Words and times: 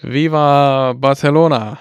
Viva 0.00 0.94
Barcelona. 0.94 1.78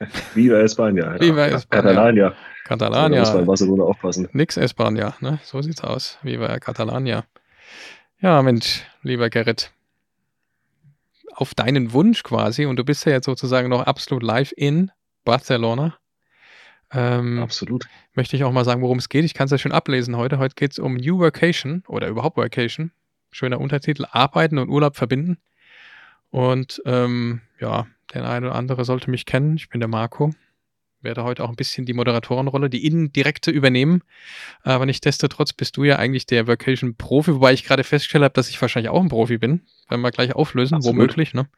Viva 0.34 0.60
España. 0.60 1.18
Viva 1.20 1.46
España. 1.46 1.82
Catalania. 1.82 2.34
Catalania. 2.64 3.18
Da 3.18 3.20
muss 3.20 3.32
man 3.32 3.40
in 3.40 3.46
Barcelona 3.46 3.84
aufpassen. 3.84 4.28
Nix 4.32 4.56
España, 4.56 5.14
ne? 5.20 5.38
So 5.42 5.62
sieht's 5.62 5.82
aus. 5.82 6.18
Viva 6.22 6.58
Catalania. 6.58 7.24
Ja, 8.20 8.42
Mensch, 8.42 8.84
lieber 9.02 9.30
Gerrit. 9.30 9.70
Auf 11.34 11.54
deinen 11.54 11.92
Wunsch 11.92 12.24
quasi, 12.24 12.66
und 12.66 12.76
du 12.76 12.84
bist 12.84 13.06
ja 13.06 13.12
jetzt 13.12 13.26
sozusagen 13.26 13.68
noch 13.68 13.82
absolut 13.82 14.22
live 14.22 14.52
in 14.56 14.90
Barcelona. 15.24 15.96
Ähm, 16.90 17.40
Absolut. 17.42 17.86
möchte 18.14 18.34
ich 18.34 18.44
auch 18.44 18.52
mal 18.52 18.64
sagen, 18.64 18.82
worum 18.82 18.98
es 18.98 19.08
geht. 19.08 19.24
Ich 19.24 19.34
kann 19.34 19.44
es 19.44 19.50
ja 19.50 19.58
schon 19.58 19.72
ablesen 19.72 20.16
heute. 20.16 20.38
Heute 20.38 20.54
geht 20.54 20.72
es 20.72 20.78
um 20.78 20.94
New 20.94 21.18
Workation 21.18 21.84
oder 21.86 22.08
überhaupt 22.08 22.36
Workation. 22.36 22.92
Schöner 23.30 23.60
Untertitel. 23.60 24.06
Arbeiten 24.10 24.58
und 24.58 24.68
Urlaub 24.68 24.96
verbinden. 24.96 25.38
Und 26.30 26.82
ähm, 26.84 27.40
ja, 27.60 27.86
der 28.12 28.28
eine 28.28 28.46
oder 28.46 28.54
andere 28.54 28.84
sollte 28.84 29.10
mich 29.10 29.26
kennen. 29.26 29.56
Ich 29.56 29.68
bin 29.68 29.80
der 29.80 29.88
Marco. 29.88 30.32
Werde 31.00 31.22
heute 31.22 31.44
auch 31.44 31.48
ein 31.48 31.56
bisschen 31.56 31.86
die 31.86 31.94
Moderatorenrolle, 31.94 32.68
die 32.68 32.84
indirekte 32.84 33.52
übernehmen. 33.52 34.02
Aber 34.62 34.84
nichtsdestotrotz 34.84 35.52
bist 35.52 35.76
du 35.76 35.84
ja 35.84 35.96
eigentlich 35.96 36.26
der 36.26 36.48
Workation-Profi, 36.48 37.34
wobei 37.34 37.52
ich 37.52 37.64
gerade 37.64 37.84
festgestellt 37.84 38.24
habe, 38.24 38.34
dass 38.34 38.48
ich 38.48 38.60
wahrscheinlich 38.60 38.90
auch 38.90 39.00
ein 39.00 39.08
Profi 39.08 39.38
bin. 39.38 39.62
Werden 39.88 40.02
wir 40.02 40.10
gleich 40.10 40.34
auflösen, 40.34 40.76
Absolut. 40.76 40.96
womöglich. 40.96 41.34
Ne? 41.34 41.48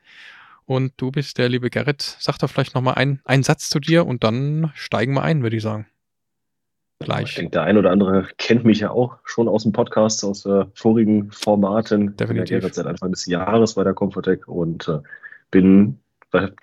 Und 0.66 0.92
du 0.98 1.11
bist 1.11 1.39
der 1.39 1.48
liebe 1.48 1.70
Gerrit. 1.70 2.16
Sag 2.20 2.39
doch 2.39 2.50
vielleicht 2.50 2.75
nochmal 2.75 2.95
ein, 2.95 3.20
einen 3.25 3.42
Satz 3.42 3.70
zu 3.70 3.80
dir 3.80 4.06
und 4.06 4.25
dann 4.25 4.73
steigen 4.75 5.14
wir 5.14 5.23
ein, 5.23 5.42
würde 5.42 5.56
ich 5.56 5.62
sagen. 5.62 5.87
Ich 7.02 7.06
Gleich. 7.06 7.34
denke, 7.34 7.52
der 7.52 7.62
ein 7.62 7.78
oder 7.78 7.90
andere 7.90 8.28
kennt 8.36 8.64
mich 8.64 8.80
ja 8.80 8.90
auch 8.90 9.16
schon 9.24 9.48
aus 9.48 9.62
dem 9.62 9.72
Podcast, 9.72 10.22
aus 10.22 10.45
äh, 10.45 10.66
vorigen 10.74 11.30
Formaten. 11.33 12.14
Definitiv. 12.16 12.56
Ich 12.56 12.61
bin 12.61 12.69
ja 12.69 12.75
seit 12.75 12.86
Anfang 12.86 13.11
des 13.12 13.25
Jahres 13.25 13.75
bei 13.75 13.84
der 13.84 13.94
Comfortec 13.94 14.47
und 14.47 14.86
äh, 14.86 14.98
bin 15.50 15.98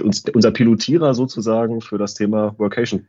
uns, 0.03 0.23
unser 0.33 0.51
Pilotierer 0.51 1.15
sozusagen 1.15 1.81
für 1.81 1.97
das 1.97 2.13
Thema 2.13 2.53
Workation. 2.59 3.07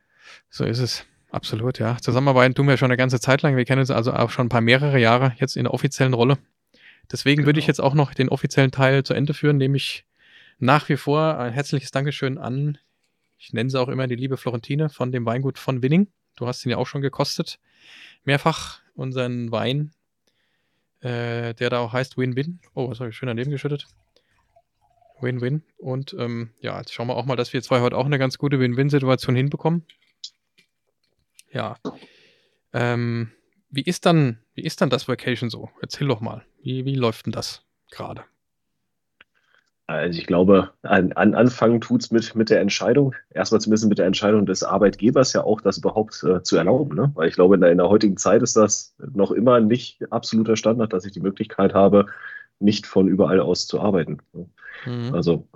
So 0.48 0.64
ist 0.64 0.78
es. 0.78 1.04
Absolut, 1.30 1.78
ja. 1.78 1.98
Zusammenarbeiten 2.00 2.54
tun 2.54 2.66
wir 2.66 2.78
schon 2.78 2.86
eine 2.90 2.96
ganze 2.96 3.20
Zeit 3.20 3.42
lang. 3.42 3.56
Wir 3.56 3.66
kennen 3.66 3.80
uns 3.80 3.90
also 3.90 4.14
auch 4.14 4.30
schon 4.30 4.46
ein 4.46 4.48
paar 4.48 4.62
mehrere 4.62 4.98
Jahre 4.98 5.34
jetzt 5.36 5.58
in 5.58 5.64
der 5.64 5.74
offiziellen 5.74 6.14
Rolle. 6.14 6.38
Deswegen 7.12 7.44
würde 7.44 7.58
ich 7.58 7.66
Genau. 7.66 7.72
jetzt 7.72 7.80
auch 7.80 7.92
noch 7.94 8.14
den 8.14 8.30
offiziellen 8.30 8.70
Teil 8.70 9.02
zu 9.04 9.12
Ende 9.12 9.34
führen, 9.34 9.58
nämlich 9.58 10.06
nach 10.58 10.88
wie 10.88 10.96
vor 10.96 11.38
ein 11.38 11.52
herzliches 11.52 11.90
Dankeschön 11.90 12.38
an, 12.38 12.78
ich 13.36 13.52
nenne 13.52 13.68
sie 13.68 13.78
auch 13.78 13.88
immer 13.88 14.06
die 14.06 14.16
liebe 14.16 14.38
Florentine 14.38 14.88
von 14.88 15.12
dem 15.12 15.26
Weingut 15.26 15.58
von 15.58 15.82
Winning. 15.82 16.08
Du 16.38 16.46
hast 16.46 16.64
ihn 16.64 16.70
ja 16.70 16.76
auch 16.76 16.86
schon 16.86 17.02
gekostet. 17.02 17.58
Mehrfach 18.24 18.80
unseren 18.94 19.50
Wein, 19.50 19.92
äh, 21.00 21.52
der 21.54 21.68
da 21.68 21.80
auch 21.80 21.92
heißt 21.92 22.16
Win-Win. 22.16 22.60
Oh, 22.74 22.88
was 22.88 23.00
habe 23.00 23.10
ich 23.10 23.16
schön 23.16 23.26
daneben 23.26 23.50
geschüttet. 23.50 23.88
Win-Win. 25.20 25.64
Und 25.78 26.14
ähm, 26.16 26.50
ja, 26.60 26.78
jetzt 26.78 26.94
schauen 26.94 27.08
wir 27.08 27.16
auch 27.16 27.24
mal, 27.24 27.34
dass 27.34 27.52
wir 27.52 27.60
zwei 27.60 27.80
heute 27.80 27.96
auch 27.96 28.06
eine 28.06 28.20
ganz 28.20 28.38
gute 28.38 28.60
Win-Win-Situation 28.60 29.34
hinbekommen. 29.34 29.84
Ja. 31.52 31.76
Ähm, 32.72 33.32
wie 33.70 33.82
ist 33.82 34.06
dann, 34.06 34.38
wie 34.54 34.62
ist 34.62 34.80
dann 34.80 34.90
das 34.90 35.08
Vacation 35.08 35.50
so? 35.50 35.70
Erzähl 35.82 36.06
doch 36.06 36.20
mal. 36.20 36.46
Wie, 36.62 36.84
wie 36.84 36.94
läuft 36.94 37.26
denn 37.26 37.32
das 37.32 37.64
gerade? 37.90 38.24
Also 39.88 40.18
ich 40.18 40.26
glaube, 40.26 40.70
an, 40.82 41.12
an 41.12 41.34
Anfang 41.34 41.80
tut's 41.80 42.10
mit, 42.10 42.34
mit 42.34 42.50
der 42.50 42.60
Entscheidung, 42.60 43.14
erstmal 43.30 43.62
zumindest 43.62 43.88
mit 43.88 43.98
der 43.98 44.04
Entscheidung 44.04 44.44
des 44.44 44.62
Arbeitgebers 44.62 45.32
ja 45.32 45.42
auch, 45.42 45.62
das 45.62 45.78
überhaupt 45.78 46.22
äh, 46.24 46.42
zu 46.42 46.58
erlauben. 46.58 46.94
Ne? 46.94 47.10
Weil 47.14 47.28
ich 47.28 47.34
glaube, 47.34 47.54
in 47.54 47.62
der, 47.62 47.72
in 47.72 47.78
der 47.78 47.88
heutigen 47.88 48.18
Zeit 48.18 48.42
ist 48.42 48.54
das 48.54 48.94
noch 49.14 49.30
immer 49.32 49.60
nicht 49.60 50.00
absoluter 50.12 50.56
Standard, 50.56 50.92
dass 50.92 51.06
ich 51.06 51.12
die 51.12 51.20
Möglichkeit 51.20 51.72
habe, 51.72 52.04
nicht 52.60 52.86
von 52.86 53.08
überall 53.08 53.40
aus 53.40 53.66
zu 53.66 53.80
arbeiten. 53.80 54.18
Ne? 54.34 54.46
Mhm. 54.84 55.14
Also 55.14 55.46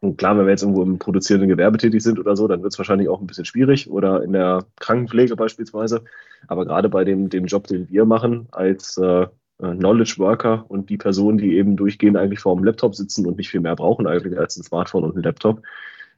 und 0.00 0.16
klar, 0.16 0.38
wenn 0.38 0.46
wir 0.46 0.52
jetzt 0.52 0.62
irgendwo 0.62 0.82
im 0.82 0.98
produzierenden 0.98 1.50
Gewerbe 1.50 1.76
tätig 1.76 2.02
sind 2.02 2.18
oder 2.18 2.36
so, 2.36 2.48
dann 2.48 2.62
wird 2.62 2.72
es 2.72 2.78
wahrscheinlich 2.78 3.10
auch 3.10 3.20
ein 3.20 3.26
bisschen 3.26 3.44
schwierig 3.44 3.90
oder 3.90 4.22
in 4.22 4.32
der 4.32 4.64
Krankenpflege 4.80 5.36
beispielsweise. 5.36 6.04
Aber 6.46 6.64
gerade 6.64 6.88
bei 6.88 7.04
dem, 7.04 7.28
dem 7.28 7.44
Job, 7.44 7.66
den 7.66 7.90
wir 7.90 8.06
machen 8.06 8.46
als 8.50 8.96
äh, 8.96 9.26
Knowledge 9.58 10.16
Worker 10.18 10.64
und 10.68 10.90
die 10.90 10.96
Personen, 10.96 11.38
die 11.38 11.56
eben 11.56 11.76
durchgehend 11.76 12.16
eigentlich 12.16 12.40
vor 12.40 12.54
dem 12.56 12.64
Laptop 12.64 12.94
sitzen 12.94 13.26
und 13.26 13.36
nicht 13.36 13.50
viel 13.50 13.60
mehr 13.60 13.76
brauchen 13.76 14.06
eigentlich 14.06 14.38
als 14.38 14.56
ein 14.56 14.64
Smartphone 14.64 15.04
und 15.04 15.16
ein 15.16 15.22
Laptop, 15.22 15.62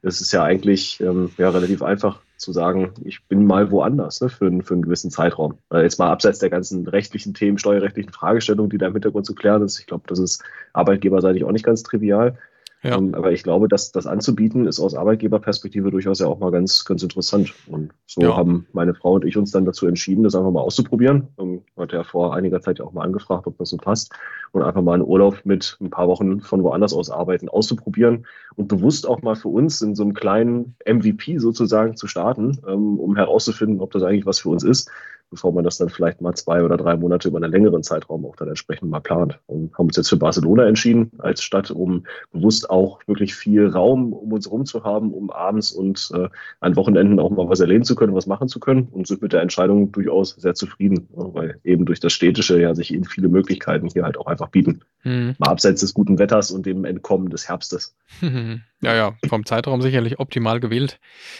das 0.01 0.21
ist 0.21 0.31
ja 0.31 0.43
eigentlich 0.43 0.99
ähm, 1.01 1.31
ja, 1.37 1.49
relativ 1.49 1.81
einfach 1.81 2.21
zu 2.37 2.51
sagen, 2.51 2.93
ich 3.03 3.23
bin 3.25 3.45
mal 3.45 3.71
woanders 3.71 4.21
ne, 4.21 4.29
für, 4.29 4.45
einen- 4.45 4.61
für 4.61 4.75
einen 4.75 4.83
gewissen 4.83 5.09
Zeitraum. 5.09 5.55
Äh, 5.71 5.81
jetzt 5.81 5.97
mal 5.97 6.11
abseits 6.11 6.39
der 6.39 6.51
ganzen 6.51 6.87
rechtlichen 6.87 7.33
Themen, 7.33 7.57
steuerrechtlichen 7.57 8.11
Fragestellungen, 8.13 8.69
die 8.69 8.77
da 8.77 8.87
im 8.87 8.93
Hintergrund 8.93 9.25
zu 9.25 9.33
klären 9.33 9.63
ist. 9.63 9.79
Ich 9.79 9.87
glaube, 9.87 10.03
das 10.07 10.19
ist 10.19 10.43
arbeitgeberseitig 10.73 11.43
auch 11.43 11.51
nicht 11.51 11.65
ganz 11.65 11.81
trivial. 11.83 12.37
Ja. 12.83 12.97
Ähm, 12.97 13.15
aber 13.15 13.31
ich 13.31 13.43
glaube, 13.43 13.67
dass 13.67 13.91
das 13.91 14.05
anzubieten, 14.05 14.67
ist 14.67 14.79
aus 14.79 14.93
Arbeitgeberperspektive 14.93 15.89
durchaus 15.89 16.19
ja 16.19 16.27
auch 16.27 16.39
mal 16.39 16.51
ganz, 16.51 16.85
ganz 16.85 17.01
interessant. 17.01 17.53
Und 17.67 17.91
so 18.05 18.21
Ja. 18.21 18.37
haben 18.37 18.67
meine 18.71 18.93
Frau 18.93 19.13
und 19.13 19.25
ich 19.25 19.35
uns 19.35 19.51
dann 19.51 19.65
dazu 19.65 19.87
entschieden, 19.87 20.23
das 20.23 20.35
einfach 20.35 20.51
mal 20.51 20.61
auszuprobieren. 20.61 21.27
Ähm, 21.39 21.61
hatte 21.75 21.95
ja 21.97 22.03
vor 22.03 22.35
einiger 22.35 22.61
Zeit 22.61 22.79
ja 22.79 22.85
auch 22.85 22.93
mal 22.93 23.03
angefragt, 23.03 23.47
ob 23.47 23.57
das 23.57 23.69
so 23.69 23.77
passt. 23.77 24.13
Und 24.51 24.61
einfach 24.61 24.81
mal 24.81 24.93
einen 24.93 25.03
Urlaub 25.03 25.41
mit 25.43 25.77
ein 25.81 25.89
paar 25.89 26.07
Wochen 26.07 26.39
von 26.41 26.63
woanders 26.63 26.93
aus 26.93 27.09
arbeiten 27.09 27.49
auszuprobieren 27.49 28.25
und 28.55 28.67
bewusst 28.67 29.07
auch 29.07 29.21
mal 29.21 29.35
für 29.35 29.49
uns 29.49 29.81
in 29.81 29.95
so 29.95 30.03
einem 30.03 30.13
kleinen 30.13 30.75
MVP 30.85 31.39
sozusagen 31.39 31.95
zu 31.95 32.07
starten, 32.07 32.59
ähm, 32.67 32.99
um 32.99 33.15
herauszufinden, 33.15 33.81
ob 33.81 33.91
das 33.91 34.03
eigentlich 34.03 34.25
was 34.25 34.39
für 34.39 34.49
uns 34.49 34.63
ist, 34.63 34.89
bevor 35.29 35.51
man 35.51 35.63
das 35.63 35.77
dann 35.77 35.89
vielleicht 35.89 36.21
mal 36.21 36.33
zwei 36.35 36.63
oder 36.63 36.77
drei 36.77 36.95
Monate 36.95 37.27
über 37.27 37.37
einen 37.37 37.51
längeren 37.51 37.83
Zeitraum 37.83 38.25
auch 38.25 38.35
dann 38.35 38.47
entsprechend 38.47 38.89
mal 38.89 38.99
plant. 38.99 39.39
Und 39.47 39.77
haben 39.77 39.87
uns 39.87 39.97
jetzt 39.97 40.09
für 40.09 40.17
Barcelona 40.17 40.65
entschieden 40.65 41.11
als 41.19 41.43
Stadt, 41.43 41.71
um 41.71 42.05
bewusst 42.31 42.69
auch 42.69 42.99
wirklich 43.07 43.35
viel 43.35 43.67
Raum 43.67 44.13
um 44.13 44.31
uns 44.31 44.45
herum 44.45 44.65
zu 44.65 44.83
haben, 44.83 45.13
um 45.13 45.29
abends 45.29 45.71
und 45.71 46.11
äh, 46.13 46.29
an 46.59 46.75
Wochenenden 46.75 47.19
auch 47.19 47.29
mal 47.29 47.49
was 47.49 47.59
erleben 47.59 47.83
zu 47.83 47.95
können, 47.95 48.15
was 48.15 48.27
machen 48.27 48.47
zu 48.47 48.59
können 48.59 48.87
und 48.91 49.07
sind 49.07 49.21
mit 49.21 49.33
der 49.33 49.41
Entscheidung 49.41 49.91
durchaus 49.91 50.31
sehr 50.31 50.53
zufrieden, 50.53 51.07
ja, 51.15 51.33
weil 51.33 51.59
eben 51.63 51.85
durch 51.85 51.99
das 51.99 52.13
Städtische 52.13 52.59
ja 52.59 52.75
sich 52.75 52.93
eben 52.93 53.05
viele 53.05 53.27
Möglichkeiten 53.27 53.89
hier 53.89 54.03
halt 54.03 54.17
auch 54.17 54.27
einfach 54.27 54.49
bieten. 54.49 54.81
Mhm. 55.03 55.35
Mal 55.37 55.49
abseits 55.49 55.81
des 55.81 55.93
guten 55.93 56.19
Wetters 56.19 56.51
und 56.51 56.65
dem 56.65 56.85
Entkommen 56.85 57.29
des 57.29 57.47
Herbstes. 57.49 57.95
Ja, 58.79 58.93
ja, 58.93 59.15
vom 59.27 59.43
Zeitraum 59.43 59.81
sicherlich 59.81 60.19
optimal 60.19 60.59
gewählt. 60.59 60.99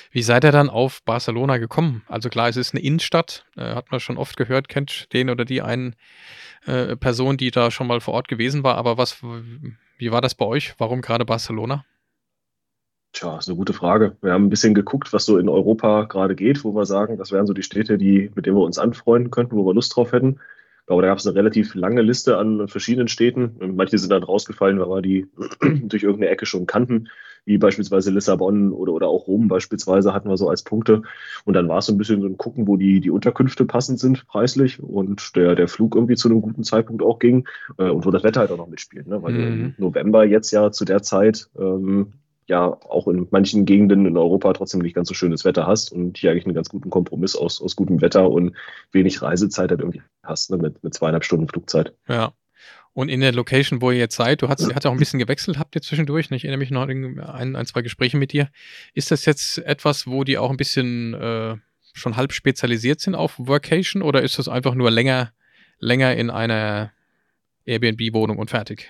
Wie 0.09 0.23
seid 0.23 0.44
ihr 0.44 0.51
dann 0.51 0.72
auf 0.72 1.03
Barcelona 1.03 1.59
gekommen? 1.59 2.01
Also 2.07 2.29
klar, 2.29 2.50
es 2.50 2.57
ist 2.57 2.73
eine 2.73 2.84
Innenstadt, 2.84 3.46
äh, 3.56 3.75
hat 3.75 3.91
man 3.91 4.00
schon 4.00 4.17
oft 4.17 4.38
gehört, 4.38 4.69
kennt 4.69 5.13
den 5.13 5.29
oder 5.29 5.46
die 5.46 5.62
einen 5.62 5.96
äh, 6.66 6.96
Person, 6.96 7.38
die 7.38 7.51
da 7.51 7.69
schon 7.69 7.85
mal 7.85 8.01
vor 8.01 8.16
Ort 8.16 8.28
gewesen 8.28 8.63
war, 8.63 8.75
aber 8.75 8.97
was, 8.97 9.22
wie 10.00 10.12
war 10.12 10.22
das 10.22 10.34
bei 10.34 10.46
euch? 10.46 10.73
Warum 10.79 11.01
gerade 11.01 11.25
Barcelona? 11.25 11.85
Tja, 13.13 13.38
ist 13.38 13.47
eine 13.47 13.57
gute 13.57 13.73
Frage. 13.73 14.17
Wir 14.22 14.34
haben 14.34 14.46
ein 14.46 14.50
bisschen 14.50 14.73
geguckt, 14.73 15.13
was 15.13 15.25
so 15.25 15.38
in 15.38 15.50
Europa 15.50 16.03
gerade 16.03 16.35
geht, 16.35 16.63
wo 16.63 16.73
wir 16.73 16.85
sagen, 16.85 17.17
das 17.17 17.31
wären 17.31 17.47
so 17.47 17.53
die 17.53 17.63
Städte, 17.63 17.97
die, 17.97 18.31
mit 18.35 18.46
denen 18.46 18.57
wir 18.57 18.63
uns 18.63 18.78
anfreunden 18.78 19.31
könnten, 19.31 19.56
wo 19.56 19.66
wir 19.66 19.73
Lust 19.73 19.96
drauf 19.96 20.12
hätten. 20.12 20.40
Glaube, 20.88 21.02
da 21.02 21.09
gab 21.09 21.18
es 21.18 21.28
eine 21.28 21.36
relativ 21.36 21.75
lange 21.75 22.02
Liste 22.02 22.38
an 22.38 22.68
verschiedenen 22.70 23.09
Städten. 23.09 23.58
Und 23.59 23.75
Manche 23.75 23.98
sind 23.98 24.09
dann 24.09 24.24
rausgefallen, 24.24 24.80
weil 24.80 24.88
wir 24.90 25.02
die 25.02 25.28
durch 25.88 26.03
irgendeine 26.03 26.31
Ecke 26.31 26.46
schon 26.46 26.66
kannten, 26.66 27.09
wie 27.44 27.58
beispielsweise 27.58 28.09
Lissabon 28.12 28.72
oder, 28.72 28.94
oder 28.94 29.08
auch 29.08 29.28
Rom 29.28 29.47
beispielsweise 29.50 30.14
hatten 30.14 30.30
wir 30.30 30.38
so 30.38 30.50
als 30.50 30.64
Punkte. 30.64 31.02
Und 31.46 31.53
dann 31.53 31.68
war 31.68 31.80
es 31.80 31.86
so 31.88 31.94
ein 31.94 31.97
bisschen 31.97 32.22
so 32.22 32.28
ein 32.28 32.38
Gucken, 32.38 32.68
wo 32.68 32.78
die, 32.78 33.02
die 33.02 33.09
Unterkünfte 33.12 33.66
passend 33.66 34.00
sind 34.00 34.28
preislich 34.28 34.81
und 34.81 35.36
der, 35.36 35.56
der 35.56 35.68
Flug 35.68 35.96
irgendwie 35.96 36.16
zu 36.16 36.30
einem 36.30 36.42
guten 36.42 36.64
Zeitpunkt 36.64 37.03
auch 37.03 37.20
ging 37.20 37.47
äh, 37.78 37.90
und 37.90 38.06
wo 38.06 38.12
das 38.12 38.24
Wetter 38.24 38.40
halt 38.42 38.52
auch 38.52 38.58
noch 38.58 38.68
mitspielt. 38.68 39.08
Ne? 39.08 39.22
Weil 39.22 39.34
Mhm. 39.34 39.44
im 39.44 39.74
November 39.78 40.26
jetzt 40.26 40.52
ja 40.52 40.72
zu 40.72 40.86
der 40.86 41.02
Zeit 41.02 41.50
ähm, 41.59 42.14
ja 42.47 42.66
auch 42.66 43.08
in 43.08 43.28
manchen 43.31 43.66
Gegenden 43.66 44.06
in 44.06 44.18
Europa 44.18 44.53
trotzdem 44.53 44.81
nicht 44.81 44.96
ganz 44.96 45.09
so 45.09 45.13
schönes 45.13 45.46
Wetter 45.46 45.68
hast 45.68 45.91
und 45.91 46.18
hier 46.18 46.31
eigentlich 46.31 46.46
einen 46.46 46.56
ganz 46.56 46.69
guten 46.69 46.90
Kompromiss 46.90 47.35
aus, 47.35 47.62
aus 47.62 47.75
gutem 47.75 48.02
Wetter 48.02 48.30
und 48.30 48.56
wenig 48.91 49.22
Reisezeit 49.22 49.70
halt 49.70 49.82
irgendwie 49.82 50.02
hast, 50.23 50.49
ne, 50.49 50.58
mit, 50.58 50.84
mit 50.84 50.94
zweieinhalb 50.94 51.26
Stunden 51.26 51.47
Flugzeit. 51.47 51.94
Ja. 52.08 52.34
Und 52.94 53.09
in 53.09 53.20
der 53.20 53.32
Location, 53.32 53.82
wo 53.82 53.91
ihr 53.91 53.99
jetzt 53.99 54.16
seid, 54.16 54.41
du 54.41 54.49
hast, 54.49 54.61
ja 54.61 54.76
auch 54.76 54.91
ein 54.91 54.97
bisschen 54.97 55.20
gewechselt, 55.20 55.59
habt 55.59 55.76
ihr 55.76 55.84
zwischendurch, 55.84 56.32
ich 56.32 56.44
erinnere 56.44 56.58
mich 56.58 56.72
noch 56.72 56.82
an 56.82 57.20
ein, 57.20 57.55
ein, 57.55 57.66
zwei 57.67 57.84
Gespräche 57.84 58.17
mit 58.17 58.34
dir. 58.34 58.49
Ist 58.96 59.11
das 59.11 59.26
jetzt 59.26 59.59
etwas, 59.59 60.08
wo 60.08 60.23
die 60.23 60.40
auch 60.40 60.49
ein 60.49 60.58
bisschen 60.58 61.14
äh, 61.14 61.58
schon 61.94 62.17
halb 62.17 62.34
spezialisiert 62.34 62.99
sind 62.99 63.14
auf 63.14 63.35
Workation 63.38 64.02
oder 64.02 64.23
ist 64.23 64.40
das 64.40 64.47
einfach 64.47 64.73
nur 64.73 64.90
länger, 64.90 65.32
länger 65.79 66.16
in 66.16 66.32
einer 66.32 66.91
Airbnb-Wohnung 67.66 68.40
und 68.40 68.49
fertig? 68.49 68.90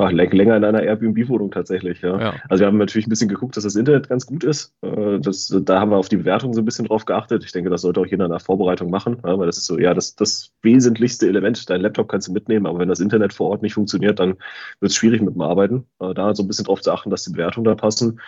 Ach, 0.00 0.12
lä- 0.12 0.32
länger 0.32 0.56
in 0.56 0.62
einer 0.64 0.80
Airbnb-Wohnung 0.82 1.50
tatsächlich, 1.50 2.02
ja. 2.02 2.20
Ja. 2.20 2.34
Also 2.48 2.62
wir 2.62 2.68
haben 2.68 2.78
natürlich 2.78 3.08
ein 3.08 3.10
bisschen 3.10 3.28
geguckt, 3.28 3.56
dass 3.56 3.64
das 3.64 3.74
Internet 3.74 4.08
ganz 4.08 4.26
gut 4.26 4.44
ist. 4.44 4.72
Äh, 4.80 5.18
Das, 5.18 5.52
da 5.64 5.80
haben 5.80 5.90
wir 5.90 5.96
auf 5.96 6.08
die 6.08 6.18
Bewertung 6.18 6.54
so 6.54 6.62
ein 6.62 6.64
bisschen 6.64 6.86
drauf 6.86 7.04
geachtet. 7.04 7.42
Ich 7.44 7.50
denke, 7.50 7.68
das 7.68 7.82
sollte 7.82 8.00
auch 8.00 8.06
jeder 8.06 8.28
der 8.28 8.38
Vorbereitung 8.38 8.90
machen, 8.90 9.18
weil 9.22 9.46
das 9.46 9.58
ist 9.58 9.66
so, 9.66 9.76
ja, 9.76 9.94
das, 9.94 10.14
das 10.14 10.52
wesentlichste 10.62 11.26
Element. 11.26 11.68
Dein 11.68 11.80
Laptop 11.80 12.08
kannst 12.08 12.28
du 12.28 12.32
mitnehmen, 12.32 12.66
aber 12.66 12.78
wenn 12.78 12.88
das 12.88 13.00
Internet 13.00 13.32
vor 13.32 13.50
Ort 13.50 13.62
nicht 13.62 13.74
funktioniert, 13.74 14.20
dann 14.20 14.36
wird 14.78 14.92
es 14.92 14.94
schwierig 14.94 15.20
mit 15.20 15.34
dem 15.34 15.42
Arbeiten. 15.42 15.84
Äh, 15.98 16.14
da 16.14 16.32
so 16.32 16.44
ein 16.44 16.46
bisschen 16.46 16.66
drauf 16.66 16.80
zu 16.80 16.92
achten, 16.92 17.10
dass 17.10 17.24
die 17.24 17.32
Bewertungen 17.32 17.64
da 17.64 17.74
passen. 17.74 18.20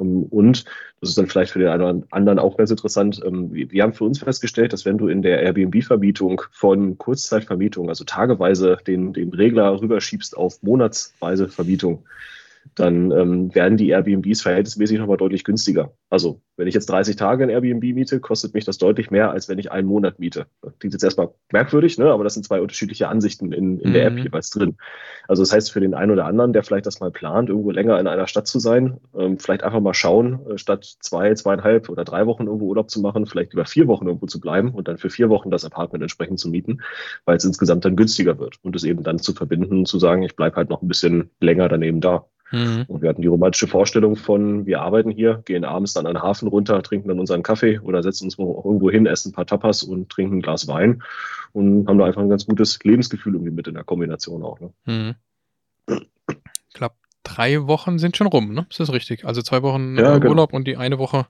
Ähm, 0.00 0.24
und 0.30 0.64
das 1.00 1.10
ist 1.10 1.18
dann 1.18 1.26
vielleicht 1.26 1.50
für 1.52 1.58
den 1.58 1.68
einen 1.68 1.82
oder 1.82 2.06
anderen 2.10 2.38
auch 2.38 2.56
ganz 2.56 2.70
interessant. 2.70 3.20
Ähm, 3.24 3.52
wir 3.52 3.82
haben 3.82 3.92
für 3.92 4.04
uns 4.04 4.20
festgestellt, 4.20 4.72
dass 4.72 4.84
wenn 4.84 4.96
du 4.98 5.08
in 5.08 5.22
der 5.22 5.42
Airbnb-Vermietung 5.42 6.42
von 6.52 6.96
Kurzzeitvermietung, 6.98 7.88
also 7.88 8.04
tageweise 8.04 8.78
den, 8.86 9.12
den 9.12 9.32
Regler 9.32 9.80
rüberschiebst 9.80 10.36
auf 10.36 10.62
monatsweise 11.20 11.48
Vermietung, 11.48 12.04
dann 12.74 13.10
ähm, 13.12 13.54
werden 13.54 13.76
die 13.76 13.88
Airbnbs 13.88 14.42
verhältnismäßig 14.42 14.98
nochmal 14.98 15.16
deutlich 15.16 15.44
günstiger. 15.44 15.92
Also 16.10 16.40
wenn 16.56 16.68
ich 16.68 16.74
jetzt 16.74 16.86
30 16.86 17.16
Tage 17.16 17.44
ein 17.44 17.50
Airbnb 17.50 17.82
miete, 17.94 18.20
kostet 18.20 18.54
mich 18.54 18.64
das 18.64 18.78
deutlich 18.78 19.10
mehr, 19.10 19.30
als 19.30 19.48
wenn 19.48 19.58
ich 19.58 19.70
einen 19.70 19.86
Monat 19.86 20.18
miete. 20.18 20.46
Das 20.62 20.78
klingt 20.78 20.94
jetzt 20.94 21.04
erstmal 21.04 21.30
merkwürdig, 21.52 21.98
ne? 21.98 22.10
aber 22.10 22.24
das 22.24 22.34
sind 22.34 22.44
zwei 22.44 22.60
unterschiedliche 22.60 23.08
Ansichten 23.08 23.52
in, 23.52 23.78
in 23.78 23.90
mhm. 23.90 23.92
der 23.92 24.06
App 24.06 24.18
jeweils 24.18 24.50
drin. 24.50 24.76
Also 25.28 25.42
das 25.42 25.52
heißt 25.52 25.72
für 25.72 25.80
den 25.80 25.94
einen 25.94 26.10
oder 26.10 26.24
anderen, 26.24 26.52
der 26.52 26.62
vielleicht 26.62 26.86
das 26.86 27.00
mal 27.00 27.10
plant, 27.10 27.48
irgendwo 27.48 27.70
länger 27.70 27.98
in 28.00 28.06
einer 28.06 28.26
Stadt 28.26 28.46
zu 28.46 28.58
sein, 28.58 28.98
ähm, 29.16 29.38
vielleicht 29.38 29.62
einfach 29.62 29.80
mal 29.80 29.94
schauen, 29.94 30.40
äh, 30.48 30.58
statt 30.58 30.96
zwei, 31.00 31.34
zweieinhalb 31.34 31.88
oder 31.88 32.04
drei 32.04 32.26
Wochen 32.26 32.46
irgendwo 32.46 32.66
Urlaub 32.66 32.90
zu 32.90 33.00
machen, 33.00 33.26
vielleicht 33.26 33.52
über 33.52 33.66
vier 33.66 33.86
Wochen 33.86 34.06
irgendwo 34.06 34.26
zu 34.26 34.40
bleiben 34.40 34.70
und 34.70 34.88
dann 34.88 34.98
für 34.98 35.10
vier 35.10 35.28
Wochen 35.28 35.50
das 35.50 35.64
Apartment 35.64 36.02
entsprechend 36.02 36.38
zu 36.38 36.48
mieten, 36.48 36.78
weil 37.24 37.36
es 37.36 37.44
insgesamt 37.44 37.84
dann 37.84 37.96
günstiger 37.96 38.38
wird 38.38 38.58
und 38.62 38.74
es 38.76 38.84
eben 38.84 39.02
dann 39.02 39.18
zu 39.18 39.34
verbinden, 39.34 39.84
zu 39.84 39.98
sagen, 39.98 40.22
ich 40.22 40.36
bleibe 40.36 40.56
halt 40.56 40.70
noch 40.70 40.82
ein 40.82 40.88
bisschen 40.88 41.30
länger 41.40 41.68
daneben 41.68 42.00
da. 42.00 42.26
Mhm. 42.52 42.84
Und 42.86 43.02
wir 43.02 43.08
hatten 43.08 43.22
die 43.22 43.28
romantische 43.28 43.66
Vorstellung 43.66 44.16
von, 44.16 44.66
wir 44.66 44.80
arbeiten 44.80 45.10
hier, 45.10 45.42
gehen 45.44 45.64
abends 45.64 45.94
dann 45.94 46.06
an 46.06 46.14
den 46.14 46.22
Hafen 46.22 46.48
runter, 46.48 46.80
trinken 46.82 47.08
dann 47.08 47.18
unseren 47.18 47.42
Kaffee 47.42 47.80
oder 47.80 48.02
setzen 48.02 48.24
uns 48.24 48.38
irgendwo 48.38 48.90
hin, 48.90 49.06
essen 49.06 49.30
ein 49.30 49.34
paar 49.34 49.46
Tapas 49.46 49.82
und 49.82 50.08
trinken 50.10 50.38
ein 50.38 50.42
Glas 50.42 50.68
Wein 50.68 51.02
und 51.52 51.88
haben 51.88 51.98
da 51.98 52.04
einfach 52.04 52.22
ein 52.22 52.28
ganz 52.28 52.46
gutes 52.46 52.78
Lebensgefühl 52.84 53.34
irgendwie 53.34 53.52
mit 53.52 53.66
in 53.66 53.74
der 53.74 53.84
Kombination 53.84 54.42
auch. 54.42 54.60
Ne? 54.60 54.72
Mhm. 54.84 55.14
Ich 55.88 56.74
glaube, 56.74 56.94
drei 57.24 57.66
Wochen 57.66 57.98
sind 57.98 58.16
schon 58.16 58.28
rum, 58.28 58.52
ne? 58.54 58.66
Ist 58.70 58.80
das 58.80 58.92
richtig? 58.92 59.24
Also 59.24 59.42
zwei 59.42 59.62
Wochen 59.62 59.96
ja, 59.96 60.18
genau. 60.18 60.30
Urlaub 60.30 60.52
und 60.52 60.66
die 60.66 60.76
eine 60.76 60.98
Woche. 60.98 61.26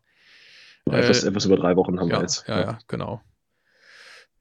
Etwas, 0.85 1.25
äh, 1.25 1.29
etwas 1.29 1.47
über 1.47 1.57
drei 1.57 1.77
Wochen 1.77 1.99
haben 1.99 2.09
ja, 2.09 2.17
wir 2.17 2.23
jetzt. 2.23 2.47
Ja, 2.47 2.61
ja, 2.61 2.79
genau. 2.87 3.21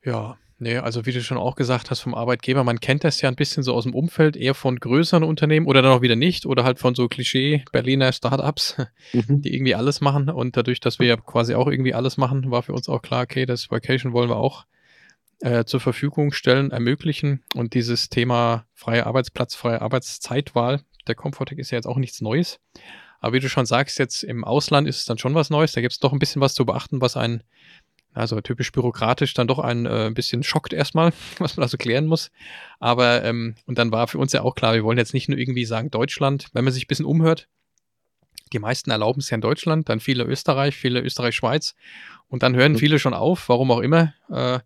Ja, 0.03 0.37
Nee, 0.57 0.77
also 0.77 1.05
wie 1.05 1.11
du 1.11 1.21
schon 1.21 1.37
auch 1.37 1.55
gesagt 1.55 1.91
hast 1.91 1.99
vom 1.99 2.15
Arbeitgeber, 2.15 2.63
man 2.63 2.79
kennt 2.79 3.03
das 3.03 3.19
ja 3.19 3.27
ein 3.27 3.35
bisschen 3.35 3.61
so 3.61 3.73
aus 3.73 3.83
dem 3.83 3.93
Umfeld, 3.93 4.37
eher 4.37 4.53
von 4.53 4.79
größeren 4.79 5.23
Unternehmen 5.23 5.65
oder 5.65 5.81
dann 5.81 5.91
auch 5.91 6.01
wieder 6.01 6.15
nicht 6.15 6.45
oder 6.45 6.63
halt 6.63 6.79
von 6.79 6.95
so 6.95 7.09
Klischee 7.09 7.65
Berliner 7.73 8.13
Startups, 8.13 8.77
mhm. 9.11 9.41
die 9.41 9.53
irgendwie 9.53 9.75
alles 9.75 9.99
machen 9.99 10.29
und 10.29 10.55
dadurch, 10.55 10.79
dass 10.79 10.97
wir 10.97 11.07
ja 11.07 11.17
quasi 11.17 11.55
auch 11.55 11.67
irgendwie 11.67 11.93
alles 11.93 12.15
machen, 12.15 12.51
war 12.51 12.63
für 12.63 12.71
uns 12.71 12.87
auch 12.87 13.01
klar, 13.01 13.23
okay, 13.23 13.45
das 13.45 13.69
Vacation 13.69 14.13
wollen 14.13 14.29
wir 14.29 14.37
auch 14.37 14.65
äh, 15.41 15.65
zur 15.65 15.81
Verfügung 15.81 16.31
stellen, 16.31 16.71
ermöglichen 16.71 17.43
und 17.53 17.73
dieses 17.73 18.07
Thema 18.07 18.65
freie 18.73 19.05
Arbeitsplatz, 19.05 19.55
freie 19.55 19.81
Arbeitszeitwahl, 19.81 20.83
der 21.05 21.15
Comfortec 21.15 21.59
ist 21.59 21.71
ja 21.71 21.77
jetzt 21.77 21.87
auch 21.87 21.97
nichts 21.97 22.21
Neues. 22.21 22.61
Aber 23.19 23.33
wie 23.33 23.39
du 23.39 23.49
schon 23.49 23.65
sagst, 23.65 23.97
jetzt 23.97 24.23
im 24.23 24.43
Ausland 24.43 24.87
ist 24.87 24.99
es 24.99 25.05
dann 25.05 25.17
schon 25.17 25.33
was 25.33 25.49
Neues. 25.49 25.71
Da 25.73 25.81
gibt 25.81 25.93
es 25.93 25.99
doch 25.99 26.13
ein 26.13 26.19
bisschen 26.19 26.41
was 26.41 26.53
zu 26.53 26.65
beachten, 26.65 27.01
was 27.01 27.17
einen 27.17 27.41
also 28.15 28.39
typisch 28.41 28.71
bürokratisch 28.71 29.33
dann 29.33 29.47
doch 29.47 29.59
ein 29.59 29.85
äh, 29.85 30.11
bisschen 30.13 30.41
schockt 30.43 30.73
erstmal, 30.73 31.11
was 31.37 31.57
man 31.57 31.63
also 31.63 31.77
klären 31.77 32.07
muss. 32.07 32.31
Aber, 32.79 33.23
ähm, 33.23 33.55
und 33.65 33.77
dann 33.77 33.91
war 33.91 34.07
für 34.07 34.17
uns 34.17 34.31
ja 34.31 34.41
auch 34.41 34.55
klar, 34.55 34.73
wir 34.73 34.83
wollen 34.83 34.97
jetzt 34.97 35.13
nicht 35.13 35.29
nur 35.29 35.37
irgendwie 35.37 35.65
sagen 35.65 35.91
Deutschland, 35.91 36.47
wenn 36.53 36.63
man 36.63 36.73
sich 36.73 36.85
ein 36.85 36.87
bisschen 36.87 37.05
umhört, 37.05 37.47
die 38.53 38.59
meisten 38.59 38.91
erlauben 38.91 39.19
es 39.19 39.29
ja 39.29 39.35
in 39.35 39.41
Deutschland, 39.41 39.89
dann 39.89 39.99
viele 39.99 40.23
Österreich, 40.23 40.75
viele 40.75 41.01
Österreich-Schweiz 41.01 41.75
und 42.29 42.43
dann 42.43 42.55
hören 42.55 42.73
mhm. 42.73 42.77
viele 42.77 42.99
schon 42.99 43.13
auf, 43.13 43.49
warum 43.49 43.71
auch 43.71 43.79
immer. 43.79 44.13
Äh, 44.29 44.59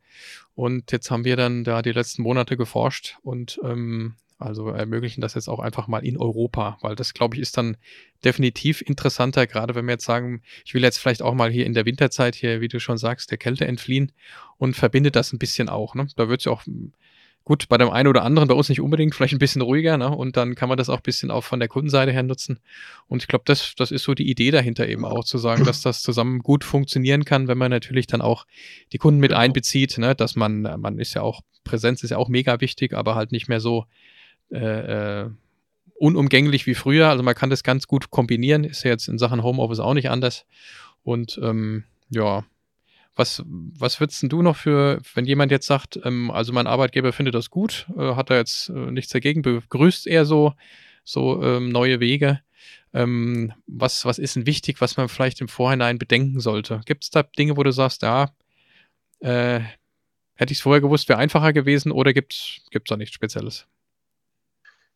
und 0.54 0.92
jetzt 0.92 1.10
haben 1.10 1.24
wir 1.24 1.38
dann 1.38 1.64
da 1.64 1.82
die 1.82 1.94
letzten 1.94 2.22
Monate 2.22 2.58
geforscht 2.58 3.18
und 3.24 3.60
ähm, 3.64 4.16
also 4.40 4.70
ermöglichen 4.70 5.20
das 5.20 5.34
jetzt 5.34 5.50
auch 5.50 5.60
einfach 5.60 5.88
mal 5.88 6.06
in 6.06 6.18
Europa, 6.18 6.78
weil 6.82 6.96
das, 6.96 7.14
glaube 7.14 7.36
ich, 7.36 7.42
ist 7.42 7.58
dann 7.58 7.76
definitiv 8.24 8.82
interessanter, 8.82 9.46
gerade 9.48 9.76
wenn 9.76 9.86
wir 9.86 9.94
jetzt 9.94 10.06
sagen, 10.06 10.42
ich 10.66 10.74
will 10.74 10.82
jetzt 10.82 10.98
vielleicht 10.98 11.22
auch 11.22 11.34
mal 11.34 11.52
hier 11.52 11.66
in 11.66 11.74
der 11.74 11.86
Winterzeit 11.86 12.36
hier, 12.36 12.62
wie 12.62 12.70
du 12.70 12.80
schon 12.80 12.98
sagst, 12.98 13.32
der 13.32 13.38
Kälte 13.38 13.68
entfliehen 13.68 14.14
und 14.58 14.76
verbindet 14.76 15.18
das 15.18 15.34
ein 15.34 15.40
bisschen 15.40 15.68
auch. 15.68 15.94
Ne? 15.94 16.08
Da 16.16 16.30
wird 16.30 16.40
es 16.40 16.46
ja 16.46 16.54
auch 16.54 16.64
gut 17.50 17.68
bei 17.68 17.78
dem 17.78 17.90
einen 17.90 18.08
oder 18.08 18.24
anderen, 18.24 18.48
bei 18.48 18.54
uns 18.54 18.70
nicht 18.70 18.80
unbedingt, 18.80 19.16
vielleicht 19.16 19.34
ein 19.34 19.40
bisschen 19.40 19.64
ruhiger, 19.64 19.98
ne? 19.98 20.08
Und 20.10 20.38
dann 20.38 20.54
kann 20.54 20.70
man 20.70 20.78
das 20.78 20.88
auch 20.88 20.98
ein 20.98 21.04
bisschen 21.04 21.32
auch 21.32 21.44
von 21.44 21.60
der 21.60 21.68
Kundenseite 21.68 22.12
her 22.12 22.22
nutzen. 22.22 22.60
Und 23.08 23.24
ich 23.24 23.28
glaube, 23.28 23.44
das, 23.46 23.74
das 23.76 23.92
ist 23.92 24.04
so 24.04 24.14
die 24.14 24.30
Idee 24.30 24.52
dahinter 24.52 24.88
eben 24.88 25.04
auch 25.04 25.24
zu 25.24 25.40
sagen, 25.40 25.66
dass 25.66 25.82
das 25.82 26.04
zusammen 26.04 26.40
gut 26.40 26.64
funktionieren 26.64 27.26
kann, 27.26 27.48
wenn 27.48 27.58
man 27.58 27.72
natürlich 27.72 28.06
dann 28.06 28.22
auch 28.22 28.46
die 28.94 29.00
Kunden 29.00 29.20
mit 29.20 29.32
genau. 29.32 29.42
einbezieht, 29.42 29.98
ne? 29.98 30.14
dass 30.14 30.36
man, 30.36 30.62
man 30.62 31.00
ist 31.00 31.16
ja 31.16 31.24
auch, 31.24 31.42
Präsenz 31.64 32.04
ist 32.04 32.12
ja 32.12 32.18
auch 32.18 32.30
mega 32.30 32.62
wichtig, 32.62 32.94
aber 32.94 33.16
halt 33.16 33.32
nicht 33.32 33.48
mehr 33.48 33.60
so 33.60 33.86
äh, 34.52 35.22
äh, 35.22 35.30
unumgänglich 35.96 36.66
wie 36.66 36.76
früher. 36.76 37.10
Also 37.10 37.24
man 37.24 37.36
kann 37.36 37.50
das 37.50 37.64
ganz 37.64 37.88
gut 37.88 38.10
kombinieren. 38.10 38.64
Ist 38.64 38.84
ja 38.84 38.92
jetzt 38.92 39.08
in 39.08 39.18
Sachen 39.18 39.44
Homeoffice 39.44 39.80
auch 39.80 39.94
nicht 39.94 40.10
anders. 40.10 40.46
Und 41.04 41.40
ähm, 41.44 41.84
ja, 42.10 42.46
was, 43.16 43.44
was 43.46 44.00
würdest 44.00 44.24
du 44.24 44.42
noch 44.42 44.56
für, 44.56 45.02
wenn 45.14 45.26
jemand 45.26 45.52
jetzt 45.52 45.68
sagt, 45.68 46.00
ähm, 46.04 46.32
also 46.32 46.54
mein 46.54 46.68
Arbeitgeber 46.68 47.12
findet 47.12 47.36
das 47.36 47.50
gut, 47.50 47.88
äh, 47.98 48.16
hat 48.16 48.30
da 48.30 48.36
jetzt 48.36 48.70
äh, 48.70 48.92
nichts 48.92 49.12
dagegen, 49.12 49.42
begrüßt 49.42 50.08
er 50.08 50.26
so, 50.26 50.54
so 51.04 51.44
ähm, 51.44 51.70
neue 51.70 52.00
Wege. 52.00 52.40
Ähm, 52.94 53.54
was, 53.68 54.06
was 54.06 54.20
ist 54.20 54.36
denn 54.36 54.46
wichtig, 54.46 54.82
was 54.82 54.98
man 54.98 55.10
vielleicht 55.10 55.42
im 55.42 55.48
Vorhinein 55.48 56.00
bedenken 56.00 56.40
sollte? 56.40 56.82
Gibt 56.86 57.04
es 57.04 57.10
da 57.10 57.24
Dinge, 57.24 57.58
wo 57.58 57.64
du 57.64 57.72
sagst, 57.72 58.02
ja, 58.02 58.32
äh, 59.20 59.60
hätte 60.36 60.52
ich 60.54 60.60
es 60.60 60.62
vorher 60.62 60.82
gewusst, 60.82 61.10
wäre 61.10 61.20
einfacher 61.20 61.54
gewesen 61.54 61.92
oder 61.92 62.14
gibt 62.14 62.34
es 62.34 62.84
da 62.88 62.98
nichts 62.98 63.16
Spezielles? 63.16 63.68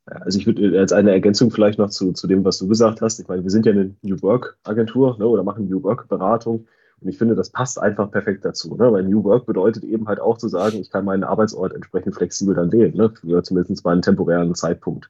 Also 0.05 0.38
ich 0.38 0.45
würde 0.45 0.77
als 0.79 0.91
eine 0.91 1.11
Ergänzung 1.11 1.50
vielleicht 1.50 1.79
noch 1.79 1.89
zu, 1.89 2.11
zu 2.11 2.27
dem, 2.27 2.44
was 2.44 2.57
du 2.57 2.67
gesagt 2.67 3.01
hast. 3.01 3.19
Ich 3.19 3.27
meine, 3.27 3.44
wir 3.44 3.51
sind 3.51 3.65
ja 3.65 3.71
eine 3.71 3.95
New 4.01 4.21
Work 4.21 4.57
Agentur 4.63 5.17
ne, 5.17 5.25
oder 5.25 5.44
machen 5.44 5.69
New 5.69 5.81
Work 5.83 6.09
Beratung. 6.09 6.67
Und 7.01 7.09
ich 7.09 7.17
finde, 7.17 7.35
das 7.35 7.50
passt 7.50 7.79
einfach 7.79 8.11
perfekt 8.11 8.44
dazu. 8.45 8.75
Ne? 8.75 8.91
Weil 8.91 9.03
New 9.03 9.23
Work 9.23 9.45
bedeutet 9.45 9.83
eben 9.83 10.07
halt 10.07 10.19
auch 10.19 10.38
zu 10.38 10.47
sagen, 10.47 10.77
ich 10.79 10.89
kann 10.89 11.05
meinen 11.05 11.23
Arbeitsort 11.23 11.73
entsprechend 11.73 12.15
flexibel 12.15 12.55
dann 12.55 12.71
wählen, 12.71 12.95
ne? 12.95 13.09
für 13.09 13.44
zumindest 13.44 13.83
mal 13.85 13.91
einen 13.91 14.01
temporären 14.01 14.55
Zeitpunkt. 14.55 15.09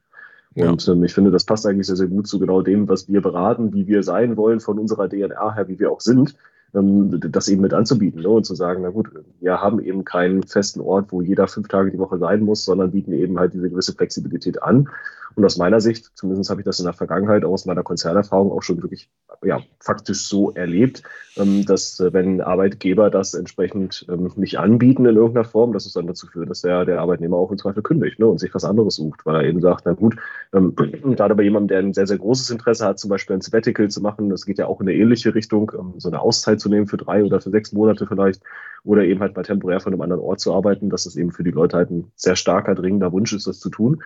Und 0.54 0.86
ja. 0.86 0.92
ähm, 0.92 1.02
ich 1.02 1.12
finde, 1.12 1.32
das 1.32 1.44
passt 1.44 1.66
eigentlich 1.66 1.88
sehr, 1.88 1.96
sehr 1.96 2.06
gut 2.06 2.28
zu 2.28 2.38
genau 2.38 2.62
dem, 2.62 2.88
was 2.88 3.08
wir 3.08 3.20
beraten, 3.20 3.72
wie 3.72 3.88
wir 3.88 4.04
sein 4.04 4.36
wollen 4.36 4.60
von 4.60 4.78
unserer 4.78 5.08
DNA 5.08 5.54
her, 5.54 5.68
wie 5.68 5.80
wir 5.80 5.90
auch 5.90 6.00
sind 6.00 6.36
das 6.74 7.48
eben 7.48 7.62
mit 7.62 7.72
anzubieten 7.72 8.20
ne? 8.20 8.28
und 8.28 8.44
zu 8.44 8.54
sagen, 8.54 8.82
na 8.82 8.90
gut, 8.90 9.08
wir 9.40 9.60
haben 9.60 9.80
eben 9.80 10.04
keinen 10.04 10.42
festen 10.42 10.80
Ort, 10.80 11.12
wo 11.12 11.22
jeder 11.22 11.46
fünf 11.46 11.68
Tage 11.68 11.92
die 11.92 11.98
Woche 11.98 12.18
sein 12.18 12.42
muss, 12.42 12.64
sondern 12.64 12.90
bieten 12.90 13.12
eben 13.12 13.38
halt 13.38 13.54
diese 13.54 13.70
gewisse 13.70 13.92
Flexibilität 13.92 14.62
an. 14.62 14.88
Und 15.36 15.44
aus 15.44 15.56
meiner 15.56 15.80
Sicht, 15.80 16.12
zumindest 16.14 16.50
habe 16.50 16.60
ich 16.60 16.64
das 16.64 16.78
in 16.78 16.84
der 16.84 16.92
Vergangenheit 16.92 17.44
aus 17.44 17.66
meiner 17.66 17.82
Konzernerfahrung 17.82 18.52
auch 18.52 18.62
schon 18.62 18.82
wirklich 18.82 19.08
ja, 19.42 19.60
faktisch 19.80 20.26
so 20.26 20.52
erlebt, 20.52 21.02
ähm, 21.36 21.64
dass 21.66 21.98
äh, 22.00 22.12
wenn 22.12 22.40
Arbeitgeber 22.40 23.10
das 23.10 23.34
entsprechend 23.34 24.06
ähm, 24.08 24.30
nicht 24.36 24.58
anbieten 24.58 25.06
in 25.06 25.16
irgendeiner 25.16 25.44
Form, 25.44 25.72
dass 25.72 25.86
es 25.86 25.92
dann 25.92 26.06
dazu 26.06 26.26
führt, 26.26 26.50
dass 26.50 26.62
der, 26.62 26.84
der 26.84 27.00
Arbeitnehmer 27.00 27.36
auch 27.36 27.50
im 27.50 27.58
Zweifel 27.58 27.82
kündigt 27.82 28.18
ne, 28.18 28.26
und 28.26 28.38
sich 28.38 28.54
was 28.54 28.64
anderes 28.64 28.96
sucht, 28.96 29.26
weil 29.26 29.36
er 29.36 29.48
eben 29.48 29.60
sagt, 29.60 29.82
na 29.86 29.92
gut, 29.92 30.16
ähm, 30.52 30.74
gerade 30.76 31.34
bei 31.34 31.42
jemandem, 31.42 31.68
der 31.68 31.78
ein 31.80 31.94
sehr, 31.94 32.06
sehr 32.06 32.18
großes 32.18 32.50
Interesse 32.50 32.86
hat, 32.86 32.98
zum 32.98 33.10
Beispiel 33.10 33.36
ein 33.36 33.40
Sabbatical 33.40 33.90
zu 33.90 34.00
machen, 34.00 34.30
das 34.30 34.46
geht 34.46 34.58
ja 34.58 34.66
auch 34.66 34.80
in 34.80 34.88
eine 34.88 34.96
ähnliche 34.96 35.34
Richtung, 35.34 35.72
ähm, 35.78 35.94
so 35.98 36.08
eine 36.08 36.20
Auszeit 36.20 36.60
zu 36.60 36.68
nehmen 36.68 36.86
für 36.86 36.96
drei 36.96 37.24
oder 37.24 37.40
für 37.40 37.50
sechs 37.50 37.72
Monate 37.72 38.06
vielleicht, 38.06 38.42
oder 38.84 39.02
eben 39.04 39.20
halt 39.20 39.34
mal 39.34 39.42
temporär 39.42 39.80
von 39.80 39.92
einem 39.92 40.02
anderen 40.02 40.22
Ort 40.22 40.40
zu 40.40 40.52
arbeiten, 40.54 40.90
dass 40.90 41.04
das 41.04 41.16
eben 41.16 41.32
für 41.32 41.42
die 41.42 41.50
Leute 41.50 41.76
halt 41.76 41.90
ein 41.90 42.12
sehr 42.16 42.36
starker, 42.36 42.74
dringender 42.74 43.12
Wunsch 43.12 43.32
ist, 43.32 43.46
das 43.46 43.58
zu 43.58 43.70
tun. 43.70 44.02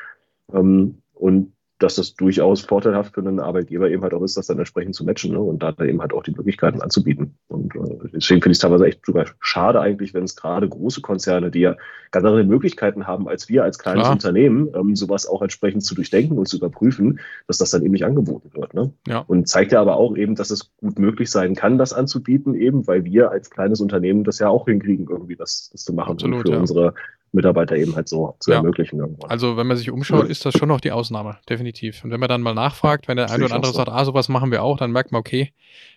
Ähm, 0.52 1.02
und 1.18 1.52
dass 1.78 1.94
das 1.94 2.14
durchaus 2.14 2.60
vorteilhaft 2.60 3.14
für 3.14 3.20
einen 3.20 3.38
Arbeitgeber 3.38 3.88
eben 3.88 4.02
halt 4.02 4.12
auch 4.12 4.22
ist, 4.22 4.36
das 4.36 4.48
dann 4.48 4.58
entsprechend 4.58 4.94
zu 4.96 5.04
matchen 5.04 5.32
ne? 5.32 5.40
und 5.40 5.62
da 5.62 5.72
eben 5.84 6.00
halt 6.00 6.12
auch 6.12 6.24
die 6.24 6.32
Möglichkeiten 6.32 6.80
anzubieten. 6.80 7.38
Und 7.46 7.74
äh, 7.76 8.08
deswegen 8.14 8.42
finde 8.42 8.50
ich 8.50 8.56
es 8.56 8.58
teilweise 8.58 8.86
echt 8.86 9.06
sogar 9.06 9.26
schade 9.40 9.80
eigentlich, 9.80 10.12
wenn 10.12 10.24
es 10.24 10.34
gerade 10.34 10.68
große 10.68 11.00
Konzerne, 11.02 11.50
die 11.50 11.60
ja 11.60 11.76
ganz 12.10 12.24
andere 12.26 12.42
Möglichkeiten 12.44 13.06
haben 13.06 13.28
als 13.28 13.48
wir 13.48 13.62
als 13.62 13.78
kleines 13.78 14.02
Klar. 14.02 14.12
Unternehmen, 14.12 14.68
ähm, 14.74 14.96
sowas 14.96 15.26
auch 15.26 15.40
entsprechend 15.40 15.84
zu 15.84 15.94
durchdenken 15.94 16.36
und 16.36 16.48
zu 16.48 16.56
überprüfen, 16.56 17.20
dass 17.46 17.58
das 17.58 17.70
dann 17.70 17.82
eben 17.82 17.92
nicht 17.92 18.04
angeboten 18.04 18.50
wird. 18.54 18.74
Ne? 18.74 18.92
Ja. 19.06 19.20
Und 19.20 19.46
zeigt 19.46 19.70
ja 19.70 19.80
aber 19.80 19.96
auch 19.96 20.16
eben, 20.16 20.34
dass 20.34 20.50
es 20.50 20.72
gut 20.78 20.98
möglich 20.98 21.30
sein 21.30 21.54
kann, 21.54 21.78
das 21.78 21.92
anzubieten, 21.92 22.54
eben 22.54 22.86
weil 22.88 23.04
wir 23.04 23.30
als 23.30 23.50
kleines 23.50 23.80
Unternehmen 23.80 24.24
das 24.24 24.40
ja 24.40 24.48
auch 24.48 24.64
hinkriegen, 24.64 25.06
irgendwie 25.08 25.36
das, 25.36 25.70
das 25.70 25.84
zu 25.84 25.92
machen 25.92 26.12
Absolut, 26.12 26.38
und 26.38 26.46
für 26.46 26.52
ja. 26.54 26.58
unsere 26.58 26.94
Mitarbeiter 27.32 27.76
eben 27.76 27.94
halt 27.94 28.08
so 28.08 28.36
zu 28.40 28.50
ja. 28.50 28.58
ermöglichen. 28.58 28.98
Irgendwann. 28.98 29.30
Also 29.30 29.56
wenn 29.56 29.66
man 29.66 29.76
sich 29.76 29.90
umschaut, 29.90 30.28
ist 30.28 30.44
das 30.44 30.54
schon 30.54 30.68
noch 30.68 30.80
die 30.80 30.92
Ausnahme, 30.92 31.38
definitiv. 31.48 32.04
Und 32.04 32.10
wenn 32.10 32.20
man 32.20 32.28
dann 32.28 32.42
mal 32.42 32.54
nachfragt, 32.54 33.08
wenn 33.08 33.16
der 33.16 33.30
eine 33.30 33.44
oder 33.44 33.54
andere 33.54 33.72
so. 33.72 33.76
sagt, 33.76 33.90
ah, 33.90 34.04
sowas 34.04 34.28
machen 34.28 34.50
wir 34.50 34.62
auch, 34.62 34.78
dann 34.78 34.92
merkt 34.92 35.12
man, 35.12 35.20
okay, 35.20 35.52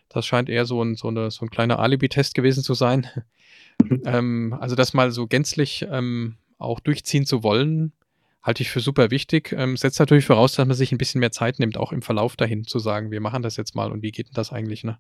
das 0.10 0.26
scheint 0.26 0.50
eher 0.50 0.66
so 0.66 0.84
ein, 0.84 0.96
so 0.96 1.08
eine, 1.08 1.32
so 1.32 1.46
ein 1.46 1.50
kleiner 1.50 1.80
Alibi-Test 1.80 2.36
gewesen 2.36 2.64
zu 2.64 2.74
sein. 2.74 3.08
Mhm. 3.84 4.02
ähm, 4.06 4.58
also 4.60 4.76
das 4.76 4.94
mal 4.94 5.12
so 5.12 5.28
gänzlich 5.28 5.88
ähm, 5.90 6.36
auch 6.58 6.80
durchziehen 6.80 7.26
zu 7.26 7.44
wollen, 7.44 7.94
halte 8.42 8.64
ich 8.64 8.72
für 8.72 8.80
super 8.80 9.12
wichtig. 9.12 9.52
Ähm, 9.52 9.78
setzt 9.78 10.00
natürlich 10.00 10.26
voraus, 10.26 10.54
dass 10.54 10.68
man 10.68 10.76
sich 10.76 10.92
ein 10.92 10.98
bisschen 10.98 11.20
mehr 11.20 11.32
Zeit 11.32 11.60
nimmt, 11.60 11.78
auch 11.78 11.92
im 11.92 12.02
Verlauf 12.02 12.36
dahin 12.36 12.66
zu 12.66 12.80
sagen, 12.80 13.12
wir 13.12 13.22
machen 13.22 13.44
das 13.44 13.56
jetzt 13.56 13.76
mal 13.76 13.92
und 13.92 14.02
wie 14.02 14.12
geht 14.12 14.28
denn 14.28 14.34
das 14.34 14.52
eigentlich? 14.52 14.84
Ne? 14.84 14.98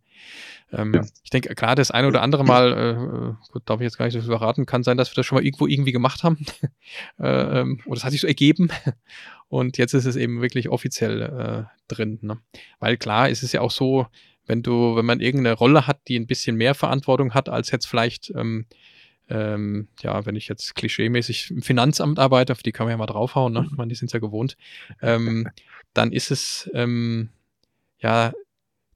Ähm, 0.71 0.93
ja. 0.93 1.01
Ich 1.23 1.31
denke, 1.31 1.53
klar, 1.55 1.75
das 1.75 1.91
eine 1.91 2.07
oder 2.07 2.21
andere 2.21 2.43
Mal, 2.43 2.73
äh, 2.73 2.89
äh, 2.91 3.33
gut, 3.51 3.63
darf 3.65 3.79
ich 3.79 3.85
jetzt 3.85 3.97
gar 3.97 4.05
nicht 4.05 4.13
so 4.13 4.19
viel 4.19 4.29
verraten, 4.29 4.65
kann 4.65 4.83
sein, 4.83 4.97
dass 4.97 5.11
wir 5.11 5.15
das 5.15 5.25
schon 5.25 5.37
mal 5.37 5.45
irgendwo 5.45 5.67
irgendwie 5.67 5.91
gemacht 5.91 6.23
haben. 6.23 6.45
äh, 7.19 7.61
ähm, 7.61 7.81
oder 7.85 7.95
das 7.95 8.03
hat 8.03 8.11
sich 8.11 8.21
so 8.21 8.27
ergeben. 8.27 8.69
Und 9.47 9.77
jetzt 9.77 9.93
ist 9.93 10.05
es 10.05 10.15
eben 10.15 10.41
wirklich 10.41 10.69
offiziell 10.69 11.21
äh, 11.21 11.93
drin. 11.93 12.19
Ne? 12.21 12.39
Weil 12.79 12.95
klar, 12.95 13.27
ist 13.27 13.43
es 13.43 13.51
ja 13.51 13.61
auch 13.61 13.71
so, 13.71 14.07
wenn 14.45 14.63
du, 14.63 14.95
wenn 14.95 15.05
man 15.05 15.19
irgendeine 15.19 15.55
Rolle 15.55 15.87
hat, 15.87 16.07
die 16.07 16.17
ein 16.17 16.27
bisschen 16.27 16.55
mehr 16.55 16.73
Verantwortung 16.73 17.33
hat, 17.33 17.49
als 17.49 17.71
jetzt 17.71 17.87
vielleicht 17.87 18.31
ähm, 18.35 18.65
ähm, 19.29 19.87
ja, 20.01 20.25
wenn 20.25 20.35
ich 20.35 20.47
jetzt 20.47 20.75
klischeemäßig 20.75 21.51
im 21.51 21.61
Finanzamt 21.61 22.19
arbeite, 22.19 22.53
auf 22.53 22.63
die 22.63 22.71
kann 22.71 22.85
man 22.85 22.91
ja 22.91 22.97
mal 22.97 23.05
draufhauen, 23.05 23.53
ne? 23.53 23.67
Ich 23.69 23.77
meine, 23.77 23.89
die 23.89 23.95
sind 23.95 24.11
ja 24.11 24.19
gewohnt, 24.19 24.57
ähm, 25.01 25.49
dann 25.93 26.11
ist 26.11 26.31
es, 26.31 26.69
ähm, 26.73 27.29
ja, 27.99 28.33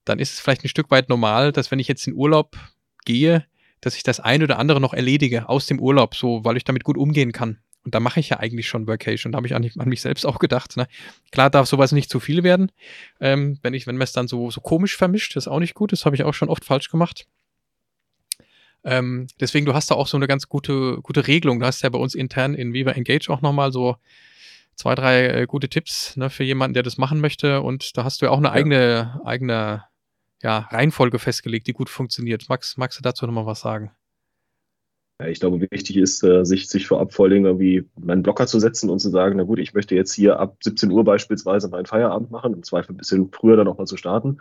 dann 0.04 0.18
ist 0.18 0.34
es 0.34 0.40
vielleicht 0.40 0.64
ein 0.64 0.68
Stück 0.68 0.90
weit 0.90 1.08
normal, 1.08 1.52
dass 1.52 1.70
wenn 1.70 1.78
ich 1.78 1.88
jetzt 1.88 2.06
in 2.06 2.14
Urlaub 2.14 2.56
gehe, 3.04 3.44
dass 3.80 3.96
ich 3.96 4.02
das 4.02 4.20
ein 4.20 4.42
oder 4.42 4.58
andere 4.58 4.80
noch 4.80 4.94
erledige 4.94 5.48
aus 5.48 5.66
dem 5.66 5.80
Urlaub, 5.80 6.14
so, 6.14 6.44
weil 6.44 6.56
ich 6.56 6.64
damit 6.64 6.84
gut 6.84 6.96
umgehen 6.96 7.32
kann. 7.32 7.58
Und 7.86 7.94
da 7.94 8.00
mache 8.00 8.18
ich 8.18 8.30
ja 8.30 8.40
eigentlich 8.40 8.66
schon 8.66 8.88
Workation. 8.88 9.30
Da 9.30 9.36
habe 9.36 9.46
ich 9.46 9.54
an, 9.54 9.70
an, 9.78 9.88
mich 9.88 10.00
selbst 10.00 10.26
auch 10.26 10.40
gedacht. 10.40 10.76
Ne? 10.76 10.88
Klar 11.30 11.50
darf 11.50 11.68
sowas 11.68 11.92
nicht 11.92 12.10
zu 12.10 12.18
viel 12.18 12.42
werden. 12.42 12.72
Ähm, 13.20 13.60
wenn 13.62 13.74
ich, 13.74 13.86
wenn 13.86 13.94
man 13.94 14.02
es 14.02 14.12
dann 14.12 14.26
so, 14.26 14.50
so 14.50 14.60
komisch 14.60 14.96
vermischt, 14.96 15.36
ist 15.36 15.46
auch 15.46 15.60
nicht 15.60 15.74
gut. 15.74 15.92
Das 15.92 16.04
habe 16.04 16.16
ich 16.16 16.24
auch 16.24 16.34
schon 16.34 16.48
oft 16.48 16.64
falsch 16.64 16.90
gemacht. 16.90 17.28
Ähm, 18.86 19.26
deswegen, 19.40 19.66
du 19.66 19.74
hast 19.74 19.90
da 19.90 19.96
auch 19.96 20.06
so 20.06 20.16
eine 20.16 20.28
ganz 20.28 20.48
gute, 20.48 20.98
gute 21.02 21.26
Regelung. 21.26 21.58
Du 21.58 21.66
hast 21.66 21.82
ja 21.82 21.88
bei 21.88 21.98
uns 21.98 22.14
intern 22.14 22.54
in 22.54 22.72
Viva 22.72 22.92
Engage 22.92 23.28
auch 23.28 23.42
nochmal 23.42 23.72
so 23.72 23.96
zwei, 24.76 24.94
drei 24.94 25.26
äh, 25.26 25.46
gute 25.46 25.68
Tipps 25.68 26.16
ne, 26.16 26.30
für 26.30 26.44
jemanden, 26.44 26.74
der 26.74 26.84
das 26.84 26.96
machen 26.96 27.20
möchte. 27.20 27.62
Und 27.62 27.96
da 27.96 28.04
hast 28.04 28.22
du 28.22 28.26
ja 28.26 28.30
auch 28.30 28.38
eine 28.38 28.48
ja. 28.48 28.52
eigene, 28.52 29.20
eigene 29.24 29.84
ja, 30.40 30.58
Reihenfolge 30.70 31.18
festgelegt, 31.18 31.66
die 31.66 31.72
gut 31.72 31.90
funktioniert. 31.90 32.48
Max, 32.48 32.76
magst 32.76 32.98
du 32.98 33.02
dazu 33.02 33.26
nochmal 33.26 33.46
was 33.46 33.60
sagen? 33.60 33.90
Ja, 35.20 35.28
ich 35.28 35.40
glaube, 35.40 35.66
wichtig 35.70 35.96
ist, 35.96 36.22
äh, 36.22 36.44
sich, 36.44 36.68
sich 36.68 36.86
vorab 36.86 37.12
vor 37.12 37.26
allem 37.26 37.46
irgendwie 37.46 37.88
meinen 37.98 38.22
Blocker 38.22 38.46
zu 38.46 38.60
setzen 38.60 38.90
und 38.90 39.00
zu 39.00 39.10
sagen, 39.10 39.36
na 39.36 39.44
gut, 39.44 39.58
ich 39.58 39.74
möchte 39.74 39.96
jetzt 39.96 40.12
hier 40.12 40.38
ab 40.38 40.58
17 40.62 40.92
Uhr 40.92 41.04
beispielsweise 41.04 41.68
meinen 41.68 41.86
Feierabend 41.86 42.30
machen, 42.30 42.52
im 42.52 42.62
Zweifel 42.62 42.92
ein 42.92 42.98
bisschen 42.98 43.32
früher 43.32 43.56
dann 43.56 43.66
auch 43.66 43.78
mal 43.78 43.86
zu 43.86 43.96
starten. 43.96 44.38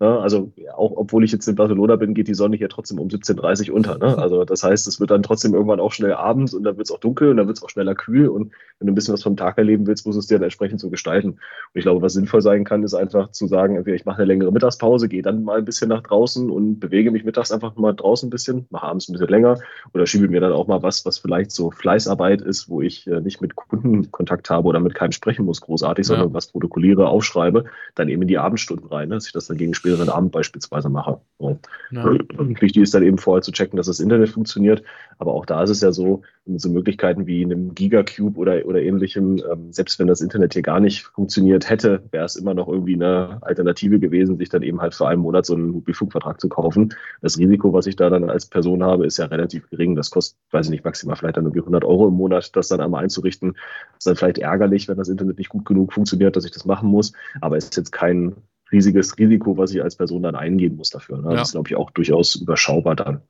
Ne? 0.00 0.18
Also 0.20 0.52
auch 0.74 0.92
obwohl 0.96 1.24
ich 1.24 1.32
jetzt 1.32 1.48
in 1.48 1.56
Barcelona 1.56 1.96
bin, 1.96 2.14
geht 2.14 2.28
die 2.28 2.34
Sonne 2.34 2.56
hier 2.56 2.68
trotzdem 2.68 2.98
um 2.98 3.08
17.30 3.08 3.70
Uhr 3.70 3.76
unter. 3.76 3.98
Ne? 3.98 4.16
Also 4.28 4.44
das 4.44 4.62
heißt, 4.62 4.86
es 4.88 5.00
wird 5.00 5.10
dann 5.10 5.22
trotzdem 5.22 5.54
irgendwann 5.54 5.80
auch 5.80 5.92
schnell 5.92 6.12
abends 6.12 6.52
und 6.52 6.64
dann 6.64 6.76
wird 6.76 6.88
es 6.88 6.92
auch 6.92 6.98
dunkel 6.98 7.30
und 7.30 7.36
dann 7.36 7.46
wird 7.46 7.56
es 7.56 7.62
auch 7.62 7.70
schneller 7.70 7.94
kühl. 7.94 8.28
Und 8.28 8.52
wenn 8.78 8.86
du 8.86 8.92
ein 8.92 8.94
bisschen 8.94 9.14
was 9.14 9.22
vom 9.22 9.36
Tag 9.36 9.58
erleben 9.58 9.86
willst, 9.86 10.06
musst 10.06 10.16
du 10.16 10.20
es 10.20 10.26
dir 10.26 10.36
dann 10.36 10.44
entsprechend 10.44 10.80
so 10.80 10.90
gestalten. 10.90 11.30
Und 11.30 11.38
ich 11.74 11.82
glaube, 11.82 12.02
was 12.02 12.12
sinnvoll 12.12 12.42
sein 12.42 12.64
kann, 12.64 12.82
ist 12.82 12.94
einfach 12.94 13.30
zu 13.30 13.46
sagen, 13.46 13.76
entweder 13.76 13.96
ich 13.96 14.04
mache 14.04 14.18
eine 14.18 14.26
längere 14.26 14.52
Mittagspause, 14.52 15.08
gehe 15.08 15.22
dann 15.22 15.44
mal 15.44 15.58
ein 15.58 15.64
bisschen 15.64 15.88
nach 15.88 16.02
draußen 16.02 16.50
und 16.50 16.80
bewege 16.80 17.10
mich 17.10 17.24
mittags 17.24 17.52
einfach 17.52 17.76
mal 17.76 17.92
draußen 17.92 18.28
ein 18.28 18.30
bisschen, 18.30 18.66
mache 18.70 18.86
abends 18.86 19.08
ein 19.08 19.12
bisschen 19.12 19.28
länger 19.28 19.58
oder 19.94 20.06
schiebe 20.06 20.28
mir 20.28 20.40
dann 20.40 20.52
auch 20.52 20.66
mal 20.66 20.82
was, 20.82 21.04
was 21.06 21.18
vielleicht 21.18 21.50
so 21.50 21.70
Fleißarbeit 21.70 22.40
ist, 22.42 22.68
wo 22.68 22.82
ich 22.82 23.06
äh, 23.06 23.20
nicht 23.20 23.40
mit 23.40 23.56
Kunden 23.56 24.10
Kontakt 24.10 24.50
habe 24.50 24.68
oder 24.68 24.80
mit 24.80 24.94
keinem 24.94 25.12
sprechen 25.12 25.44
muss 25.44 25.60
großartig, 25.60 26.06
ja. 26.06 26.14
sondern 26.14 26.34
was 26.34 26.48
protokolliere, 26.48 27.08
aufschreibe, 27.08 27.64
dann 27.94 28.08
eben 28.08 28.22
in 28.22 28.28
die 28.28 28.38
Abendstunden 28.38 28.88
rein, 28.88 29.08
ne? 29.08 29.16
dass 29.16 29.26
ich 29.26 29.32
das 29.32 29.46
dann 29.46 29.56
gegen 29.56 29.74
späteren 29.88 30.08
Abend 30.08 30.32
beispielsweise 30.32 30.88
mache. 30.88 31.20
So. 31.38 31.58
Ja. 31.90 32.04
Wichtig 32.38 32.82
ist 32.82 32.94
dann 32.94 33.02
eben 33.02 33.18
vorher 33.18 33.42
zu 33.42 33.52
checken, 33.52 33.76
dass 33.76 33.86
das 33.86 34.00
Internet 34.00 34.28
funktioniert. 34.30 34.82
Aber 35.18 35.34
auch 35.34 35.46
da 35.46 35.62
ist 35.62 35.70
es 35.70 35.80
ja 35.80 35.92
so, 35.92 36.22
mit 36.48 36.60
so 36.60 36.68
Möglichkeiten 36.70 37.26
wie 37.26 37.44
einem 37.44 37.74
Gigacube 37.74 38.38
oder, 38.38 38.64
oder 38.64 38.80
ähnlichem, 38.80 39.38
ähm, 39.50 39.72
selbst 39.72 39.98
wenn 39.98 40.06
das 40.06 40.20
Internet 40.20 40.54
hier 40.54 40.62
gar 40.62 40.80
nicht 40.80 41.02
funktioniert 41.02 41.68
hätte, 41.68 42.02
wäre 42.10 42.24
es 42.24 42.36
immer 42.36 42.54
noch 42.54 42.68
irgendwie 42.68 42.94
eine 42.94 43.38
Alternative 43.42 43.98
gewesen, 43.98 44.38
sich 44.38 44.48
dann 44.48 44.62
eben 44.62 44.80
halt 44.80 44.94
für 44.94 45.06
einen 45.06 45.20
Monat 45.20 45.46
so 45.46 45.54
einen 45.54 45.68
Mobilfunkvertrag 45.70 46.40
zu 46.40 46.48
kaufen. 46.48 46.94
Das 47.20 47.38
Risiko, 47.38 47.72
was 47.72 47.86
ich 47.86 47.96
da 47.96 48.10
dann 48.10 48.30
als 48.30 48.46
Person 48.46 48.82
habe, 48.82 49.06
ist 49.06 49.18
ja 49.18 49.26
relativ 49.26 49.68
gering. 49.70 49.94
Das 49.94 50.10
kostet, 50.10 50.38
weiß 50.50 50.66
ich 50.66 50.70
nicht, 50.70 50.84
maximal 50.84 51.16
vielleicht 51.16 51.36
dann 51.36 51.44
irgendwie 51.44 51.60
100 51.60 51.84
Euro 51.84 52.08
im 52.08 52.14
Monat, 52.14 52.56
das 52.56 52.68
dann 52.68 52.80
einmal 52.80 53.04
einzurichten. 53.04 53.52
Das 53.52 53.98
ist 53.98 54.06
dann 54.06 54.16
vielleicht 54.16 54.38
ärgerlich, 54.38 54.88
wenn 54.88 54.96
das 54.96 55.08
Internet 55.08 55.38
nicht 55.38 55.50
gut 55.50 55.64
genug 55.64 55.92
funktioniert, 55.92 56.36
dass 56.36 56.44
ich 56.44 56.52
das 56.52 56.64
machen 56.64 56.88
muss. 56.88 57.12
Aber 57.40 57.56
es 57.56 57.64
ist 57.64 57.76
jetzt 57.76 57.92
kein 57.92 58.36
riesiges 58.72 59.18
Risiko, 59.18 59.56
was 59.56 59.72
ich 59.72 59.82
als 59.82 59.96
Person 59.96 60.22
dann 60.22 60.34
eingehen 60.34 60.76
muss 60.76 60.90
dafür. 60.90 61.18
Ne? 61.18 61.30
Ja. 61.30 61.36
Das 61.36 61.48
ist, 61.48 61.52
glaube 61.52 61.68
ich, 61.68 61.76
auch 61.76 61.90
durchaus 61.90 62.34
überschaubar 62.36 62.96
dann. 62.96 63.22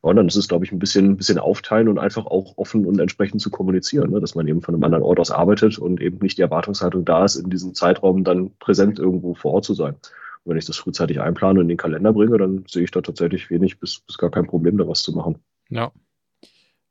Und 0.00 0.16
dann 0.16 0.28
ist 0.28 0.36
es, 0.36 0.48
glaube 0.48 0.64
ich, 0.64 0.72
ein 0.72 0.78
bisschen, 0.78 1.06
ein 1.06 1.16
bisschen 1.16 1.38
aufteilen 1.38 1.88
und 1.88 1.98
einfach 1.98 2.26
auch 2.26 2.56
offen 2.56 2.86
und 2.86 3.00
entsprechend 3.00 3.40
zu 3.40 3.50
kommunizieren, 3.50 4.10
ne? 4.10 4.20
dass 4.20 4.34
man 4.34 4.46
eben 4.46 4.62
von 4.62 4.74
einem 4.74 4.84
anderen 4.84 5.02
Ort 5.02 5.18
aus 5.18 5.30
arbeitet 5.30 5.78
und 5.78 6.00
eben 6.00 6.18
nicht 6.18 6.38
die 6.38 6.42
Erwartungshaltung 6.42 7.04
da 7.04 7.24
ist, 7.24 7.36
in 7.36 7.50
diesem 7.50 7.74
Zeitraum 7.74 8.22
dann 8.22 8.52
präsent 8.58 8.98
irgendwo 8.98 9.34
vor 9.34 9.54
Ort 9.54 9.64
zu 9.64 9.74
sein. 9.74 9.94
Und 9.94 10.52
wenn 10.52 10.58
ich 10.58 10.66
das 10.66 10.76
frühzeitig 10.76 11.20
einplane 11.20 11.58
und 11.58 11.64
in 11.64 11.68
den 11.70 11.78
Kalender 11.78 12.12
bringe, 12.12 12.38
dann 12.38 12.64
sehe 12.68 12.84
ich 12.84 12.90
da 12.90 13.00
tatsächlich 13.00 13.50
wenig 13.50 13.80
bis, 13.80 14.00
bis 14.00 14.18
gar 14.18 14.30
kein 14.30 14.46
Problem, 14.46 14.78
da 14.78 14.86
was 14.86 15.02
zu 15.02 15.12
machen. 15.12 15.36
Ja, 15.68 15.90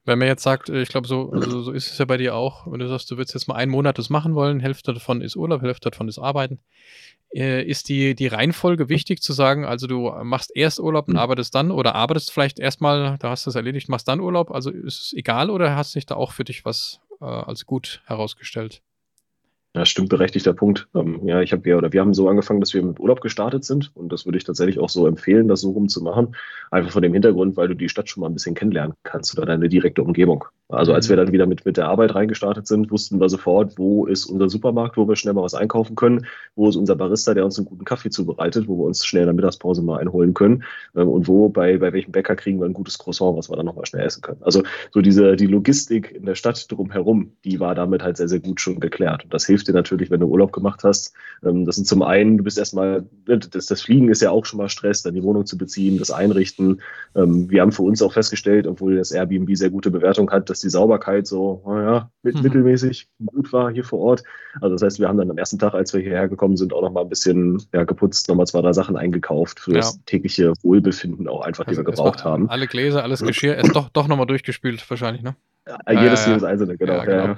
wenn 0.07 0.19
man 0.19 0.27
jetzt 0.29 0.43
sagt, 0.43 0.69
äh, 0.69 0.81
ich 0.81 0.89
glaube, 0.89 1.07
so, 1.07 1.31
also 1.31 1.61
so 1.61 1.71
ist 1.71 1.91
es 1.91 1.97
ja 1.97 2.05
bei 2.05 2.17
dir 2.17 2.33
auch, 2.33 2.65
wenn 2.71 2.79
du 2.79 2.87
sagst, 2.87 3.11
du 3.11 3.17
willst 3.17 3.33
jetzt 3.33 3.47
mal 3.47 3.55
einen 3.55 3.71
Monat 3.71 3.99
das 3.99 4.09
machen 4.09 4.35
wollen, 4.35 4.59
Hälfte 4.59 4.93
davon 4.93 5.21
ist 5.21 5.35
Urlaub, 5.35 5.61
Hälfte 5.61 5.91
davon 5.91 6.07
ist 6.07 6.17
Arbeiten, 6.17 6.59
äh, 7.35 7.63
ist 7.63 7.89
die, 7.89 8.15
die 8.15 8.27
Reihenfolge 8.27 8.89
wichtig 8.89 9.21
zu 9.21 9.33
sagen, 9.33 9.65
also 9.65 9.85
du 9.85 10.09
machst 10.23 10.51
erst 10.55 10.79
Urlaub 10.79 11.09
und 11.09 11.15
hm. 11.15 11.19
arbeitest 11.19 11.53
dann 11.53 11.71
oder 11.71 11.93
arbeitest 11.93 12.31
vielleicht 12.31 12.57
erstmal, 12.57 13.17
da 13.19 13.29
hast 13.29 13.45
du 13.45 13.49
es 13.49 13.55
erledigt, 13.55 13.89
machst 13.89 14.07
dann 14.07 14.21
Urlaub, 14.21 14.49
also 14.51 14.71
ist 14.71 15.01
es 15.01 15.13
egal 15.13 15.49
oder 15.49 15.75
hast 15.75 15.91
sich 15.91 16.05
da 16.05 16.15
auch 16.15 16.31
für 16.31 16.45
dich 16.45 16.63
was 16.63 17.01
äh, 17.19 17.25
als 17.25 17.65
gut 17.65 18.01
herausgestellt? 18.05 18.81
Ja, 19.77 19.85
stimmt, 19.85 20.09
berechtigter 20.09 20.53
Punkt. 20.53 20.87
Ähm, 20.95 21.21
ja, 21.27 21.39
ich 21.41 21.51
habe 21.51 21.69
ja, 21.69 21.77
oder 21.77 21.93
wir 21.93 22.01
haben 22.01 22.15
so 22.15 22.27
angefangen, 22.27 22.61
dass 22.61 22.73
wir 22.73 22.81
mit 22.81 22.99
Urlaub 22.99 23.21
gestartet 23.21 23.63
sind 23.63 23.95
und 23.95 24.11
das 24.11 24.25
würde 24.25 24.39
ich 24.39 24.43
tatsächlich 24.43 24.79
auch 24.79 24.89
so 24.89 25.05
empfehlen, 25.05 25.47
das 25.47 25.61
so 25.61 25.69
rum 25.69 25.87
zu 25.87 26.01
machen. 26.01 26.35
Einfach 26.71 26.89
von 26.89 27.03
dem 27.03 27.13
Hintergrund, 27.13 27.57
weil 27.57 27.67
du 27.67 27.75
die 27.75 27.87
Stadt 27.87 28.09
schon 28.09 28.21
mal 28.21 28.27
ein 28.27 28.33
bisschen 28.33 28.55
kennenlernen 28.55 28.95
kannst 29.03 29.37
oder 29.37 29.45
deine 29.45 29.69
direkte 29.69 30.01
Umgebung. 30.01 30.45
Also 30.69 30.93
als 30.93 31.07
wir 31.07 31.15
mhm. 31.15 31.19
dann 31.19 31.31
wieder 31.31 31.45
mit, 31.45 31.63
mit 31.65 31.77
der 31.77 31.87
Arbeit 31.87 32.13
reingestartet 32.13 32.67
sind, 32.67 32.91
wussten 32.91 33.21
wir 33.21 33.29
sofort, 33.29 33.77
wo 33.77 34.05
ist 34.05 34.25
unser 34.25 34.49
Supermarkt, 34.49 34.97
wo 34.97 35.07
wir 35.07 35.15
schnell 35.15 35.33
mal 35.33 35.43
was 35.43 35.53
einkaufen 35.53 35.95
können, 35.95 36.25
wo 36.55 36.67
ist 36.67 36.75
unser 36.75 36.95
Barista, 36.95 37.33
der 37.33 37.45
uns 37.45 37.57
einen 37.57 37.67
guten 37.67 37.85
Kaffee 37.85 38.09
zubereitet, 38.09 38.67
wo 38.67 38.79
wir 38.79 38.85
uns 38.85 39.05
schnell 39.05 39.23
in 39.23 39.27
der 39.27 39.35
Mittagspause 39.35 39.81
mal 39.81 39.99
einholen 39.99 40.33
können 40.33 40.63
ähm, 40.95 41.07
und 41.07 41.27
wo 41.27 41.47
bei, 41.49 41.77
bei 41.77 41.93
welchem 41.93 42.11
Bäcker 42.11 42.35
kriegen 42.35 42.59
wir 42.59 42.65
ein 42.65 42.73
gutes 42.73 42.97
Croissant, 42.97 43.37
was 43.37 43.49
wir 43.49 43.55
dann 43.55 43.65
nochmal 43.65 43.85
schnell 43.85 44.05
essen 44.05 44.21
können. 44.21 44.41
Also 44.41 44.63
so 44.91 45.01
diese, 45.01 45.37
die 45.37 45.47
Logistik 45.47 46.11
in 46.11 46.25
der 46.25 46.35
Stadt 46.35 46.69
drumherum, 46.69 47.31
die 47.45 47.59
war 47.59 47.75
damit 47.75 48.03
halt 48.03 48.17
sehr, 48.17 48.27
sehr 48.27 48.39
gut 48.39 48.59
schon 48.59 48.79
geklärt. 48.79 49.23
Und 49.23 49.33
das 49.33 49.45
hilft 49.45 49.66
dir 49.67 49.73
natürlich, 49.73 50.09
wenn 50.09 50.19
du 50.19 50.27
Urlaub 50.27 50.51
gemacht 50.51 50.83
hast. 50.83 51.13
Ähm, 51.43 51.65
das 51.65 51.75
sind 51.75 51.85
zum 51.85 52.01
einen, 52.01 52.37
du 52.37 52.43
bist 52.43 52.57
erstmal, 52.57 53.05
das, 53.25 53.67
das 53.67 53.81
Fliegen 53.81 54.09
ist 54.09 54.21
ja 54.21 54.31
auch 54.31 54.45
schon 54.45 54.57
mal 54.57 54.69
Stress, 54.69 55.03
dann 55.03 55.13
die 55.13 55.23
Wohnung 55.23 55.45
zu 55.45 55.57
beziehen, 55.57 55.97
das 55.97 56.11
Einrichten. 56.11 56.81
Ähm, 57.15 57.49
wir 57.49 57.61
haben 57.61 57.71
für 57.71 57.83
uns 57.83 58.01
auch 58.01 58.13
festgestellt, 58.13 58.67
obwohl 58.67 58.95
das 58.95 59.11
Airbnb 59.11 59.55
sehr 59.55 59.69
gute 59.69 59.91
Bewertung 59.91 60.31
hat, 60.31 60.49
dass 60.49 60.61
die 60.61 60.69
Sauberkeit 60.69 61.27
so, 61.27 61.61
naja, 61.65 62.09
mhm. 62.23 62.41
mittelmäßig 62.41 63.07
gut 63.25 63.53
war 63.53 63.71
hier 63.71 63.83
vor 63.83 63.99
Ort. 63.99 64.23
Also 64.61 64.75
das 64.75 64.81
heißt, 64.81 64.99
wir 64.99 65.07
haben 65.07 65.17
dann 65.17 65.29
am 65.29 65.37
ersten 65.37 65.59
Tag, 65.59 65.73
als 65.73 65.93
wir 65.93 66.01
hierher 66.01 66.27
gekommen 66.27 66.57
sind, 66.57 66.73
auch 66.73 66.81
noch 66.81 66.91
mal 66.91 67.01
ein 67.01 67.09
bisschen 67.09 67.61
ja, 67.73 67.83
geputzt, 67.83 68.27
nochmal 68.29 68.47
zwei, 68.47 68.61
drei 68.61 68.73
Sachen 68.73 68.97
eingekauft 68.97 69.59
für 69.59 69.71
ja. 69.71 69.77
das 69.77 70.03
tägliche 70.05 70.53
Wohlbefinden 70.63 71.27
auch 71.27 71.41
einfach, 71.41 71.67
also 71.67 71.81
die 71.81 71.85
wir 71.85 71.91
gebraucht 71.91 72.23
haben. 72.23 72.49
Alle 72.49 72.67
Gläser, 72.67 73.03
alles 73.03 73.21
Geschirr, 73.21 73.57
ist 73.57 73.75
doch, 73.75 73.89
doch 73.89 74.07
nochmal 74.07 74.27
durchgespült 74.27 74.89
wahrscheinlich, 74.89 75.23
ne? 75.23 75.35
Ja, 75.67 76.01
jedes, 76.01 76.25
jedes 76.25 76.43
einzelne, 76.43 76.77
genau. 76.77 77.03
Genau. 77.03 77.35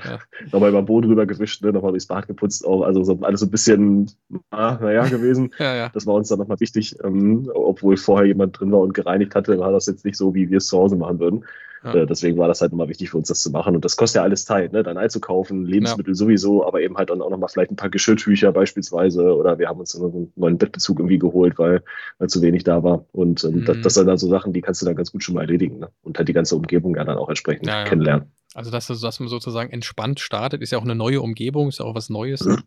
Nochmal 0.51 0.69
über 0.69 0.81
den 0.81 0.86
Boden 0.86 1.07
rüber 1.09 1.25
gewischt, 1.25 1.63
ne? 1.63 1.71
nochmal 1.71 1.91
durchs 1.91 2.07
Bad 2.07 2.27
geputzt, 2.27 2.65
auch, 2.65 2.83
also 2.83 3.03
so, 3.03 3.19
alles 3.21 3.39
so 3.39 3.48
ein 3.48 3.51
bisschen, 3.51 4.12
naja, 4.51 5.07
gewesen. 5.07 5.51
Das 5.93 6.05
war 6.05 6.15
uns 6.15 6.29
dann 6.29 6.39
nochmal 6.39 6.59
wichtig, 6.59 6.95
ähm, 7.03 7.50
obwohl 7.53 7.98
vorher 7.98 8.27
jemand 8.27 8.59
drin 8.59 8.71
war 8.71 8.79
und 8.79 8.93
gereinigt 8.93 9.36
hatte, 9.36 9.57
war 9.59 9.71
das 9.71 9.88
jetzt 9.88 10.05
nicht 10.05 10.17
so, 10.17 10.33
wie 10.36 10.50
wir 10.50 10.57
es 10.57 10.67
zu 10.67 10.77
Hause 10.77 10.95
machen 10.95 11.19
würden. 11.19 11.45
Ja. 11.83 11.93
Äh, 11.93 12.05
deswegen 12.05 12.38
war 12.38 12.48
das 12.48 12.62
halt 12.62 12.71
immer 12.74 12.89
wichtig 12.89 13.09
für 13.09 13.17
uns, 13.17 13.27
das 13.27 13.41
zu 13.41 13.51
machen. 13.51 13.75
Und 13.75 13.86
das 13.86 13.95
kostet 13.95 14.17
ja 14.19 14.24
alles 14.24 14.45
Zeit, 14.45 14.74
ne? 14.74 14.83
dann 14.83 14.98
einzukaufen, 14.98 15.65
Lebensmittel 15.65 16.12
ja. 16.12 16.15
sowieso, 16.15 16.65
aber 16.65 16.81
eben 16.81 16.98
halt 16.98 17.09
dann 17.09 17.21
auch 17.21 17.29
nochmal 17.29 17.50
vielleicht 17.50 17.71
ein 17.71 17.75
paar 17.75 17.89
Geschirrtücher 17.89 18.51
beispielsweise. 18.51 19.36
Oder 19.36 19.59
wir 19.59 19.69
haben 19.69 19.79
uns 19.79 19.95
einen 19.95 20.31
neuen 20.36 20.57
Bettbezug 20.57 21.00
irgendwie 21.00 21.19
geholt, 21.19 21.57
weil, 21.57 21.83
weil 22.17 22.29
zu 22.29 22.41
wenig 22.41 22.63
da 22.63 22.83
war. 22.83 23.05
Und 23.12 23.43
ähm, 23.43 23.62
mhm. 23.62 23.65
das, 23.65 23.77
das, 23.81 23.93
sind 23.93 24.07
dann 24.07 24.17
so 24.17 24.29
Sachen, 24.29 24.53
die 24.53 24.62
kannst 24.62 24.81
du 24.81 24.86
dann 24.86 24.95
ganz 24.95 25.12
gut 25.12 25.24
schon 25.24 25.36
mal 25.36 25.41
erledigen. 25.41 25.79
Ne? 25.79 25.89
Und 26.03 26.17
halt 26.17 26.27
die 26.27 26.33
ganze 26.33 26.55
Umgebung 26.55 26.95
ja 26.95 27.03
dann 27.03 27.17
auch 27.17 27.29
entsprechend 27.29 27.67
ja, 27.67 27.86
kennenlernen. 27.86 28.31
Also, 28.55 28.71
dass, 28.71 28.88
dass 28.88 29.19
man 29.19 29.29
sozusagen 29.29 29.71
entspannt 29.71 30.19
startet, 30.19 30.62
ist 30.62 30.71
ja 30.71 30.79
auch 30.79 30.83
eine 30.83 30.95
neue 30.95 31.21
Umgebung, 31.21 31.69
ist 31.69 31.79
ja 31.79 31.86
auch 31.86 31.95
was 31.95 32.09
Neues. 32.09 32.43
Mhm. 32.45 32.63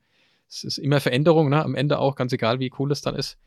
Es 0.48 0.64
ist 0.64 0.78
immer 0.78 1.00
Veränderung, 1.00 1.48
ne? 1.48 1.64
am 1.64 1.74
Ende 1.74 1.98
auch, 1.98 2.14
ganz 2.14 2.32
egal, 2.32 2.60
wie 2.60 2.70
cool 2.78 2.92
es 2.92 3.00
dann 3.00 3.16
ist 3.16 3.38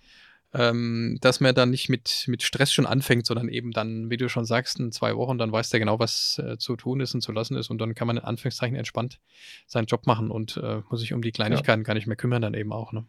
ähm, 0.56 1.18
dass 1.22 1.40
man 1.40 1.54
dann 1.54 1.70
nicht 1.70 1.90
mit, 1.90 2.26
mit 2.28 2.44
Stress 2.44 2.72
schon 2.72 2.86
anfängt, 2.86 3.26
sondern 3.26 3.50
eben 3.50 3.72
dann, 3.72 4.10
wie 4.10 4.18
du 4.18 4.30
schon 4.30 4.46
sagst, 4.46 4.80
in 4.80 4.92
zwei 4.92 5.16
Wochen, 5.16 5.38
dann 5.38 5.52
weiß 5.52 5.70
der 5.70 5.80
genau, 5.80 6.00
was 6.00 6.42
äh, 6.44 6.58
zu 6.58 6.76
tun 6.76 7.02
ist 7.02 7.14
und 7.14 7.22
zu 7.22 7.32
lassen 7.32 7.56
ist 7.56 7.70
und 7.70 7.80
dann 7.80 7.96
kann 7.96 8.08
man 8.08 8.18
in 8.18 8.24
Anführungszeichen 8.24 8.76
entspannt 8.76 9.20
seinen 9.68 9.86
Job 9.86 10.08
machen 10.08 10.32
und 10.32 10.58
äh, 10.58 10.82
muss 10.90 11.02
sich 11.02 11.14
um 11.14 11.22
die 11.22 11.32
Kleinigkeiten 11.32 11.82
ja. 11.82 11.86
gar 11.86 11.94
nicht 11.94 12.08
mehr 12.08 12.16
kümmern 12.16 12.42
dann 12.42 12.54
eben 12.54 12.72
auch. 12.72 12.94
Ne? 12.94 13.06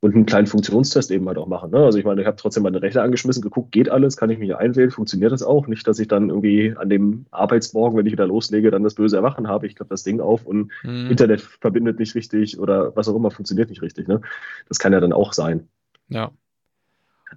und 0.00 0.14
einen 0.14 0.26
kleinen 0.26 0.46
Funktionstest 0.46 1.10
eben 1.10 1.26
halt 1.26 1.38
auch 1.38 1.48
machen. 1.48 1.70
Ne? 1.70 1.78
Also 1.78 1.98
ich 1.98 2.04
meine, 2.04 2.20
ich 2.20 2.26
habe 2.26 2.36
trotzdem 2.36 2.62
meine 2.62 2.82
Rechner 2.82 3.02
angeschmissen, 3.02 3.42
geguckt, 3.42 3.72
geht 3.72 3.88
alles, 3.88 4.16
kann 4.16 4.30
ich 4.30 4.38
mich 4.38 4.54
einwählen, 4.54 4.90
funktioniert 4.90 5.32
das 5.32 5.42
auch? 5.42 5.66
Nicht, 5.66 5.88
dass 5.88 5.98
ich 5.98 6.06
dann 6.06 6.28
irgendwie 6.28 6.74
an 6.76 6.88
dem 6.88 7.26
Arbeitsmorgen, 7.30 7.98
wenn 7.98 8.06
ich 8.06 8.12
wieder 8.12 8.26
loslege, 8.26 8.70
dann 8.70 8.84
das 8.84 8.94
böse 8.94 9.16
Erwachen 9.16 9.48
habe. 9.48 9.66
Ich 9.66 9.74
klappe 9.74 9.90
das 9.90 10.02
Ding 10.02 10.20
auf 10.20 10.44
und 10.44 10.70
mhm. 10.82 11.10
Internet 11.10 11.40
verbindet 11.40 11.98
nicht 11.98 12.14
richtig 12.14 12.58
oder 12.58 12.94
was 12.94 13.08
auch 13.08 13.16
immer 13.16 13.30
funktioniert 13.30 13.70
nicht 13.70 13.82
richtig. 13.82 14.06
Ne? 14.06 14.20
Das 14.68 14.78
kann 14.78 14.92
ja 14.92 15.00
dann 15.00 15.12
auch 15.12 15.32
sein. 15.32 15.68
Ja. 16.08 16.30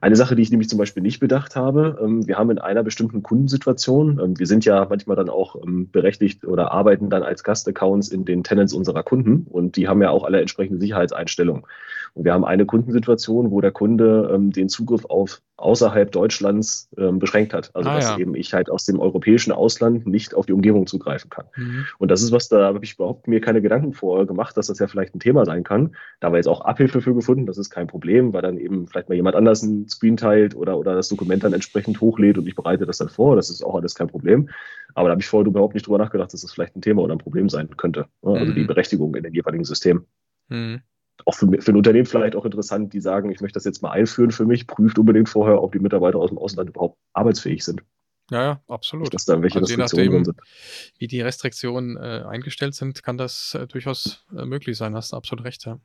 Eine 0.02 0.16
Sache, 0.16 0.36
die 0.36 0.44
ich 0.44 0.52
nämlich 0.52 0.70
zum 0.70 0.78
Beispiel 0.78 1.02
nicht 1.02 1.20
bedacht 1.20 1.56
habe, 1.56 2.00
ähm, 2.02 2.28
wir 2.28 2.38
haben 2.38 2.52
in 2.52 2.60
einer 2.60 2.84
bestimmten 2.84 3.24
Kundensituation, 3.24 4.20
ähm, 4.24 4.40
wir 4.40 4.46
sind 4.46 4.64
ja 4.64 4.86
manchmal 4.88 5.18
dann 5.18 5.30
auch 5.30 5.56
ähm, 5.56 5.90
berechtigt 5.90 6.46
oder 6.46 6.72
arbeiten 6.72 7.10
dann 7.10 7.24
als 7.24 7.44
Gastaccounts 7.44 8.10
in 8.10 8.24
den 8.24 8.44
Tenants 8.44 8.74
unserer 8.74 9.04
Kunden 9.04 9.48
und 9.50 9.76
die 9.78 9.88
haben 9.88 10.02
ja 10.02 10.12
auch 10.12 10.24
alle 10.24 10.40
entsprechende 10.42 10.80
Sicherheitseinstellungen. 10.80 11.64
Und 12.14 12.26
wir 12.26 12.34
haben 12.34 12.46
eine 12.46 12.66
Kundensituation, 12.66 13.52
wo 13.52 13.62
der 13.62 13.72
Kunde 13.72 14.38
den 14.40 14.70
Zugriff 14.70 15.06
auf 15.06 15.42
außerhalb 15.60 16.12
Deutschlands 16.12 16.90
ähm, 16.98 17.20
beschränkt 17.20 17.54
hat. 17.54 17.72
Also 17.76 17.90
ah, 17.90 17.96
dass 17.96 18.10
ja. 18.12 18.18
eben 18.18 18.36
ich 18.36 18.54
halt 18.54 18.70
aus 18.70 18.86
dem 18.86 19.00
europäischen 19.00 19.52
Ausland 19.52 20.08
nicht 20.08 20.34
auf 20.34 20.46
die 20.46 20.54
Umgebung 20.54 20.88
zugreifen 20.88 21.30
kann. 21.30 21.46
Mhm. 21.56 21.86
Und 21.98 22.10
das 22.10 22.22
ist 22.22 22.32
was, 22.32 22.48
da 22.48 22.66
habe 22.66 22.84
ich 22.84 22.96
überhaupt 22.96 23.28
mir 23.28 23.42
keine 23.42 23.62
Gedanken 23.62 23.94
vor 23.94 24.26
gemacht, 24.26 24.56
dass 24.58 24.68
das 24.68 24.80
ja 24.80 24.88
vielleicht 24.88 25.16
ein 25.16 25.20
Thema 25.20 25.46
sein 25.46 25.64
kann. 25.64 25.96
Da 26.20 26.28
haben 26.28 26.34
wir 26.34 26.38
jetzt 26.38 26.48
auch 26.48 26.62
Abhilfe 26.62 27.02
für 27.02 27.14
gefunden, 27.14 27.46
das 27.46 27.58
ist 27.58 27.70
kein 27.70 27.88
Problem, 27.88 28.34
weil 28.34 28.42
dann 28.42 28.58
eben 28.58 28.88
vielleicht 28.88 29.10
mal 29.10 29.16
jemand 29.16 29.36
anders 29.36 29.64
einen 29.64 29.88
Screen 29.88 30.18
teilt 30.18 30.56
oder, 30.56 30.78
oder 30.78 30.96
das 30.96 31.10
Dokument 31.10 31.44
dann 31.44 31.54
entsprechend 31.54 32.00
hochlädt 32.02 32.38
und 32.38 32.48
ich 32.48 32.56
bereite 32.56 32.86
das 32.86 32.98
dann 32.98 33.10
vor. 33.10 33.36
Das 33.36 33.50
ist 33.50 33.64
auch 33.64 33.76
alles 33.76 33.96
kein 33.96 34.08
Problem. 34.08 34.50
Aber 34.96 35.10
da 35.10 35.12
habe 35.12 35.22
ich 35.22 35.28
vorher 35.28 35.48
überhaupt 35.48 35.76
nicht 35.76 35.86
drüber 35.86 35.98
nachgedacht, 35.98 36.34
dass 36.34 36.42
das 36.42 36.52
vielleicht 36.52 36.76
ein 36.76 36.82
Thema 36.82 37.02
oder 37.02 37.14
ein 37.14 37.20
Problem 37.20 37.50
sein 37.50 37.70
könnte. 37.78 38.08
Also 38.22 38.46
mhm. 38.46 38.56
die 38.56 38.64
Berechtigung 38.64 39.16
in 39.16 39.24
den 39.24 39.34
jeweiligen 39.34 39.66
Systemen. 39.66 40.06
Mhm 40.48 40.82
auch 41.30 41.36
für, 41.36 41.48
für 41.62 41.72
ein 41.72 41.78
Unternehmen 41.78 42.08
vielleicht 42.08 42.36
auch 42.36 42.46
interessant, 42.46 42.92
die 42.92 43.00
sagen, 43.00 43.30
ich 43.30 43.40
möchte 43.40 43.58
das 43.58 43.66
jetzt 43.66 43.84
mal 43.84 43.92
einführen 43.92 44.32
für 44.32 44.46
mich, 44.46 44.66
prüft 44.66 44.98
unbedingt 44.98 45.30
vorher, 45.30 45.62
ob 45.62 45.72
die 45.72 45.80
Mitarbeiter 45.80 46.18
aus 46.18 46.30
dem 46.30 46.40
Ausland 46.40 46.72
überhaupt 46.72 46.98
arbeitsfähig 47.14 47.64
sind. 47.64 47.84
Ja, 48.32 48.44
ja, 48.44 48.62
absolut. 48.68 49.14
dass 49.14 49.26
da 49.26 49.42
welche 49.42 49.60
also 49.60 49.76
Restriktionen 49.76 50.24
nachdem, 50.24 50.26
sind. 50.26 50.40
Wie 50.98 51.08
die 51.08 51.22
Restriktionen 51.22 51.98
äh, 51.98 52.24
eingestellt 52.28 52.76
sind, 52.76 53.04
kann 53.04 53.18
das 53.18 53.56
äh, 53.56 53.68
durchaus 53.68 54.26
äh, 54.36 54.46
möglich 54.46 54.78
sein. 54.78 54.96
Hast 54.96 55.14
du 55.14 55.18
absolut 55.18 55.46
recht, 55.46 55.66
ja. 55.66 55.80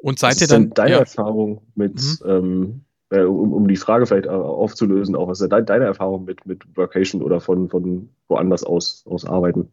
Und 0.00 0.18
seid 0.18 0.32
Was 0.32 0.40
ihr 0.42 0.48
dann. 0.48 0.70
deine 0.70 0.90
ja. 0.92 0.98
Erfahrung 0.98 1.62
mit, 1.74 1.94
mhm. 1.94 2.18
ähm, 2.26 2.84
äh, 3.10 3.22
um, 3.22 3.52
um, 3.52 3.68
die 3.68 3.76
Frage 3.76 4.06
vielleicht 4.06 4.26
äh, 4.26 4.30
aufzulösen, 4.30 5.16
auch 5.16 5.28
was 5.28 5.40
ist 5.40 5.50
deine 5.50 5.84
Erfahrung 5.84 6.24
mit, 6.24 6.46
mit 6.46 6.64
Workation 6.76 7.22
oder 7.22 7.40
von, 7.40 7.68
von 7.68 8.10
woanders 8.28 8.62
aus, 8.62 9.04
aus 9.06 9.24
arbeiten? 9.24 9.72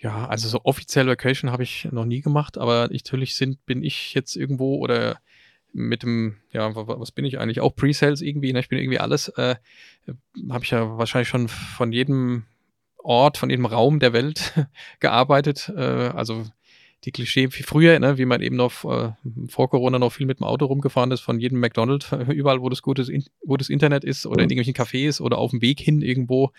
Ja, 0.00 0.26
also 0.26 0.48
so 0.48 0.60
offiziell 0.64 1.06
Vacation 1.06 1.50
habe 1.50 1.62
ich 1.62 1.86
noch 1.92 2.06
nie 2.06 2.22
gemacht, 2.22 2.56
aber 2.56 2.88
natürlich 2.90 3.36
sind, 3.36 3.64
bin 3.66 3.84
ich 3.84 4.14
jetzt 4.14 4.34
irgendwo 4.34 4.78
oder 4.78 5.20
mit 5.72 6.02
dem, 6.02 6.36
ja, 6.52 6.74
was 6.74 7.12
bin 7.12 7.26
ich 7.26 7.38
eigentlich? 7.38 7.60
Auch 7.60 7.76
Pre-Sales 7.76 8.22
irgendwie, 8.22 8.52
ne? 8.52 8.60
ich 8.60 8.68
bin 8.68 8.78
irgendwie 8.78 8.98
alles, 8.98 9.28
äh, 9.28 9.56
habe 10.48 10.64
ich 10.64 10.70
ja 10.70 10.96
wahrscheinlich 10.96 11.28
schon 11.28 11.48
von 11.48 11.92
jedem 11.92 12.44
Ort, 12.96 13.36
von 13.36 13.50
jedem 13.50 13.66
Raum 13.66 14.00
der 14.00 14.12
Welt 14.14 14.54
gearbeitet. 15.00 15.70
Äh, 15.76 15.80
also 15.80 16.46
die 17.04 17.12
Klischee 17.12 17.48
wie 17.52 17.62
früher, 17.62 17.98
ne, 17.98 18.18
wie 18.18 18.26
man 18.26 18.42
eben 18.42 18.56
noch 18.56 18.84
äh, 18.84 19.12
vor 19.48 19.70
Corona 19.70 19.98
noch 19.98 20.12
viel 20.12 20.26
mit 20.26 20.40
dem 20.40 20.44
Auto 20.44 20.66
rumgefahren 20.66 21.10
ist, 21.12 21.20
von 21.20 21.40
jedem 21.40 21.58
McDonald's, 21.58 22.10
überall, 22.28 22.60
wo 22.60 22.68
das 22.68 22.82
gutes, 22.82 23.10
wo 23.42 23.56
das 23.56 23.68
Internet 23.70 24.04
ist 24.04 24.26
oder 24.26 24.42
in 24.42 24.50
irgendwelchen 24.50 24.74
Cafés 24.74 25.20
oder 25.20 25.38
auf 25.38 25.50
dem 25.50 25.62
Weg 25.62 25.80
hin 25.80 26.02
irgendwo, 26.02 26.50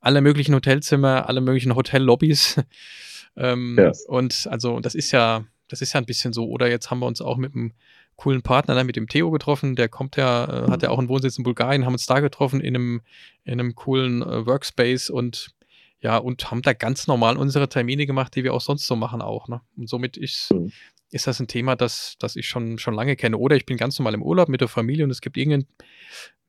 alle 0.00 0.20
möglichen 0.20 0.54
Hotelzimmer, 0.54 1.28
alle 1.28 1.40
möglichen 1.40 1.74
Hotellobbys. 1.74 2.60
ähm, 3.36 3.76
ja. 3.78 3.92
Und 4.08 4.46
also 4.50 4.80
das 4.80 4.94
ist 4.94 5.12
ja, 5.12 5.44
das 5.68 5.80
ist 5.80 5.94
ja 5.94 6.00
ein 6.00 6.06
bisschen 6.06 6.32
so. 6.32 6.46
Oder 6.46 6.68
jetzt 6.68 6.90
haben 6.90 7.00
wir 7.00 7.06
uns 7.06 7.20
auch 7.20 7.38
mit 7.38 7.54
einem 7.54 7.72
coolen 8.16 8.42
Partner, 8.42 8.74
ne, 8.74 8.84
mit 8.84 8.96
dem 8.96 9.08
Theo 9.08 9.30
getroffen. 9.30 9.76
Der 9.76 9.88
kommt 9.88 10.16
ja, 10.16 10.66
äh, 10.66 10.70
hat 10.70 10.82
ja 10.82 10.90
auch 10.90 10.98
einen 10.98 11.08
Wohnsitz 11.08 11.38
in 11.38 11.44
Bulgarien, 11.44 11.86
haben 11.86 11.94
uns 11.94 12.06
da 12.06 12.20
getroffen 12.20 12.60
in 12.60 12.74
einem, 12.74 13.00
in 13.44 13.60
einem 13.60 13.74
coolen 13.74 14.22
äh, 14.22 14.46
Workspace 14.46 15.10
und 15.10 15.55
ja, 16.00 16.18
und 16.18 16.50
haben 16.50 16.62
da 16.62 16.72
ganz 16.72 17.06
normal 17.06 17.36
unsere 17.36 17.68
Termine 17.68 18.06
gemacht, 18.06 18.34
die 18.36 18.44
wir 18.44 18.54
auch 18.54 18.60
sonst 18.60 18.86
so 18.86 18.96
machen 18.96 19.22
auch. 19.22 19.48
Ne? 19.48 19.60
Und 19.76 19.88
somit 19.88 20.16
ist, 20.16 20.52
mhm. 20.52 20.72
ist 21.10 21.26
das 21.26 21.40
ein 21.40 21.48
Thema, 21.48 21.76
das, 21.76 22.16
das 22.18 22.36
ich 22.36 22.48
schon, 22.48 22.78
schon 22.78 22.94
lange 22.94 23.16
kenne. 23.16 23.38
Oder 23.38 23.56
ich 23.56 23.66
bin 23.66 23.76
ganz 23.76 23.98
normal 23.98 24.14
im 24.14 24.22
Urlaub 24.22 24.48
mit 24.48 24.60
der 24.60 24.68
Familie 24.68 25.04
und 25.04 25.10
es 25.10 25.20
gibt 25.20 25.36
irgendein, 25.36 25.66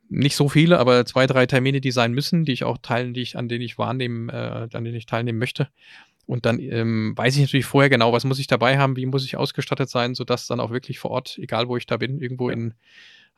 nicht 0.10 0.36
so 0.36 0.48
viele, 0.48 0.80
aber 0.80 1.06
zwei, 1.06 1.28
drei 1.28 1.46
Termine, 1.46 1.82
die 1.82 1.92
sein 1.92 2.14
müssen, 2.14 2.46
die 2.46 2.54
ich 2.54 2.64
auch 2.64 2.78
teilen, 2.78 3.14
die 3.14 3.22
ich, 3.22 3.38
an 3.38 3.50
denen 3.50 3.64
ich 3.64 3.78
wahrnehmen, 3.78 4.30
äh, 4.30 4.68
an 4.72 4.84
denen 4.84 4.96
ich 4.96 5.06
teilnehmen 5.06 5.40
möchte. 5.40 5.70
Und 6.26 6.46
dann 6.46 6.60
ähm, 6.60 7.14
weiß 7.16 7.36
ich 7.36 7.42
natürlich 7.42 7.66
vorher 7.66 7.90
genau, 7.90 8.12
was 8.12 8.26
muss 8.26 8.40
ich 8.40 8.48
dabei 8.48 8.78
haben, 8.78 8.98
wie 8.98 9.06
muss 9.06 9.26
ich 9.26 9.38
ausgestattet 9.38 9.90
sein, 9.90 10.14
sodass 10.14 10.48
dann 10.48 10.60
auch 10.60 10.72
wirklich 10.72 11.00
vor 11.00 11.12
Ort, 11.12 11.38
egal 11.38 11.70
wo 11.70 11.78
ich 11.78 11.86
da 11.86 11.98
bin, 11.98 12.20
irgendwo 12.20 12.50
in 12.50 12.74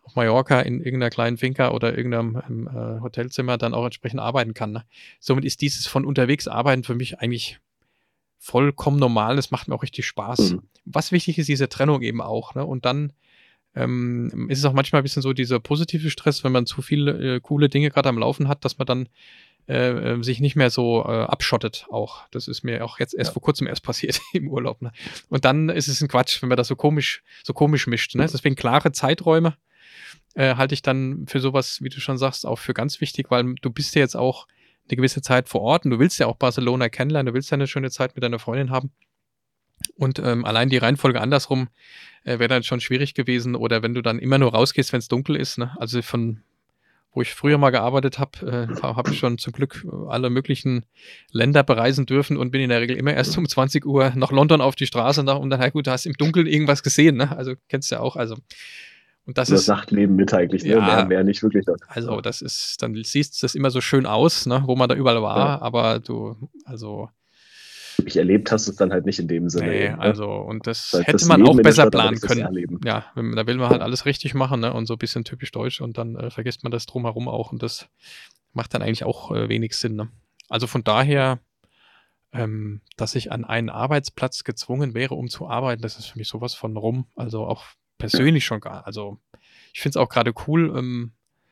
auf 0.10 0.16
Mallorca 0.16 0.60
in 0.62 0.80
irgendeiner 0.80 1.12
kleinen 1.12 1.38
Finca 1.38 1.70
oder 1.70 1.96
irgendeinem 1.96 2.68
äh, 2.68 3.02
Hotelzimmer 3.02 3.58
dann 3.58 3.76
auch 3.76 3.86
entsprechend 3.86 4.20
arbeiten 4.20 4.56
kann. 4.56 4.72
Ne? 4.72 4.84
Somit 5.20 5.46
ist 5.46 5.62
dieses 5.62 5.86
von 5.86 6.04
unterwegs 6.04 6.48
arbeiten 6.48 6.84
für 6.84 6.96
mich 6.96 7.20
eigentlich 7.20 7.60
vollkommen 8.40 8.98
normal. 8.98 9.36
Das 9.36 9.52
macht 9.52 9.68
mir 9.68 9.76
auch 9.76 9.84
richtig 9.84 10.08
Spaß. 10.08 10.54
Mhm. 10.54 10.62
Was 10.86 11.12
wichtig 11.12 11.38
ist, 11.38 11.48
diese 11.48 11.70
Trennung 11.70 12.02
eben 12.02 12.22
auch. 12.22 12.56
Ne? 12.56 12.66
Und 12.66 12.86
dann 12.86 13.14
ähm, 13.76 14.48
ist 14.50 14.58
es 14.58 14.66
auch 14.66 14.74
manchmal 14.74 15.02
ein 15.02 15.04
bisschen 15.04 15.22
so 15.22 15.34
dieser 15.34 15.60
positive 15.60 16.10
Stress, 16.10 16.44
wenn 16.44 16.52
man 16.52 16.66
zu 16.66 16.82
viele 16.82 17.36
äh, 17.36 17.40
coole 17.40 17.70
Dinge 17.70 17.92
gerade 17.92 18.10
am 18.10 18.18
Laufen 18.18 18.48
hat, 18.48 18.66
dass 18.66 18.80
man 18.80 18.88
dann 18.88 19.10
äh, 19.68 20.14
äh, 20.14 20.24
sich 20.24 20.40
nicht 20.40 20.56
mehr 20.56 20.72
so 20.72 21.04
äh, 21.04 21.26
abschottet 21.26 21.86
auch. 21.92 22.28
Das 22.32 22.48
ist 22.48 22.64
mir 22.64 22.84
auch 22.84 22.98
jetzt 23.00 23.14
erst 23.14 23.30
ja. 23.30 23.34
vor 23.34 23.44
kurzem 23.44 23.68
erst 23.68 23.84
passiert 23.84 24.20
im 24.34 24.48
Urlaub. 24.48 24.82
Ne? 24.82 24.92
Und 25.30 25.46
dann 25.46 25.70
ist 25.70 25.88
es 25.88 26.02
ein 26.02 26.08
Quatsch, 26.08 26.42
wenn 26.42 26.50
man 26.50 26.58
das 26.58 26.68
so 26.68 26.76
komisch, 26.76 27.22
so 27.44 27.54
komisch 27.54 27.86
mischt. 27.86 28.16
Ne? 28.16 28.24
Deswegen 28.26 28.56
klare 28.56 28.92
Zeiträume 28.92 29.56
äh, 30.40 30.56
halte 30.56 30.74
ich 30.74 30.82
dann 30.82 31.26
für 31.28 31.42
sowas, 31.42 31.84
wie 31.84 31.90
du 31.90 32.00
schon 32.00 32.18
sagst, 32.18 32.46
auch 32.46 32.58
für 32.58 32.74
ganz 32.74 33.02
wichtig, 33.02 33.30
weil 33.30 33.56
du 33.62 33.70
bist 33.70 33.94
ja 33.96 34.02
jetzt 34.02 34.16
auch 34.16 34.48
eine 34.88 34.96
gewisse 34.96 35.22
Zeit 35.22 35.50
vor 35.50 35.60
Ort 35.62 35.84
und 35.84 35.92
du 35.92 36.00
willst 36.00 36.18
ja 36.18 36.28
auch 36.28 36.38
Barcelona 36.38 36.88
kennenlernen, 36.88 37.28
du 37.28 37.34
willst 37.34 37.52
ja 37.52 37.56
eine 37.56 37.68
schöne 37.68 37.92
Zeit 37.92 38.16
mit 38.16 38.24
deiner 38.24 38.40
Freundin 38.40 38.72
haben. 38.72 38.92
Und 39.96 40.20
ähm, 40.20 40.46
allein 40.46 40.70
die 40.70 40.78
Reihenfolge 40.78 41.20
andersrum 41.20 41.68
äh, 42.24 42.40
wäre 42.40 42.48
dann 42.48 42.64
schon 42.64 42.80
schwierig 42.80 43.16
gewesen. 43.16 43.56
Oder 43.56 43.84
wenn 43.84 43.94
du 43.94 44.02
dann 44.02 44.20
immer 44.20 44.38
nur 44.38 44.54
rausgehst, 44.54 44.94
wenn 44.94 45.00
es 45.00 45.08
dunkel 45.10 45.36
ist. 45.36 45.58
Ne? 45.58 45.76
Also 45.78 46.02
von 46.02 46.42
wo 47.12 47.22
ich 47.22 47.34
früher 47.34 47.58
mal 47.58 47.72
gearbeitet 47.72 48.20
habe, 48.20 48.70
äh, 48.72 48.82
habe 48.82 49.12
ich 49.12 49.20
schon 49.20 49.38
zum 49.40 49.52
Glück 49.52 49.86
alle 50.08 50.30
möglichen 50.30 50.86
Länder 51.32 51.64
bereisen 51.64 52.06
dürfen 52.06 52.38
und 52.38 52.52
bin 52.52 52.62
in 52.62 52.70
der 52.70 52.82
Regel 52.82 52.98
immer 52.98 53.14
erst 53.14 53.38
um 53.38 53.48
20 53.48 53.86
Uhr 53.86 54.14
nach 54.16 54.32
London 54.32 54.62
auf 54.62 54.76
die 54.76 54.86
Straße 54.86 55.20
und 55.20 55.26
dann, 55.26 55.60
halt 55.60 55.74
gut, 55.74 55.88
du 55.88 55.92
hast 55.92 56.06
im 56.06 56.14
Dunkeln 56.14 56.46
irgendwas 56.46 56.84
gesehen, 56.84 57.18
ne? 57.18 57.36
Also 57.36 57.56
kennst 57.68 57.90
du 57.90 57.96
ja 57.96 58.02
auch. 58.02 58.16
Also 58.16 58.36
und 59.26 59.38
das, 59.38 59.50
das 59.50 59.62
ist 59.62 59.68
Nachtleben 59.68 60.16
mit 60.16 60.34
eigentlich, 60.34 60.64
ne? 60.64 60.72
ja, 60.72 60.82
mehr, 60.82 61.06
mehr 61.06 61.24
nicht 61.24 61.44
wirklich. 61.44 61.66
Das. 61.66 61.78
Also 61.88 62.20
das 62.22 62.42
ist, 62.42 62.82
dann 62.82 62.96
siehst 63.04 63.40
du 63.42 63.46
das 63.46 63.54
immer 63.54 63.70
so 63.70 63.80
schön 63.80 64.06
aus, 64.06 64.46
ne? 64.46 64.64
wo 64.66 64.76
man 64.76 64.90
da 64.90 64.96
überall 64.96 65.22
war, 65.22 65.38
ja. 65.38 65.62
aber 65.62 66.00
du, 66.00 66.50
also 66.66 67.10
ich 68.06 68.18
erlebt 68.18 68.52
hast 68.52 68.68
es 68.68 68.76
dann 68.76 68.92
halt 68.92 69.06
nicht 69.06 69.20
in 69.20 69.28
dem 69.28 69.50
Sinne. 69.50 69.68
Nee, 69.68 69.90
ne? 69.90 70.00
also 70.00 70.32
und 70.32 70.68
das, 70.68 70.92
das 70.92 71.02
hätte 71.02 71.12
das 71.14 71.26
man 71.26 71.42
Leben 71.42 71.60
auch 71.60 71.62
besser 71.62 71.90
planen 71.90 72.20
können. 72.20 72.80
Ja, 72.86 73.06
da 73.16 73.48
will 73.48 73.58
man 73.58 73.70
halt 73.70 73.82
alles 73.82 74.06
richtig 74.06 74.34
machen 74.34 74.62
ne? 74.62 74.74
und 74.74 74.86
so 74.86 74.96
ein 74.96 75.00
bisschen 75.00 75.24
typisch 75.24 75.52
deutsch 75.52 75.82
und 75.82 75.98
dann 75.98 76.16
äh, 76.16 76.30
vergisst 76.30 76.64
man 76.64 76.72
das 76.72 76.86
drumherum 76.86 77.28
auch 77.28 77.52
und 77.52 77.62
das 77.62 77.90
macht 78.54 78.74
dann 78.74 78.82
eigentlich 78.82 79.04
auch 79.04 79.32
äh, 79.32 79.50
wenig 79.50 79.76
Sinn. 79.76 79.96
Ne? 79.96 80.10
Also 80.50 80.68
von 80.68 80.84
daher, 80.84 81.40
ähm, 82.32 82.82
dass 82.98 83.16
ich 83.16 83.32
an 83.32 83.46
einen 83.46 83.70
Arbeitsplatz 83.70 84.44
gezwungen 84.44 84.94
wäre, 84.94 85.16
um 85.16 85.30
zu 85.30 85.48
arbeiten, 85.48 85.82
das 85.82 86.00
ist 86.00 86.08
für 86.08 86.18
mich 86.18 86.28
sowas 86.28 86.54
von 86.54 86.78
rum. 86.78 87.06
Also 87.16 87.46
auch 87.46 87.66
persönlich 88.00 88.46
schon 88.46 88.60
gar. 88.60 88.88
Also 88.88 89.20
ich 89.74 89.82
finde 89.82 89.92
es 89.92 89.98
auch 89.98 90.10
gerade 90.10 90.34
cool. 90.48 90.74
Ähm, 90.76 91.12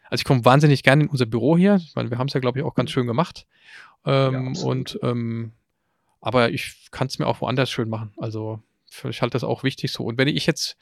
also 0.09 0.21
ich 0.21 0.25
komme 0.25 0.43
wahnsinnig 0.43 0.81
gerne 0.81 1.03
in 1.03 1.09
unser 1.09 1.27
Büro 1.27 1.55
hier. 1.57 1.75
Ich 1.75 1.93
meine, 1.95 2.09
wir 2.09 2.17
haben 2.17 2.27
es 2.27 2.33
ja, 2.33 2.39
glaube 2.39 2.57
ich, 2.57 2.65
auch 2.65 2.73
ganz 2.73 2.89
schön 2.89 3.05
gemacht. 3.05 3.45
Ähm, 4.05 4.55
ja, 4.55 4.63
und 4.63 4.99
ähm, 5.03 5.51
aber 6.21 6.49
ich 6.49 6.87
kann 6.89 7.07
es 7.07 7.19
mir 7.19 7.27
auch 7.27 7.41
woanders 7.41 7.69
schön 7.69 7.89
machen. 7.89 8.11
Also 8.17 8.63
ich 8.89 9.21
halte 9.21 9.33
das 9.33 9.43
auch 9.43 9.63
wichtig 9.63 9.91
so. 9.91 10.03
Und 10.03 10.17
wenn 10.17 10.27
ich 10.27 10.47
jetzt 10.47 10.77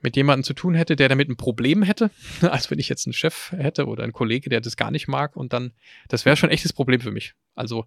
mit 0.00 0.16
jemandem 0.16 0.44
zu 0.44 0.52
tun 0.52 0.74
hätte, 0.74 0.96
der 0.96 1.08
damit 1.08 1.30
ein 1.30 1.36
Problem 1.36 1.82
hätte, 1.82 2.10
als 2.42 2.70
wenn 2.70 2.78
ich 2.78 2.88
jetzt 2.88 3.06
einen 3.06 3.14
Chef 3.14 3.52
hätte 3.52 3.86
oder 3.86 4.02
einen 4.02 4.12
Kollege, 4.12 4.50
der 4.50 4.60
das 4.60 4.76
gar 4.76 4.90
nicht 4.90 5.08
mag 5.08 5.34
und 5.36 5.52
dann, 5.52 5.72
das 6.08 6.24
wäre 6.26 6.36
schon 6.36 6.50
echtes 6.50 6.72
Problem 6.72 7.00
für 7.00 7.12
mich. 7.12 7.34
Also 7.54 7.86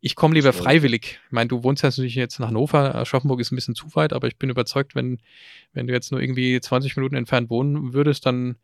ich 0.00 0.14
komme 0.16 0.34
lieber 0.34 0.52
freiwillig. 0.52 1.20
Ich 1.26 1.32
meine, 1.32 1.48
du 1.48 1.62
wohnst 1.62 1.82
ja 1.82 1.90
natürlich 1.90 2.14
jetzt 2.14 2.40
nach 2.40 2.48
Hannover. 2.48 2.94
Aschaffenburg 2.94 3.40
ist 3.40 3.52
ein 3.52 3.56
bisschen 3.56 3.74
zu 3.74 3.94
weit, 3.94 4.12
aber 4.12 4.28
ich 4.28 4.36
bin 4.36 4.48
überzeugt, 4.48 4.94
wenn, 4.94 5.18
wenn 5.72 5.86
du 5.86 5.92
jetzt 5.92 6.10
nur 6.10 6.20
irgendwie 6.20 6.58
20 6.58 6.96
Minuten 6.96 7.16
entfernt 7.16 7.50
wohnen 7.50 7.92
würdest, 7.92 8.24
dann 8.24 8.56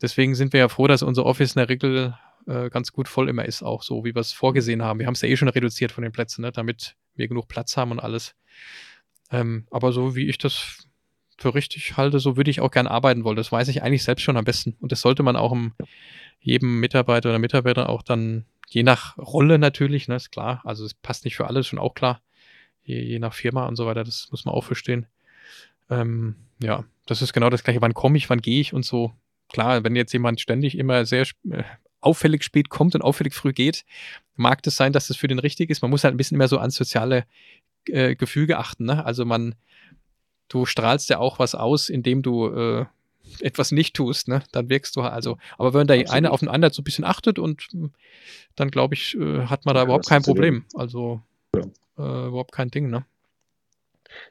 deswegen 0.00 0.34
sind 0.34 0.52
wir 0.52 0.60
ja 0.60 0.68
froh, 0.68 0.88
dass 0.88 1.02
unser 1.02 1.24
Office 1.24 1.54
in 1.54 1.60
der 1.60 1.68
Regel 1.68 2.14
äh, 2.46 2.68
ganz 2.70 2.92
gut 2.92 3.06
voll 3.06 3.28
immer 3.28 3.44
ist, 3.44 3.62
auch 3.62 3.84
so, 3.84 4.04
wie 4.04 4.14
wir 4.14 4.20
es 4.20 4.32
vorgesehen 4.32 4.82
haben. 4.82 4.98
Wir 4.98 5.06
haben 5.06 5.14
es 5.14 5.22
ja 5.22 5.28
eh 5.28 5.36
schon 5.36 5.48
reduziert 5.48 5.92
von 5.92 6.02
den 6.02 6.12
Plätzen, 6.12 6.42
ne, 6.42 6.50
damit 6.50 6.96
wir 7.14 7.28
genug 7.28 7.46
Platz 7.46 7.76
haben 7.76 7.92
und 7.92 8.00
alles. 8.00 8.34
Ähm, 9.30 9.66
aber 9.70 9.92
so 9.92 10.16
wie 10.16 10.28
ich 10.28 10.38
das 10.38 10.88
für 11.38 11.54
richtig 11.54 11.96
halte, 11.96 12.18
so 12.18 12.36
würde 12.36 12.50
ich 12.50 12.60
auch 12.60 12.70
gern 12.72 12.88
arbeiten 12.88 13.22
wollen. 13.22 13.36
Das 13.36 13.52
weiß 13.52 13.68
ich 13.68 13.82
eigentlich 13.82 14.02
selbst 14.02 14.22
schon 14.22 14.36
am 14.36 14.44
besten. 14.44 14.76
Und 14.80 14.90
das 14.90 15.00
sollte 15.00 15.22
man 15.22 15.36
auch 15.36 15.52
im, 15.52 15.74
jedem 16.40 16.80
Mitarbeiter 16.80 17.28
oder 17.28 17.38
Mitarbeiter 17.38 17.88
auch 17.88 18.02
dann 18.02 18.46
Je 18.72 18.82
nach 18.82 19.18
Rolle 19.18 19.58
natürlich, 19.58 20.08
ne, 20.08 20.16
ist 20.16 20.32
klar. 20.32 20.62
Also 20.64 20.86
es 20.86 20.94
passt 20.94 21.26
nicht 21.26 21.36
für 21.36 21.46
alle, 21.46 21.60
ist 21.60 21.66
schon 21.66 21.78
auch 21.78 21.92
klar. 21.92 22.22
Je, 22.84 22.98
je 23.00 23.18
nach 23.18 23.34
Firma 23.34 23.66
und 23.66 23.76
so 23.76 23.84
weiter, 23.84 24.02
das 24.02 24.28
muss 24.30 24.46
man 24.46 24.54
auch 24.54 24.64
verstehen. 24.64 25.06
Ähm, 25.90 26.36
Ja, 26.62 26.84
das 27.04 27.20
ist 27.20 27.34
genau 27.34 27.50
das 27.50 27.64
gleiche. 27.64 27.82
Wann 27.82 27.92
komme 27.92 28.16
ich, 28.16 28.30
wann 28.30 28.40
gehe 28.40 28.60
ich 28.60 28.72
und 28.72 28.84
so. 28.84 29.12
Klar, 29.50 29.84
wenn 29.84 29.94
jetzt 29.94 30.14
jemand 30.14 30.40
ständig 30.40 30.78
immer 30.78 31.04
sehr 31.04 31.26
äh, 31.50 31.64
auffällig 32.00 32.44
spät 32.44 32.70
kommt 32.70 32.94
und 32.94 33.02
auffällig 33.02 33.34
früh 33.34 33.52
geht, 33.52 33.84
mag 34.36 34.62
das 34.62 34.76
sein, 34.76 34.94
dass 34.94 35.08
das 35.08 35.18
für 35.18 35.28
den 35.28 35.38
richtig 35.38 35.68
ist. 35.68 35.82
Man 35.82 35.90
muss 35.90 36.04
halt 36.04 36.14
ein 36.14 36.16
bisschen 36.16 36.38
mehr 36.38 36.48
so 36.48 36.58
ans 36.58 36.76
soziale 36.76 37.26
äh, 37.88 38.14
Gefüge 38.16 38.56
achten. 38.56 38.86
Ne? 38.86 39.04
Also 39.04 39.26
man, 39.26 39.54
du 40.48 40.64
strahlst 40.64 41.10
ja 41.10 41.18
auch 41.18 41.38
was 41.38 41.54
aus, 41.54 41.90
indem 41.90 42.22
du 42.22 42.48
äh, 42.48 42.86
etwas 43.40 43.72
nicht 43.72 43.94
tust, 43.94 44.28
ne? 44.28 44.42
Dann 44.52 44.68
wirkst 44.68 44.96
du 44.96 45.02
also. 45.02 45.38
Aber 45.58 45.74
wenn 45.74 45.86
da 45.86 45.94
Absolut. 45.94 46.10
eine 46.10 46.30
auf 46.30 46.40
den 46.40 46.48
anderen 46.48 46.72
so 46.72 46.82
ein 46.82 46.84
bisschen 46.84 47.04
achtet 47.04 47.38
und 47.38 47.68
dann 48.56 48.70
glaube 48.70 48.94
ich, 48.94 49.16
äh, 49.16 49.46
hat 49.46 49.64
man 49.64 49.74
da 49.74 49.80
ja, 49.80 49.84
überhaupt 49.84 50.08
kein 50.08 50.22
Problem. 50.22 50.64
Also 50.74 51.22
ja. 51.54 51.62
äh, 51.98 52.28
überhaupt 52.28 52.52
kein 52.52 52.70
Ding, 52.70 52.90
ne? 52.90 53.04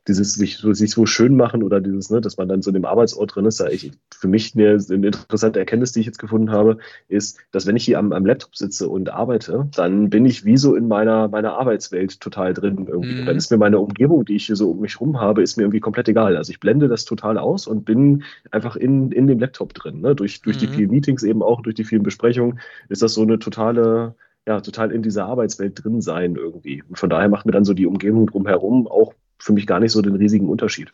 Dieses 0.07 0.33
sich, 0.33 0.57
sich 0.57 0.91
so 0.91 1.05
schön 1.05 1.35
machen 1.35 1.63
oder 1.63 1.81
dieses, 1.81 2.09
ne, 2.09 2.21
dass 2.21 2.37
man 2.37 2.47
dann 2.47 2.61
so 2.61 2.69
in 2.69 2.75
dem 2.75 2.85
Arbeitsort 2.85 3.35
drin 3.35 3.45
ist, 3.45 3.59
da 3.59 3.67
ich, 3.67 3.91
für 4.13 4.27
mich 4.27 4.55
eine, 4.55 4.77
eine, 4.89 5.07
interessante 5.07 5.59
Erkenntnis, 5.59 5.91
die 5.91 6.01
ich 6.01 6.05
jetzt 6.05 6.19
gefunden 6.19 6.51
habe, 6.51 6.77
ist, 7.07 7.39
dass 7.51 7.65
wenn 7.65 7.75
ich 7.75 7.85
hier 7.85 7.99
am, 7.99 8.11
am, 8.11 8.25
Laptop 8.25 8.55
sitze 8.55 8.87
und 8.89 9.09
arbeite, 9.09 9.69
dann 9.75 10.09
bin 10.09 10.25
ich 10.25 10.45
wie 10.45 10.57
so 10.57 10.75
in 10.75 10.87
meiner, 10.87 11.27
meiner 11.27 11.53
Arbeitswelt 11.53 12.19
total 12.19 12.53
drin 12.53 12.87
irgendwie. 12.87 13.13
Mhm. 13.13 13.19
Und 13.21 13.25
dann 13.25 13.37
ist 13.37 13.51
mir 13.51 13.57
meine 13.57 13.79
Umgebung, 13.79 14.25
die 14.25 14.35
ich 14.35 14.45
hier 14.45 14.55
so 14.55 14.71
um 14.71 14.79
mich 14.79 14.99
rum 14.99 15.19
habe, 15.19 15.41
ist 15.41 15.57
mir 15.57 15.63
irgendwie 15.63 15.79
komplett 15.79 16.07
egal. 16.07 16.37
Also 16.37 16.51
ich 16.51 16.59
blende 16.59 16.87
das 16.87 17.05
total 17.05 17.37
aus 17.37 17.67
und 17.67 17.85
bin 17.85 18.23
einfach 18.51 18.75
in, 18.75 19.11
in 19.11 19.27
dem 19.27 19.39
Laptop 19.39 19.73
drin. 19.73 20.01
Ne? 20.01 20.15
Durch, 20.15 20.41
durch 20.41 20.57
mhm. 20.57 20.59
die 20.59 20.67
vielen 20.67 20.91
Meetings 20.91 21.23
eben 21.23 21.43
auch, 21.43 21.61
durch 21.61 21.75
die 21.75 21.83
vielen 21.83 22.03
Besprechungen, 22.03 22.59
ist 22.89 23.01
das 23.01 23.13
so 23.13 23.21
eine 23.21 23.39
totale 23.39 24.15
ja, 24.47 24.59
total 24.59 24.91
in 24.91 25.03
dieser 25.03 25.25
Arbeitswelt 25.25 25.83
drin 25.83 26.01
sein 26.01 26.35
irgendwie. 26.35 26.83
Und 26.87 26.97
von 26.97 27.09
daher 27.09 27.29
macht 27.29 27.45
mir 27.45 27.51
dann 27.51 27.65
so 27.65 27.73
die 27.73 27.85
Umgebung 27.85 28.27
drumherum 28.27 28.87
auch 28.87 29.13
für 29.41 29.53
mich 29.53 29.67
gar 29.67 29.79
nicht 29.79 29.91
so 29.91 30.01
den 30.01 30.15
riesigen 30.15 30.47
Unterschied. 30.47 30.91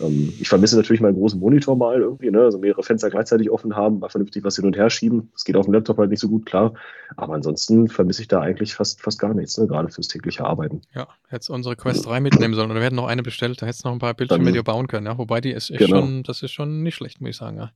Ähm, 0.00 0.32
ich 0.40 0.48
vermisse 0.48 0.76
natürlich 0.76 1.00
meinen 1.00 1.14
großen 1.14 1.38
Monitor 1.38 1.76
mal 1.76 2.00
irgendwie, 2.00 2.30
ne? 2.30 2.40
also 2.40 2.58
mehrere 2.58 2.82
Fenster 2.82 3.10
gleichzeitig 3.10 3.50
offen 3.50 3.76
haben, 3.76 3.98
mal 3.98 4.08
vernünftig 4.08 4.44
was 4.44 4.56
hin 4.56 4.64
und 4.64 4.76
her 4.76 4.90
schieben. 4.90 5.30
Das 5.32 5.44
geht 5.44 5.56
auf 5.56 5.66
dem 5.66 5.74
Laptop 5.74 5.98
halt 5.98 6.10
nicht 6.10 6.20
so 6.20 6.28
gut, 6.28 6.46
klar. 6.46 6.74
Aber 7.16 7.34
ansonsten 7.34 7.88
vermisse 7.88 8.22
ich 8.22 8.28
da 8.28 8.40
eigentlich 8.40 8.74
fast, 8.74 9.00
fast 9.00 9.18
gar 9.18 9.34
nichts, 9.34 9.58
ne? 9.58 9.66
gerade 9.66 9.88
fürs 9.88 10.08
tägliche 10.08 10.44
Arbeiten. 10.44 10.82
Ja, 10.94 11.08
hättest 11.28 11.50
unsere 11.50 11.76
Quest 11.76 12.06
3 12.06 12.20
mitnehmen 12.20 12.54
sollen 12.54 12.70
oder 12.70 12.80
wir 12.80 12.86
hätten 12.86 12.96
noch 12.96 13.06
eine 13.06 13.22
bestellt, 13.22 13.60
da 13.60 13.66
hättest 13.66 13.84
du 13.84 13.88
noch 13.88 13.94
ein 13.94 14.00
paar 14.00 14.14
Bildschirme 14.14 14.44
mit 14.44 14.54
dir 14.54 14.62
bauen 14.62 14.88
können. 14.88 15.06
Ja? 15.06 15.18
Wobei 15.18 15.40
die 15.40 15.52
ist 15.52 15.70
echt 15.70 15.80
genau. 15.80 16.00
schon, 16.00 16.22
das 16.22 16.42
ist 16.42 16.52
schon 16.52 16.82
nicht 16.82 16.94
schlecht, 16.94 17.20
muss 17.20 17.30
ich 17.30 17.36
sagen. 17.36 17.58
Ja? 17.58 17.72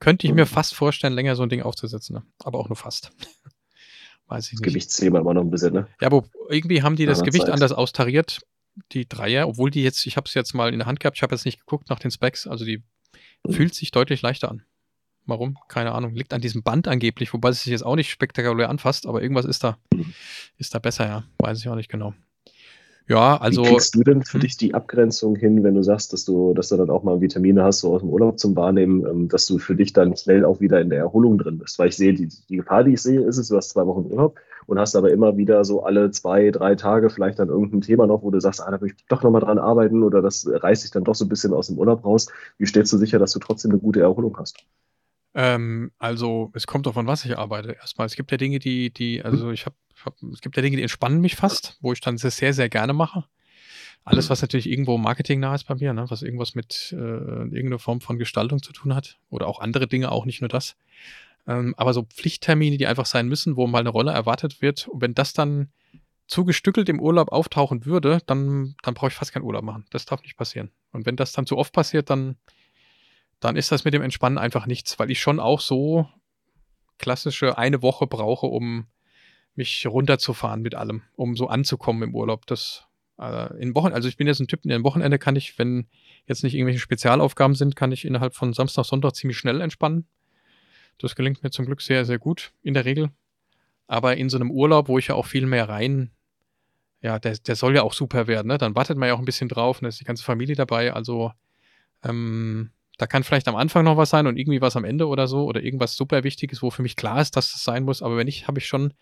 Könnte 0.00 0.26
ich 0.26 0.32
mir 0.32 0.46
fast 0.46 0.74
vorstellen, 0.74 1.14
länger 1.14 1.36
so 1.36 1.42
ein 1.42 1.48
Ding 1.48 1.62
aufzusetzen, 1.62 2.14
ne? 2.14 2.22
aber 2.44 2.58
auch 2.58 2.68
nur 2.68 2.76
fast. 2.76 3.12
Weiß 4.28 4.46
ich 4.48 4.52
nicht. 4.52 4.62
Gewichtsthema 4.62 5.20
immer 5.20 5.32
noch 5.32 5.40
ein 5.40 5.50
bisschen, 5.50 5.72
ne? 5.72 5.86
Ja, 6.02 6.08
aber 6.08 6.24
irgendwie 6.50 6.82
haben 6.82 6.96
die 6.96 7.06
das 7.06 7.22
Gewicht 7.22 7.46
Zeit. 7.46 7.54
anders 7.54 7.72
austariert 7.72 8.40
die 8.92 9.08
Dreier, 9.08 9.48
obwohl 9.48 9.70
die 9.70 9.82
jetzt, 9.82 10.06
ich 10.06 10.16
habe 10.16 10.26
es 10.26 10.34
jetzt 10.34 10.54
mal 10.54 10.72
in 10.72 10.78
der 10.78 10.86
Hand 10.86 11.00
gehabt, 11.00 11.16
ich 11.16 11.22
habe 11.22 11.34
jetzt 11.34 11.44
nicht 11.44 11.60
geguckt 11.60 11.88
nach 11.90 11.98
den 11.98 12.10
Specs, 12.10 12.46
also 12.46 12.64
die 12.64 12.82
fühlt 13.48 13.74
sich 13.74 13.90
deutlich 13.90 14.22
leichter 14.22 14.50
an. 14.50 14.62
Warum? 15.26 15.58
Keine 15.68 15.92
Ahnung. 15.92 16.14
Liegt 16.14 16.32
an 16.32 16.40
diesem 16.40 16.62
Band 16.62 16.88
angeblich, 16.88 17.34
wobei 17.34 17.50
es 17.50 17.62
sich 17.62 17.70
jetzt 17.70 17.84
auch 17.84 17.96
nicht 17.96 18.10
spektakulär 18.10 18.70
anfasst, 18.70 19.06
aber 19.06 19.22
irgendwas 19.22 19.44
ist 19.44 19.62
da, 19.62 19.78
ist 20.56 20.74
da 20.74 20.78
besser, 20.78 21.06
ja. 21.06 21.24
Weiß 21.38 21.58
ich 21.58 21.68
auch 21.68 21.74
nicht 21.74 21.90
genau. 21.90 22.14
Ja, 23.08 23.38
also. 23.38 23.64
Wie 23.64 23.68
kriegst 23.68 23.94
du 23.94 24.02
denn 24.02 24.22
für 24.22 24.34
hm? 24.34 24.40
dich 24.40 24.56
die 24.58 24.74
Abgrenzung 24.74 25.34
hin, 25.34 25.64
wenn 25.64 25.74
du 25.74 25.82
sagst, 25.82 26.12
dass 26.12 26.24
du, 26.24 26.52
dass 26.52 26.68
du 26.68 26.76
dann 26.76 26.90
auch 26.90 27.02
mal 27.02 27.20
Vitamine 27.20 27.64
hast, 27.64 27.80
so 27.80 27.94
aus 27.94 28.02
dem 28.02 28.10
Urlaub 28.10 28.38
zum 28.38 28.54
Wahrnehmen, 28.54 29.06
ähm, 29.06 29.28
dass 29.28 29.46
du 29.46 29.58
für 29.58 29.74
dich 29.74 29.94
dann 29.94 30.16
schnell 30.16 30.44
auch 30.44 30.60
wieder 30.60 30.80
in 30.80 30.90
der 30.90 30.98
Erholung 31.00 31.38
drin 31.38 31.58
bist? 31.58 31.78
Weil 31.78 31.88
ich 31.88 31.96
sehe, 31.96 32.12
die, 32.12 32.28
die 32.28 32.56
Gefahr, 32.56 32.84
die 32.84 32.92
ich 32.92 33.02
sehe, 33.02 33.20
ist 33.22 33.38
es, 33.38 33.48
du 33.48 33.56
hast 33.56 33.70
zwei 33.70 33.86
Wochen 33.86 34.10
Urlaub 34.10 34.38
und 34.66 34.78
hast 34.78 34.94
aber 34.94 35.10
immer 35.10 35.38
wieder 35.38 35.64
so 35.64 35.82
alle 35.82 36.10
zwei, 36.10 36.50
drei 36.50 36.74
Tage 36.74 37.08
vielleicht 37.08 37.38
dann 37.38 37.48
irgendein 37.48 37.80
Thema 37.80 38.06
noch, 38.06 38.22
wo 38.22 38.30
du 38.30 38.38
sagst, 38.40 38.62
ah, 38.62 38.70
da 38.70 38.78
will 38.80 38.90
ich 38.90 39.06
doch 39.08 39.22
nochmal 39.22 39.40
dran 39.40 39.58
arbeiten 39.58 40.02
oder 40.02 40.20
das 40.20 40.46
reißt 40.46 40.84
dich 40.84 40.90
dann 40.90 41.04
doch 41.04 41.14
so 41.14 41.24
ein 41.24 41.30
bisschen 41.30 41.54
aus 41.54 41.68
dem 41.68 41.78
Urlaub 41.78 42.04
raus. 42.04 42.26
Wie 42.58 42.66
stellst 42.66 42.92
du 42.92 42.98
sicher, 42.98 43.18
dass 43.18 43.32
du 43.32 43.38
trotzdem 43.38 43.70
eine 43.70 43.80
gute 43.80 44.00
Erholung 44.00 44.36
hast? 44.36 44.58
Ähm, 45.34 45.92
also, 45.98 46.50
es 46.52 46.66
kommt 46.66 46.86
davon, 46.86 47.06
was 47.06 47.24
ich 47.24 47.38
arbeite. 47.38 47.72
Erstmal, 47.72 48.06
es 48.06 48.16
gibt 48.16 48.30
ja 48.30 48.36
Dinge, 48.36 48.58
die, 48.58 48.92
die, 48.92 49.22
also 49.22 49.46
mhm. 49.46 49.52
ich 49.52 49.64
habe, 49.64 49.76
hab, 50.04 50.14
es 50.32 50.40
gibt 50.40 50.56
ja 50.56 50.62
Dinge, 50.62 50.76
die 50.76 50.82
entspannen 50.82 51.20
mich 51.20 51.36
fast, 51.36 51.76
wo 51.80 51.92
ich 51.92 52.00
dann 52.00 52.18
sehr, 52.18 52.52
sehr 52.52 52.68
gerne 52.68 52.92
mache. 52.92 53.24
Alles, 54.04 54.26
mhm. 54.26 54.30
was 54.30 54.42
natürlich 54.42 54.68
irgendwo 54.68 54.96
marketingnah 54.98 55.54
ist 55.54 55.64
bei 55.64 55.74
mir, 55.74 55.92
ne? 55.92 56.06
was 56.08 56.22
irgendwas 56.22 56.54
mit 56.54 56.92
äh, 56.92 56.96
irgendeiner 56.96 57.78
Form 57.78 58.00
von 58.00 58.18
Gestaltung 58.18 58.62
zu 58.62 58.72
tun 58.72 58.94
hat. 58.94 59.18
Oder 59.30 59.46
auch 59.46 59.60
andere 59.60 59.86
Dinge, 59.86 60.10
auch 60.10 60.24
nicht 60.24 60.40
nur 60.40 60.48
das. 60.48 60.76
Ähm, 61.46 61.74
aber 61.76 61.94
so 61.94 62.04
Pflichttermine, 62.04 62.76
die 62.76 62.86
einfach 62.86 63.06
sein 63.06 63.28
müssen, 63.28 63.56
wo 63.56 63.66
mal 63.66 63.80
eine 63.80 63.88
Rolle 63.88 64.12
erwartet 64.12 64.62
wird. 64.62 64.88
Und 64.88 65.00
wenn 65.00 65.14
das 65.14 65.32
dann 65.32 65.68
zugestückelt 66.26 66.88
im 66.88 67.00
Urlaub 67.00 67.32
auftauchen 67.32 67.86
würde, 67.86 68.20
dann, 68.26 68.76
dann 68.82 68.94
brauche 68.94 69.08
ich 69.08 69.14
fast 69.14 69.32
keinen 69.32 69.44
Urlaub 69.44 69.64
machen. 69.64 69.86
Das 69.90 70.04
darf 70.04 70.22
nicht 70.22 70.36
passieren. 70.36 70.70
Und 70.92 71.06
wenn 71.06 71.16
das 71.16 71.32
dann 71.32 71.46
zu 71.46 71.56
oft 71.56 71.72
passiert, 71.72 72.10
dann, 72.10 72.36
dann 73.40 73.56
ist 73.56 73.72
das 73.72 73.84
mit 73.84 73.94
dem 73.94 74.02
Entspannen 74.02 74.38
einfach 74.38 74.66
nichts, 74.66 74.98
weil 74.98 75.10
ich 75.10 75.20
schon 75.20 75.40
auch 75.40 75.60
so 75.60 76.06
klassische 76.98 77.56
eine 77.56 77.80
Woche 77.80 78.06
brauche, 78.06 78.46
um 78.46 78.86
mich 79.58 79.86
runterzufahren 79.86 80.62
mit 80.62 80.74
allem, 80.74 81.02
um 81.16 81.36
so 81.36 81.48
anzukommen 81.48 82.04
im 82.04 82.14
Urlaub. 82.14 82.46
Das 82.46 82.86
äh, 83.18 83.54
in 83.60 83.74
Wochen, 83.74 83.92
also 83.92 84.08
ich 84.08 84.16
bin 84.16 84.26
jetzt 84.26 84.40
ein 84.40 84.46
Typ, 84.46 84.64
in 84.64 84.70
den 84.70 84.84
Wochenende 84.84 85.18
kann 85.18 85.36
ich, 85.36 85.58
wenn 85.58 85.88
jetzt 86.26 86.44
nicht 86.44 86.54
irgendwelche 86.54 86.78
Spezialaufgaben 86.78 87.56
sind, 87.56 87.76
kann 87.76 87.92
ich 87.92 88.04
innerhalb 88.04 88.34
von 88.34 88.52
Samstag, 88.54 88.84
Sonntag 88.84 89.16
ziemlich 89.16 89.36
schnell 89.36 89.60
entspannen. 89.60 90.06
Das 90.98 91.16
gelingt 91.16 91.42
mir 91.42 91.50
zum 91.50 91.66
Glück 91.66 91.82
sehr, 91.82 92.04
sehr 92.04 92.18
gut 92.18 92.52
in 92.62 92.72
der 92.72 92.84
Regel. 92.84 93.10
Aber 93.88 94.16
in 94.16 94.30
so 94.30 94.38
einem 94.38 94.50
Urlaub, 94.50 94.88
wo 94.88 94.98
ich 94.98 95.08
ja 95.08 95.16
auch 95.16 95.26
viel 95.26 95.46
mehr 95.46 95.68
rein, 95.68 96.12
ja, 97.00 97.18
der, 97.18 97.36
der 97.38 97.56
soll 97.56 97.74
ja 97.74 97.82
auch 97.82 97.92
super 97.92 98.26
werden, 98.26 98.48
ne? 98.48 98.58
Dann 98.58 98.74
wartet 98.74 98.96
man 98.96 99.08
ja 99.08 99.14
auch 99.14 99.20
ein 99.20 99.24
bisschen 99.24 99.48
drauf, 99.48 99.78
und 99.78 99.84
da 99.84 99.88
ist 99.88 100.00
die 100.00 100.04
ganze 100.04 100.24
Familie 100.24 100.56
dabei. 100.56 100.92
Also, 100.92 101.32
ähm, 102.02 102.70
da 102.98 103.06
kann 103.06 103.22
vielleicht 103.22 103.46
am 103.46 103.54
Anfang 103.54 103.84
noch 103.84 103.96
was 103.96 104.10
sein 104.10 104.26
und 104.26 104.36
irgendwie 104.36 104.60
was 104.60 104.76
am 104.76 104.84
Ende 104.84 105.06
oder 105.06 105.28
so 105.28 105.44
oder 105.44 105.62
irgendwas 105.62 105.94
super 105.94 106.24
Wichtiges, 106.24 106.62
wo 106.62 106.70
für 106.70 106.82
mich 106.82 106.96
klar 106.96 107.20
ist, 107.20 107.36
dass 107.36 107.52
das 107.52 107.62
sein 107.62 107.84
muss. 107.84 108.02
Aber 108.02 108.16
wenn 108.16 108.26
nicht, 108.26 108.48
habe 108.48 108.58
ich 108.58 108.66
schon 108.66 108.92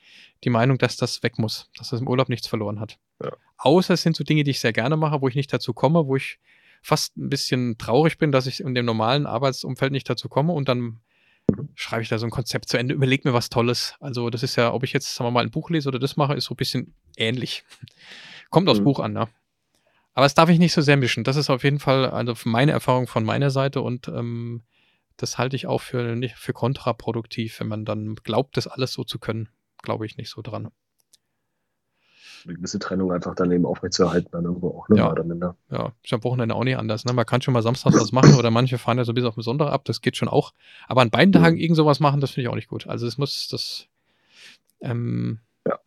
die 0.44 0.50
Meinung, 0.50 0.76
dass 0.76 0.96
das 0.96 1.22
weg 1.22 1.38
muss, 1.38 1.70
dass 1.76 1.90
das 1.90 2.00
im 2.00 2.06
Urlaub 2.06 2.28
nichts 2.28 2.46
verloren 2.46 2.78
hat. 2.78 2.98
Ja. 3.24 3.32
Außer 3.56 3.94
es 3.94 4.02
sind 4.02 4.14
so 4.14 4.22
Dinge, 4.22 4.44
die 4.44 4.50
ich 4.50 4.60
sehr 4.60 4.74
gerne 4.74 4.96
mache, 4.98 5.22
wo 5.22 5.28
ich 5.28 5.34
nicht 5.34 5.50
dazu 5.50 5.72
komme, 5.72 6.06
wo 6.06 6.16
ich 6.16 6.38
fast 6.82 7.16
ein 7.16 7.30
bisschen 7.30 7.78
traurig 7.78 8.18
bin, 8.18 8.32
dass 8.32 8.46
ich 8.46 8.60
in 8.60 8.74
dem 8.74 8.84
normalen 8.84 9.26
Arbeitsumfeld 9.26 9.92
nicht 9.92 10.08
dazu 10.08 10.28
komme 10.28 10.52
und 10.52 10.68
dann 10.68 11.00
schreibe 11.74 12.02
ich 12.02 12.08
da 12.10 12.18
so 12.18 12.26
ein 12.26 12.30
Konzept 12.30 12.68
zu 12.68 12.76
Ende, 12.76 12.94
überlege 12.94 13.26
mir 13.26 13.34
was 13.34 13.48
Tolles. 13.48 13.94
Also 14.00 14.28
das 14.28 14.42
ist 14.42 14.56
ja, 14.56 14.74
ob 14.74 14.82
ich 14.82 14.92
jetzt, 14.92 15.14
sagen 15.14 15.26
wir 15.28 15.32
mal, 15.32 15.44
ein 15.44 15.50
Buch 15.50 15.70
lese 15.70 15.88
oder 15.88 15.98
das 15.98 16.16
mache, 16.16 16.34
ist 16.34 16.44
so 16.44 16.54
ein 16.54 16.56
bisschen 16.56 16.94
ähnlich. 17.16 17.64
Kommt 18.50 18.68
aufs 18.68 18.80
mhm. 18.80 18.84
Buch 18.84 19.00
an, 19.00 19.14
ne? 19.14 19.28
Aber 20.16 20.24
das 20.24 20.34
darf 20.34 20.48
ich 20.48 20.58
nicht 20.58 20.72
so 20.72 20.80
sehr 20.80 20.96
mischen. 20.96 21.24
Das 21.24 21.36
ist 21.36 21.50
auf 21.50 21.62
jeden 21.62 21.78
Fall 21.78 22.08
also 22.08 22.32
meine 22.46 22.72
Erfahrung 22.72 23.06
von 23.06 23.22
meiner 23.22 23.50
Seite 23.50 23.82
und 23.82 24.08
ähm, 24.08 24.62
das 25.18 25.36
halte 25.36 25.56
ich 25.56 25.66
auch 25.66 25.82
für, 25.82 26.16
nicht, 26.16 26.36
für 26.36 26.54
kontraproduktiv, 26.54 27.60
wenn 27.60 27.68
man 27.68 27.84
dann 27.84 28.14
glaubt, 28.14 28.56
das 28.56 28.66
alles 28.66 28.94
so 28.94 29.04
zu 29.04 29.18
können. 29.18 29.50
Glaube 29.82 30.06
ich 30.06 30.16
nicht 30.16 30.30
so 30.30 30.40
dran. 30.40 30.70
Eine 32.46 32.54
gewisse 32.54 32.78
Trennung 32.78 33.12
einfach 33.12 33.34
dann 33.34 33.52
eben 33.52 33.66
aufrechtzuerhalten, 33.66 34.30
dann 34.32 34.44
irgendwo 34.44 34.70
auch, 34.70 34.88
ne? 34.88 34.96
Ja, 34.96 35.54
ja. 35.70 35.92
ist 36.02 36.12
am 36.14 36.24
Wochenende 36.24 36.54
auch 36.54 36.64
nicht 36.64 36.78
anders. 36.78 37.04
Ne? 37.04 37.12
Man 37.12 37.26
kann 37.26 37.42
schon 37.42 37.52
mal 37.52 37.62
samstags 37.62 38.00
was 38.00 38.12
machen 38.12 38.36
oder 38.36 38.50
manche 38.50 38.78
fahren 38.78 38.96
ja 38.96 39.04
so 39.04 39.12
bis 39.12 39.24
auf 39.24 39.34
den 39.34 39.42
Sonntag 39.42 39.70
ab, 39.70 39.84
das 39.84 40.00
geht 40.00 40.16
schon 40.16 40.28
auch. 40.28 40.54
Aber 40.88 41.02
an 41.02 41.10
beiden 41.10 41.32
Tagen 41.32 41.56
mhm. 41.56 41.60
irgend 41.60 41.76
sowas 41.76 42.00
machen, 42.00 42.22
das 42.22 42.30
finde 42.30 42.46
ich 42.46 42.48
auch 42.48 42.54
nicht 42.54 42.68
gut. 42.68 42.86
Also 42.86 43.06
es 43.06 43.18
muss 43.18 43.48
das, 43.48 43.86
ähm, 44.80 45.40
ja. 45.66 45.78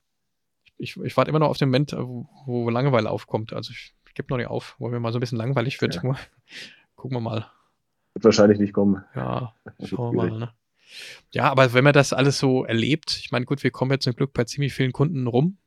ich, 0.78 0.98
ich 0.98 1.18
warte 1.18 1.30
immer 1.30 1.40
noch 1.40 1.50
auf 1.50 1.58
den 1.58 1.70
Moment, 1.70 1.94
wo, 1.98 2.30
wo 2.46 2.70
Langeweile 2.70 3.10
aufkommt. 3.10 3.54
Also 3.54 3.72
ich 3.72 3.96
gibt 4.14 4.30
noch 4.30 4.38
nicht 4.38 4.48
auf, 4.48 4.76
wo 4.80 4.90
mir 4.90 5.00
mal 5.00 5.12
so 5.12 5.18
ein 5.18 5.22
bisschen 5.22 5.38
langweilig 5.38 5.82
wird. 5.82 5.96
Ja. 5.96 6.02
Gucken 6.96 7.18
wir 7.18 7.22
mal. 7.22 7.50
Wird 8.14 8.26
wahrscheinlich 8.26 8.60
nicht 8.60 8.74
kommen. 8.74 9.04
Ja, 9.16 9.54
schauen 9.84 10.16
wir 10.16 10.30
mal. 10.30 10.40
Ne? 10.40 10.54
Ja, 11.32 11.50
aber 11.50 11.74
wenn 11.74 11.84
man 11.84 11.94
das 11.94 12.14
alles 12.14 12.40
so 12.40 12.66
erlebt, 12.66 13.18
ich 13.20 13.32
meine, 13.32 13.46
gut, 13.46 13.64
wir 13.64 13.72
kommen 13.72 13.92
jetzt 13.92 14.04
zum 14.04 14.16
Glück 14.16 14.34
bei 14.34 14.44
ziemlich 14.44 14.74
vielen 14.74 14.92
Kunden 14.92 15.28
rum. 15.28 15.58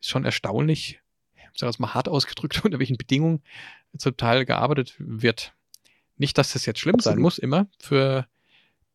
Ist 0.00 0.10
schon 0.10 0.24
erstaunlich, 0.24 1.00
ich 1.34 1.60
sage 1.60 1.70
es 1.70 1.78
mal 1.78 1.94
hart 1.94 2.08
ausgedrückt, 2.08 2.60
unter 2.64 2.78
welchen 2.78 2.96
Bedingungen 2.96 3.42
zum 3.96 4.16
Teil 4.16 4.44
gearbeitet 4.44 4.94
wird. 4.98 5.54
Nicht, 6.16 6.38
dass 6.38 6.52
das 6.52 6.66
jetzt 6.66 6.80
schlimm 6.80 7.00
sein 7.00 7.18
muss, 7.18 7.38
immer 7.38 7.66
für, 7.78 8.26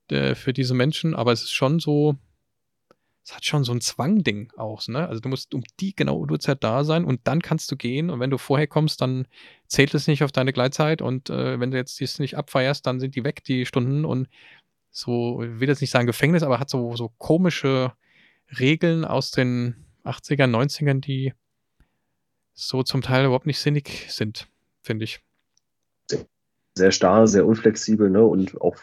äh, 0.09 0.35
für 0.35 0.53
diese 0.53 0.73
Menschen, 0.73 1.15
aber 1.15 1.31
es 1.31 1.43
ist 1.43 1.51
schon 1.51 1.79
so, 1.79 2.17
es 3.23 3.35
hat 3.35 3.45
schon 3.45 3.63
so 3.63 3.71
ein 3.71 3.81
Zwangding 3.81 4.51
auch, 4.57 4.87
ne? 4.87 5.07
Also 5.07 5.21
du 5.21 5.29
musst 5.29 5.53
um 5.53 5.63
die 5.79 5.95
genaue 5.95 6.29
Uhrzeit 6.29 6.63
da 6.63 6.83
sein 6.83 7.05
und 7.05 7.21
dann 7.25 7.41
kannst 7.41 7.71
du 7.71 7.75
gehen 7.75 8.09
und 8.09 8.19
wenn 8.19 8.29
du 8.29 8.37
vorher 8.37 8.67
kommst, 8.67 9.01
dann 9.01 9.27
zählt 9.67 9.93
es 9.93 10.07
nicht 10.07 10.23
auf 10.23 10.31
deine 10.31 10.53
Gleitzeit 10.53 11.01
und 11.01 11.29
äh, 11.29 11.59
wenn 11.59 11.71
du 11.71 11.77
jetzt 11.77 11.99
dies 11.99 12.19
nicht 12.19 12.37
abfeierst, 12.37 12.85
dann 12.85 12.99
sind 12.99 13.15
die 13.15 13.23
weg, 13.23 13.43
die 13.43 13.65
Stunden 13.65 14.05
und 14.05 14.29
so, 14.91 15.43
ich 15.43 15.59
will 15.59 15.69
jetzt 15.69 15.81
nicht 15.81 15.91
sagen 15.91 16.07
Gefängnis, 16.07 16.43
aber 16.43 16.59
hat 16.59 16.69
so, 16.69 16.95
so 16.95 17.09
komische 17.17 17.93
Regeln 18.59 19.05
aus 19.05 19.31
den 19.31 19.75
80ern, 20.03 20.49
90ern, 20.49 21.01
die 21.01 21.33
so 22.53 22.83
zum 22.83 23.01
Teil 23.01 23.25
überhaupt 23.25 23.45
nicht 23.45 23.59
sinnig 23.59 24.07
sind, 24.09 24.47
finde 24.81 25.05
ich. 25.05 25.21
Sehr 26.75 26.91
starr, 26.91 27.27
sehr 27.27 27.45
unflexibel, 27.45 28.09
ne? 28.09 28.23
Und 28.23 28.59
auch 28.61 28.75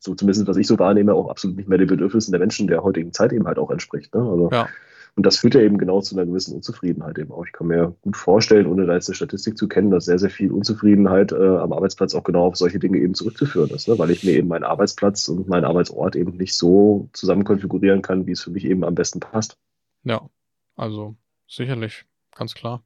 so 0.00 0.14
zumindest 0.14 0.46
was 0.48 0.56
ich 0.56 0.66
so 0.66 0.78
wahrnehme, 0.78 1.14
auch 1.14 1.28
absolut 1.28 1.56
nicht 1.56 1.68
mehr 1.68 1.78
den 1.78 1.88
Bedürfnissen 1.88 2.32
der 2.32 2.40
Menschen 2.40 2.66
der 2.66 2.82
heutigen 2.82 3.12
Zeit 3.12 3.32
eben 3.32 3.46
halt 3.46 3.58
auch 3.58 3.70
entspricht. 3.70 4.14
Ne? 4.14 4.20
Also 4.20 4.50
ja. 4.50 4.68
Und 5.16 5.26
das 5.26 5.38
führt 5.38 5.54
ja 5.54 5.60
eben 5.60 5.78
genau 5.78 6.00
zu 6.00 6.14
einer 6.14 6.26
gewissen 6.26 6.54
Unzufriedenheit 6.54 7.18
eben 7.18 7.32
auch. 7.32 7.44
Ich 7.44 7.52
kann 7.52 7.66
mir 7.66 7.94
gut 8.02 8.16
vorstellen, 8.16 8.66
ohne 8.66 8.86
da 8.86 8.94
jetzt 8.94 9.08
eine 9.08 9.16
Statistik 9.16 9.58
zu 9.58 9.68
kennen, 9.68 9.90
dass 9.90 10.04
sehr, 10.04 10.18
sehr 10.18 10.30
viel 10.30 10.52
Unzufriedenheit 10.52 11.32
äh, 11.32 11.58
am 11.58 11.72
Arbeitsplatz 11.72 12.14
auch 12.14 12.24
genau 12.24 12.46
auf 12.46 12.56
solche 12.56 12.78
Dinge 12.78 12.98
eben 12.98 13.14
zurückzuführen 13.14 13.70
ist, 13.70 13.88
ne? 13.88 13.98
weil 13.98 14.10
ich 14.10 14.24
mir 14.24 14.32
eben 14.32 14.48
meinen 14.48 14.64
Arbeitsplatz 14.64 15.28
und 15.28 15.48
meinen 15.48 15.64
Arbeitsort 15.64 16.16
eben 16.16 16.36
nicht 16.36 16.56
so 16.56 17.08
zusammen 17.12 17.44
konfigurieren 17.44 18.02
kann, 18.02 18.26
wie 18.26 18.32
es 18.32 18.42
für 18.42 18.50
mich 18.50 18.64
eben 18.64 18.84
am 18.84 18.94
besten 18.94 19.20
passt. 19.20 19.58
Ja, 20.04 20.28
also 20.76 21.16
sicherlich, 21.48 22.04
ganz 22.34 22.54
klar. 22.54 22.82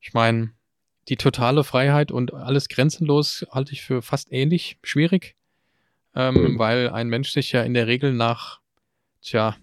Ich 0.00 0.14
meine, 0.14 0.52
die 1.08 1.16
totale 1.16 1.64
Freiheit 1.64 2.12
und 2.12 2.32
alles 2.32 2.68
grenzenlos 2.68 3.44
halte 3.50 3.72
ich 3.72 3.82
für 3.82 4.00
fast 4.02 4.32
ähnlich 4.32 4.78
schwierig, 4.82 5.36
ähm, 6.14 6.34
mhm. 6.34 6.58
weil 6.58 6.90
ein 6.90 7.08
Mensch 7.08 7.30
sich 7.30 7.52
ja 7.52 7.62
in 7.62 7.74
der 7.74 7.86
Regel 7.86 8.12
nach, 8.12 8.60
tja, 9.22 9.56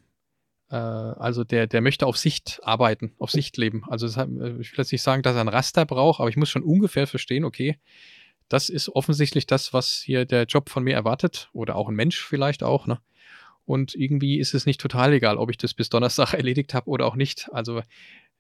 äh, 0.70 0.76
also 0.76 1.44
der, 1.44 1.68
der 1.68 1.82
möchte 1.82 2.06
auf 2.06 2.18
Sicht 2.18 2.60
arbeiten, 2.64 3.14
auf 3.20 3.32
Sicht 3.32 3.58
leben. 3.58 3.84
Also 3.88 4.08
hat, 4.16 4.30
äh, 4.30 4.60
ich 4.60 4.72
will 4.72 4.80
jetzt 4.80 4.92
nicht 4.92 5.02
sagen, 5.02 5.24
dass 5.24 5.36
er 5.36 5.42
ein 5.42 5.48
Raster 5.48 5.86
braucht, 5.86 6.20
aber 6.20 6.30
ich 6.30 6.38
muss 6.38 6.50
schon 6.50 6.64
ungefähr 6.64 7.08
verstehen, 7.08 7.44
okay, 7.44 7.78
das 8.50 8.70
ist 8.70 8.90
offensichtlich 8.90 9.46
das, 9.46 9.74
was 9.74 10.02
hier 10.04 10.26
der 10.26 10.46
Job 10.46 10.70
von 10.70 10.84
mir 10.84 10.94
erwartet 10.94 11.50
oder 11.54 11.76
auch 11.76 11.90
ein 11.90 11.96
Mensch 11.96 12.24
vielleicht 12.24 12.64
auch, 12.64 12.88
ne? 12.88 13.00
Und 13.66 13.96
irgendwie 13.96 14.40
ist 14.40 14.54
es 14.54 14.66
nicht 14.66 14.80
total 14.80 15.12
egal, 15.12 15.36
ob 15.38 15.50
ich 15.50 15.58
das 15.58 15.74
bis 15.74 15.90
Donnerstag 15.90 16.34
erledigt 16.36 16.74
habe 16.74 16.90
oder 16.90 17.06
auch 17.06 17.16
nicht. 17.16 17.50
Also 17.52 17.82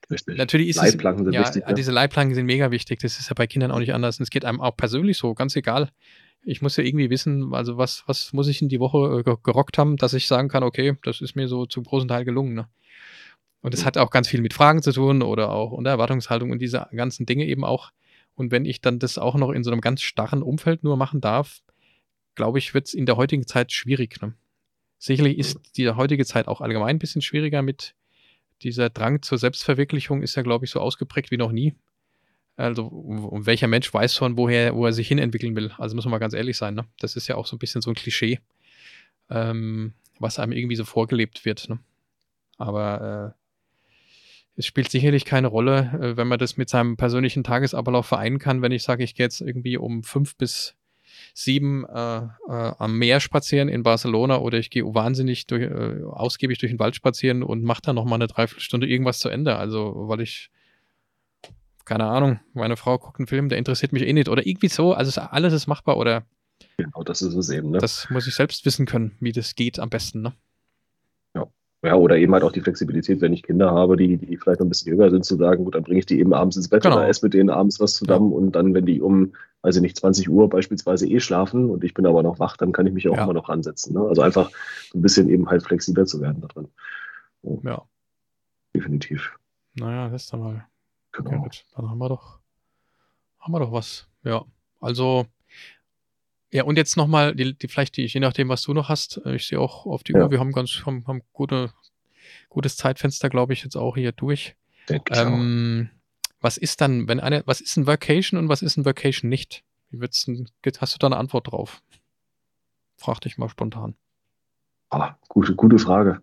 Richtig. 0.10 0.38
Natürlich 0.38 0.70
ist 0.70 0.78
Leitplanken 0.78 1.24
es, 1.24 1.26
sind 1.26 1.34
ja, 1.34 1.41
wichtig. 1.41 1.63
Ja. 1.67 1.74
Diese 1.74 1.91
Leitplanken 1.91 2.34
sind 2.34 2.46
mega 2.46 2.72
wichtig. 2.72 3.00
Das 3.00 3.20
ist 3.20 3.30
ja 3.30 3.34
bei 3.34 3.48
Kindern 3.48 3.72
auch 3.72 3.80
nicht 3.80 3.93
anders. 3.93 4.20
Und 4.20 4.24
es 4.24 4.30
geht 4.30 4.46
einem 4.46 4.62
auch 4.62 4.78
persönlich 4.78 5.17
so, 5.17 5.34
ganz 5.34 5.56
egal. 5.56 5.89
Ich 6.43 6.62
muss 6.62 6.78
ja 6.78 6.84
irgendwie 6.84 7.10
wissen, 7.10 7.54
also 7.54 7.78
was, 7.78 8.04
was 8.08 8.32
muss 8.32 8.47
ich 8.47 8.62
in 8.62 8.69
die 8.69 8.80
Woche 8.80 9.23
äh, 9.26 9.36
gerockt 9.43 9.78
haben, 9.78 9.97
dass 9.97 10.13
ich 10.13 10.28
sagen 10.28 10.47
kann, 10.47 10.63
okay, 10.63 10.95
das 11.04 11.21
ist 11.21 11.36
mir 11.36 11.47
so 11.47 11.65
zum 11.65 11.84
großen 11.84 12.08
Teil 12.08 12.26
gelungen. 12.26 12.54
Ne? 12.54 12.67
Und 13.62 13.73
es 13.73 13.86
hat 13.86 13.97
auch 13.97 14.12
ganz 14.12 14.28
viel 14.28 14.41
mit 14.41 14.54
Fragen 14.54 14.82
zu 14.82 14.91
tun 14.91 15.21
oder 15.21 15.52
auch 15.52 15.71
unter 15.71 15.89
Erwartungshaltung 15.89 16.52
und 16.52 16.60
diese 16.60 16.88
ganzen 16.95 17.26
Dinge 17.26 17.45
eben 17.45 17.65
auch. 17.65 17.91
Und 18.36 18.52
wenn 18.52 18.65
ich 18.65 18.82
dann 18.82 19.00
das 19.00 19.17
auch 19.17 19.36
noch 19.36 19.50
in 19.50 19.63
so 19.63 19.71
einem 19.71 19.82
ganz 19.82 20.02
starren 20.02 20.43
Umfeld 20.43 20.84
nur 20.84 20.95
machen 20.95 21.21
darf, 21.21 21.62
glaube 22.36 22.60
ich, 22.60 22.73
wird 22.73 22.88
es 22.88 22.93
in 22.93 23.06
der 23.06 23.17
heutigen 23.17 23.47
Zeit 23.47 23.71
schwierig. 23.71 24.21
Ne? 24.21 24.34
Sicherlich 25.00 25.38
ist 25.38 25.60
die 25.76 25.89
heutige 25.89 26.26
Zeit 26.26 26.47
auch 26.47 26.62
allgemein 26.62 26.95
ein 26.95 27.00
bisschen 27.00 27.21
schwieriger 27.21 27.62
mit 27.62 27.95
dieser 28.62 28.89
Drang 28.89 29.21
zur 29.21 29.38
Selbstverwirklichung 29.38 30.23
ist 30.23 30.36
ja, 30.36 30.41
glaube 30.41 30.65
ich, 30.65 30.71
so 30.71 30.80
ausgeprägt 30.80 31.32
wie 31.32 31.38
noch 31.38 31.52
nie. 31.52 31.76
Also, 32.58 32.88
und 32.88 33.46
welcher 33.46 33.67
Mensch 33.67 33.93
weiß 33.93 34.15
schon, 34.15 34.36
woher, 34.38 34.76
wo 34.76 34.86
er 34.86 34.91
sich 34.91 35.08
hin 35.08 35.20
entwickeln 35.20 35.56
will? 35.56 35.72
Also, 35.78 35.96
muss 35.96 36.06
man 36.06 36.12
mal 36.12 36.17
ganz 36.17 36.34
ehrlich 36.34 36.58
sein, 36.58 36.74
ne? 36.74 36.86
Das 37.00 37.15
ist 37.15 37.28
ja 37.28 37.36
auch 37.36 37.46
so 37.46 37.56
ein 37.56 37.60
bisschen 37.60 37.82
so 37.82 37.91
ein 37.91 37.96
Klischee, 37.96 38.39
ähm, 39.30 39.93
was 40.20 40.39
einem 40.39 40.52
irgendwie 40.52 40.76
so 40.76 40.84
vorgelebt 40.84 41.46
wird, 41.46 41.70
ne? 41.70 41.80
Aber 42.58 43.36
äh, 43.36 44.58
es 44.58 44.65
spielt 44.65 44.89
sicherlich 44.89 45.24
keine 45.24 45.48
Rolle, 45.48 46.00
äh, 46.02 46.17
wenn 46.17 46.28
man 46.28 46.39
das 46.39 46.58
mit 46.58 46.67
seinem 46.67 46.98
persönlichen 46.98 47.43
Tagesablauf 47.43 48.08
vereinen 48.08 48.39
kann, 48.39 48.63
wenn 48.63 48.72
ich 48.72 48.84
sage, 48.84 49.04
ich 49.04 49.13
gehe 49.13 49.28
jetzt 49.28 49.39
irgendwie 49.39 49.78
um 49.78 50.04
fünf 50.04 50.36
bis 50.36 50.76
sieben 51.34 51.86
äh, 51.86 52.17
äh, 52.17 52.28
am 52.48 52.98
Meer 52.98 53.20
spazieren 53.20 53.70
in 53.70 53.84
Barcelona 53.84 54.39
oder 54.39 54.58
ich 54.58 54.72
gehe 54.72 54.84
wahnsinnig 54.84 55.46
durch, 55.46 55.63
äh, 55.63 56.04
ausgiebig 56.04 56.58
durch 56.58 56.72
den 56.72 56.80
Wald 56.80 56.96
spazieren 56.96 57.43
und 57.43 57.63
mache 57.63 57.82
dann 57.84 57.96
nochmal 57.96 58.17
eine 58.17 58.28
Dreiviertelstunde 58.28 58.88
irgendwas 58.88 59.20
zu 59.20 59.30
Ende. 59.30 59.56
Also, 59.56 60.08
weil 60.08 60.22
ich, 60.22 60.50
keine 61.88 62.06
Ahnung, 62.06 62.39
meine 62.54 62.78
Frau 62.78 62.97
guckt 62.97 63.19
einen 63.19 63.28
Film, 63.28 63.50
der 63.50 63.58
interessiert 63.58 63.93
mich 63.93 64.04
eh 64.04 64.13
nicht. 64.13 64.30
Oder 64.30 64.45
irgendwie 64.45 64.67
so. 64.67 64.93
Also 64.93 65.21
alles 65.21 65.54
ist 65.54 65.67
machbar 65.67 65.97
oder 65.97 66.23
Genau, 66.78 67.04
das 67.04 67.21
ist 67.21 67.36
es 67.36 67.50
eben. 67.50 67.71
Ne? 67.71 67.80
Das 67.80 68.10
muss 68.10 68.28
ich 68.28 68.36
selbst 68.36 68.65
wissen 68.65 68.86
können, 68.86 69.15
wie 69.19 69.32
das 69.32 69.56
geht 69.56 69.80
am 69.80 69.89
besten. 69.89 70.21
Ne? 70.21 70.34
Ja, 71.84 71.95
oder 71.95 72.17
eben 72.17 72.34
halt 72.34 72.43
auch 72.43 72.52
die 72.52 72.62
Flexibilität, 72.62 73.21
wenn 73.21 73.34
ich 73.34 73.43
Kinder 73.43 73.71
habe, 73.71 73.97
die, 73.97 74.17
die 74.17 74.38
vielleicht 74.38 74.60
noch 74.60 74.65
ein 74.65 74.69
bisschen 74.69 74.91
jünger 74.91 75.12
sind, 75.12 75.23
zu 75.23 75.36
sagen, 75.36 75.63
gut, 75.63 75.76
dann 75.76 75.84
bringe 75.84 76.00
ich 76.00 76.08
die 76.08 76.19
eben 76.19 76.34
abends 76.34 76.58
ins 76.58 76.69
Bett 76.69 76.82
genau. 76.82 76.97
oder 76.97 77.08
esse 77.08 77.23
mit 77.23 77.36
denen 77.36 77.52
abends 77.52 77.80
was 77.80 77.93
zusammen 77.93 78.32
ja. 78.32 78.38
und 78.38 78.52
dann, 78.54 78.73
wenn 78.73 78.86
die 78.86 79.00
um, 79.00 79.34
also 79.62 79.80
nicht 79.80 79.95
20 79.95 80.28
Uhr 80.28 80.50
beispielsweise 80.50 81.08
eh 81.08 81.19
schlafen 81.19 81.69
und 81.69 81.84
ich 81.84 81.93
bin 81.93 82.08
aber 82.08 82.23
noch 82.23 82.39
wach, 82.39 82.58
dann 82.58 82.71
kann 82.71 82.88
ich 82.88 82.93
mich 82.93 83.08
auch 83.08 83.15
ja. 83.15 83.23
immer 83.23 83.34
noch 83.34 83.47
ansetzen. 83.47 83.93
Ne? 83.93 84.02
Also 84.02 84.23
einfach 84.23 84.50
so 84.91 84.97
ein 84.97 85.02
bisschen 85.04 85.30
eben 85.30 85.50
halt 85.50 85.63
flexibler 85.63 86.06
zu 86.06 86.19
werden 86.19 86.41
da 86.41 86.47
drin. 86.47 86.67
So. 87.43 87.62
Ja. 87.63 87.84
Definitiv. 88.73 89.38
Naja, 89.76 90.10
das 90.10 90.23
ist 90.23 90.34
dann 90.34 90.39
mal. 90.39 90.65
Genau. 91.18 91.46
Okay, 91.46 91.60
dann 91.76 91.90
haben 91.90 91.98
wir 91.98 92.10
doch, 92.10 92.40
haben 93.40 93.54
wir 93.54 93.60
doch 93.60 93.72
was. 93.72 94.08
Ja. 94.24 94.46
Also, 94.80 95.26
ja, 96.52 96.64
und 96.64 96.78
jetzt 96.78 96.96
nochmal, 96.96 97.36
die, 97.36 97.58
die, 97.58 97.68
vielleicht 97.68 97.98
die, 97.98 98.06
je 98.06 98.20
nachdem, 98.20 98.50
was 98.50 98.62
du 98.62 98.74
noch 98.74 98.88
hast, 98.90 99.20
äh, 99.26 99.36
ich 99.36 99.48
sehe 99.48 99.60
auch 99.60 99.86
auf 99.86 100.04
die 100.04 100.14
ja. 100.14 100.24
Uhr, 100.24 100.32
wir 100.32 100.40
haben 100.40 100.52
ganz, 100.52 100.84
haben, 100.86 101.06
haben 101.08 101.24
gute, 101.34 101.72
gutes 102.50 102.78
Zeitfenster, 102.78 103.30
glaube 103.30 103.54
ich, 103.54 103.64
jetzt 103.64 103.76
auch 103.76 103.96
hier 103.96 104.12
durch. 104.12 104.56
Ähm, 105.12 105.90
was 106.40 106.58
ist 106.58 106.82
dann, 106.82 107.08
wenn 107.08 107.20
eine, 107.20 107.44
was 107.46 107.62
ist 107.62 107.76
ein 107.78 107.88
Vacation 107.88 108.40
und 108.40 108.48
was 108.48 108.62
ist 108.62 108.78
ein 108.78 108.86
Vacation 108.86 109.28
nicht? 109.30 109.64
Wie 109.90 110.00
wird's 110.00 110.26
denn, 110.26 110.50
hast 110.80 110.94
du 110.94 111.00
da 111.00 111.08
eine 111.08 111.18
Antwort 111.18 111.52
drauf? 111.52 111.82
Frag 112.96 113.20
dich 113.22 113.38
mal 113.38 113.50
spontan. 113.50 113.96
Ah, 114.90 115.16
gute, 115.28 115.56
gute 115.56 115.80
Frage. 115.80 116.22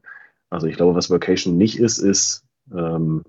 Also 0.50 0.66
ich 0.66 0.76
glaube, 0.76 0.94
was 0.94 1.10
Vacation 1.10 1.56
nicht 1.56 1.78
ist, 1.78 1.98
ist 1.98 2.44
ähm, 2.72 3.24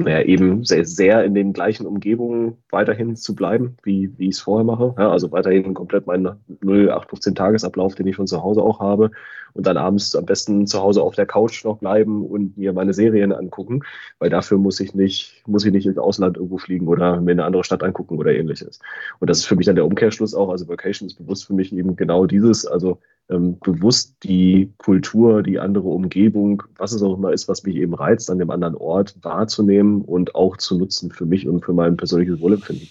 naja, 0.00 0.22
eben 0.22 0.64
sehr, 0.64 0.84
sehr 0.84 1.24
in 1.24 1.34
den 1.34 1.52
gleichen 1.52 1.84
Umgebungen 1.84 2.56
weiterhin 2.70 3.16
zu 3.16 3.34
bleiben, 3.34 3.76
wie, 3.82 4.16
wie 4.16 4.28
ich 4.28 4.36
es 4.36 4.40
vorher 4.40 4.64
mache. 4.64 4.94
Ja, 4.96 5.10
also 5.10 5.32
weiterhin 5.32 5.74
komplett 5.74 6.06
meinen 6.06 6.36
0815 6.62 7.34
Tagesablauf, 7.34 7.96
den 7.96 8.06
ich 8.06 8.14
von 8.14 8.28
zu 8.28 8.40
Hause 8.40 8.62
auch 8.62 8.78
habe. 8.78 9.10
Und 9.54 9.66
dann 9.66 9.76
abends 9.76 10.14
am 10.14 10.24
besten 10.24 10.68
zu 10.68 10.80
Hause 10.80 11.02
auf 11.02 11.16
der 11.16 11.26
Couch 11.26 11.64
noch 11.64 11.78
bleiben 11.78 12.24
und 12.24 12.56
mir 12.56 12.72
meine 12.72 12.94
Serien 12.94 13.32
angucken, 13.32 13.80
weil 14.20 14.30
dafür 14.30 14.56
muss 14.56 14.78
ich 14.78 14.94
nicht, 14.94 15.42
muss 15.48 15.64
ich 15.64 15.72
nicht 15.72 15.86
ins 15.86 15.98
Ausland 15.98 16.36
irgendwo 16.36 16.58
fliegen 16.58 16.86
oder 16.86 17.20
mir 17.20 17.32
eine 17.32 17.44
andere 17.44 17.64
Stadt 17.64 17.82
angucken 17.82 18.18
oder 18.18 18.32
ähnliches. 18.32 18.78
Und 19.18 19.28
das 19.28 19.38
ist 19.38 19.46
für 19.46 19.56
mich 19.56 19.66
dann 19.66 19.74
der 19.74 19.86
Umkehrschluss 19.86 20.32
auch. 20.32 20.50
Also 20.50 20.68
Vacation 20.68 21.08
ist 21.08 21.16
bewusst 21.16 21.44
für 21.44 21.54
mich 21.54 21.72
eben 21.72 21.96
genau 21.96 22.26
dieses, 22.26 22.64
also 22.66 23.00
ähm, 23.30 23.58
bewusst 23.60 24.16
die 24.22 24.72
Kultur, 24.78 25.42
die 25.42 25.58
andere 25.58 25.88
Umgebung, 25.88 26.62
was 26.76 26.92
es 26.92 27.02
auch 27.02 27.16
immer 27.16 27.32
ist, 27.32 27.48
was 27.48 27.62
mich 27.64 27.76
eben 27.76 27.94
reizt, 27.94 28.30
an 28.30 28.38
dem 28.38 28.50
anderen 28.50 28.74
Ort 28.74 29.16
wahrzunehmen 29.22 30.02
und 30.02 30.34
auch 30.34 30.56
zu 30.56 30.78
nutzen 30.78 31.10
für 31.10 31.26
mich 31.26 31.46
und 31.46 31.64
für 31.64 31.72
mein 31.72 31.96
persönliches 31.96 32.40
Wohlempfinden. 32.40 32.88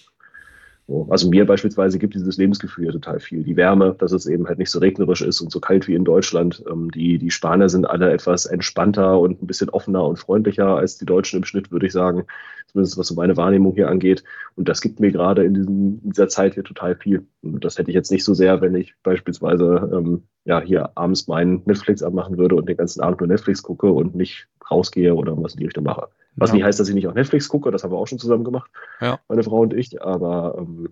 So. 0.88 1.06
Also 1.10 1.28
mir 1.28 1.44
beispielsweise 1.44 1.98
gibt 1.98 2.14
dieses 2.14 2.38
Lebensgefühl 2.38 2.86
ja 2.86 2.92
total 2.92 3.20
viel. 3.20 3.44
Die 3.44 3.56
Wärme, 3.56 3.94
dass 3.98 4.12
es 4.12 4.24
eben 4.24 4.48
halt 4.48 4.58
nicht 4.58 4.70
so 4.70 4.78
regnerisch 4.78 5.20
ist 5.20 5.42
und 5.42 5.52
so 5.52 5.60
kalt 5.60 5.86
wie 5.86 5.94
in 5.94 6.04
Deutschland. 6.04 6.64
Ähm, 6.68 6.90
die, 6.90 7.18
die 7.18 7.30
Spanier 7.30 7.68
sind 7.68 7.84
alle 7.84 8.10
etwas 8.10 8.46
entspannter 8.46 9.20
und 9.20 9.42
ein 9.42 9.46
bisschen 9.46 9.68
offener 9.68 10.06
und 10.06 10.18
freundlicher 10.18 10.76
als 10.76 10.96
die 10.96 11.04
Deutschen 11.04 11.40
im 11.40 11.44
Schnitt, 11.44 11.70
würde 11.70 11.86
ich 11.86 11.92
sagen. 11.92 12.24
Zumindest 12.68 12.96
was 12.96 13.08
so 13.08 13.14
meine 13.14 13.36
Wahrnehmung 13.36 13.74
hier 13.74 13.90
angeht. 13.90 14.24
Und 14.56 14.70
das 14.70 14.80
gibt 14.80 14.98
mir 14.98 15.12
gerade 15.12 15.44
in, 15.44 15.52
diesem, 15.52 16.00
in 16.02 16.10
dieser 16.10 16.28
Zeit 16.28 16.54
hier 16.54 16.64
total 16.64 16.96
viel. 16.96 17.26
Und 17.42 17.66
das 17.66 17.76
hätte 17.76 17.90
ich 17.90 17.94
jetzt 17.94 18.10
nicht 18.10 18.24
so 18.24 18.32
sehr, 18.32 18.62
wenn 18.62 18.74
ich 18.74 18.94
beispielsweise 19.02 19.90
ähm, 19.92 20.22
ja, 20.46 20.58
hier 20.62 20.96
abends 20.96 21.28
meinen 21.28 21.62
Netflix 21.66 22.02
abmachen 22.02 22.38
würde 22.38 22.54
und 22.54 22.66
den 22.66 22.78
ganzen 22.78 23.02
Abend 23.02 23.20
nur 23.20 23.28
Netflix 23.28 23.62
gucke 23.62 23.90
und 23.90 24.14
nicht 24.14 24.48
rausgehe 24.70 25.14
oder 25.14 25.36
was 25.42 25.52
in 25.52 25.60
die 25.60 25.66
Richtung 25.66 25.84
mache. 25.84 26.08
Was 26.38 26.50
ja. 26.50 26.56
nicht 26.56 26.64
heißt, 26.64 26.78
dass 26.78 26.88
ich 26.88 26.94
nicht 26.94 27.06
auf 27.06 27.14
Netflix 27.14 27.48
gucke, 27.48 27.70
das 27.70 27.84
haben 27.84 27.92
wir 27.92 27.98
auch 27.98 28.06
schon 28.06 28.18
zusammen 28.18 28.44
gemacht, 28.44 28.70
ja. 29.00 29.18
meine 29.28 29.42
Frau 29.42 29.60
und 29.60 29.74
ich, 29.74 30.00
aber 30.02 30.56
ähm, 30.58 30.88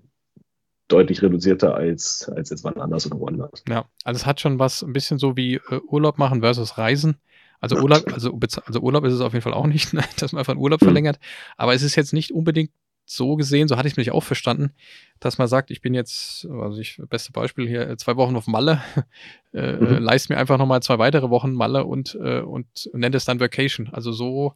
deutlich 0.89 1.23
reduzierter 1.23 1.75
als, 1.75 2.31
als 2.35 2.51
jetzt 2.51 2.65
wann 2.65 2.77
anders 2.77 3.07
oder 3.07 3.19
woanders. 3.19 3.65
Ja, 3.69 3.87
also 4.05 4.19
es 4.19 4.27
hat 4.27 4.41
schon 4.41 4.59
was 4.59 4.83
ein 4.83 4.93
bisschen 4.93 5.19
so 5.19 5.37
wie 5.37 5.55
äh, 5.55 5.81
Urlaub 5.89 6.19
machen 6.19 6.41
versus 6.41 6.79
Reisen. 6.79 7.17
Also 7.61 7.77
Urlaub, 7.77 8.05
also, 8.13 8.39
also 8.67 8.81
Urlaub 8.81 9.05
ist 9.05 9.15
es 9.15 9.21
auf 9.21 9.33
jeden 9.33 9.43
Fall 9.43 9.55
auch 9.55 9.67
nicht, 9.67 9.93
ne, 9.95 10.03
dass 10.19 10.33
man 10.33 10.41
einfach 10.41 10.53
einen 10.53 10.63
Urlaub 10.63 10.81
mhm. 10.81 10.87
verlängert. 10.87 11.19
Aber 11.57 11.75
es 11.75 11.83
ist 11.83 11.97
jetzt 11.97 12.13
nicht 12.13 12.33
unbedingt 12.33 12.71
so 13.09 13.37
gesehen, 13.37 13.69
so 13.69 13.77
hatte 13.77 13.87
ich 13.87 13.93
es 13.93 13.99
mich 13.99 14.11
auch 14.11 14.25
verstanden, 14.25 14.73
dass 15.21 15.39
man 15.39 15.47
sagt, 15.47 15.71
ich 15.71 15.81
bin 15.81 15.95
jetzt, 15.95 16.45
also 16.47 16.81
ich, 16.81 17.01
beste 17.09 17.31
Beispiel 17.31 17.69
hier, 17.69 17.97
zwei 17.99 18.17
Wochen 18.17 18.35
auf 18.35 18.49
Malle, 18.49 18.83
äh, 19.55 19.75
mhm. 19.75 19.99
leist 19.99 20.29
mir 20.29 20.37
einfach 20.37 20.59
nochmal 20.59 20.83
zwei 20.83 20.99
weitere 20.99 21.31
Wochen 21.31 21.53
Malle 21.53 21.85
und, 21.85 22.19
äh, 22.21 22.41
und 22.41 22.67
nennt 22.93 23.15
es 23.15 23.25
dann 23.25 23.39
Vacation. 23.39 23.89
Also 23.93 24.11
so 24.11 24.55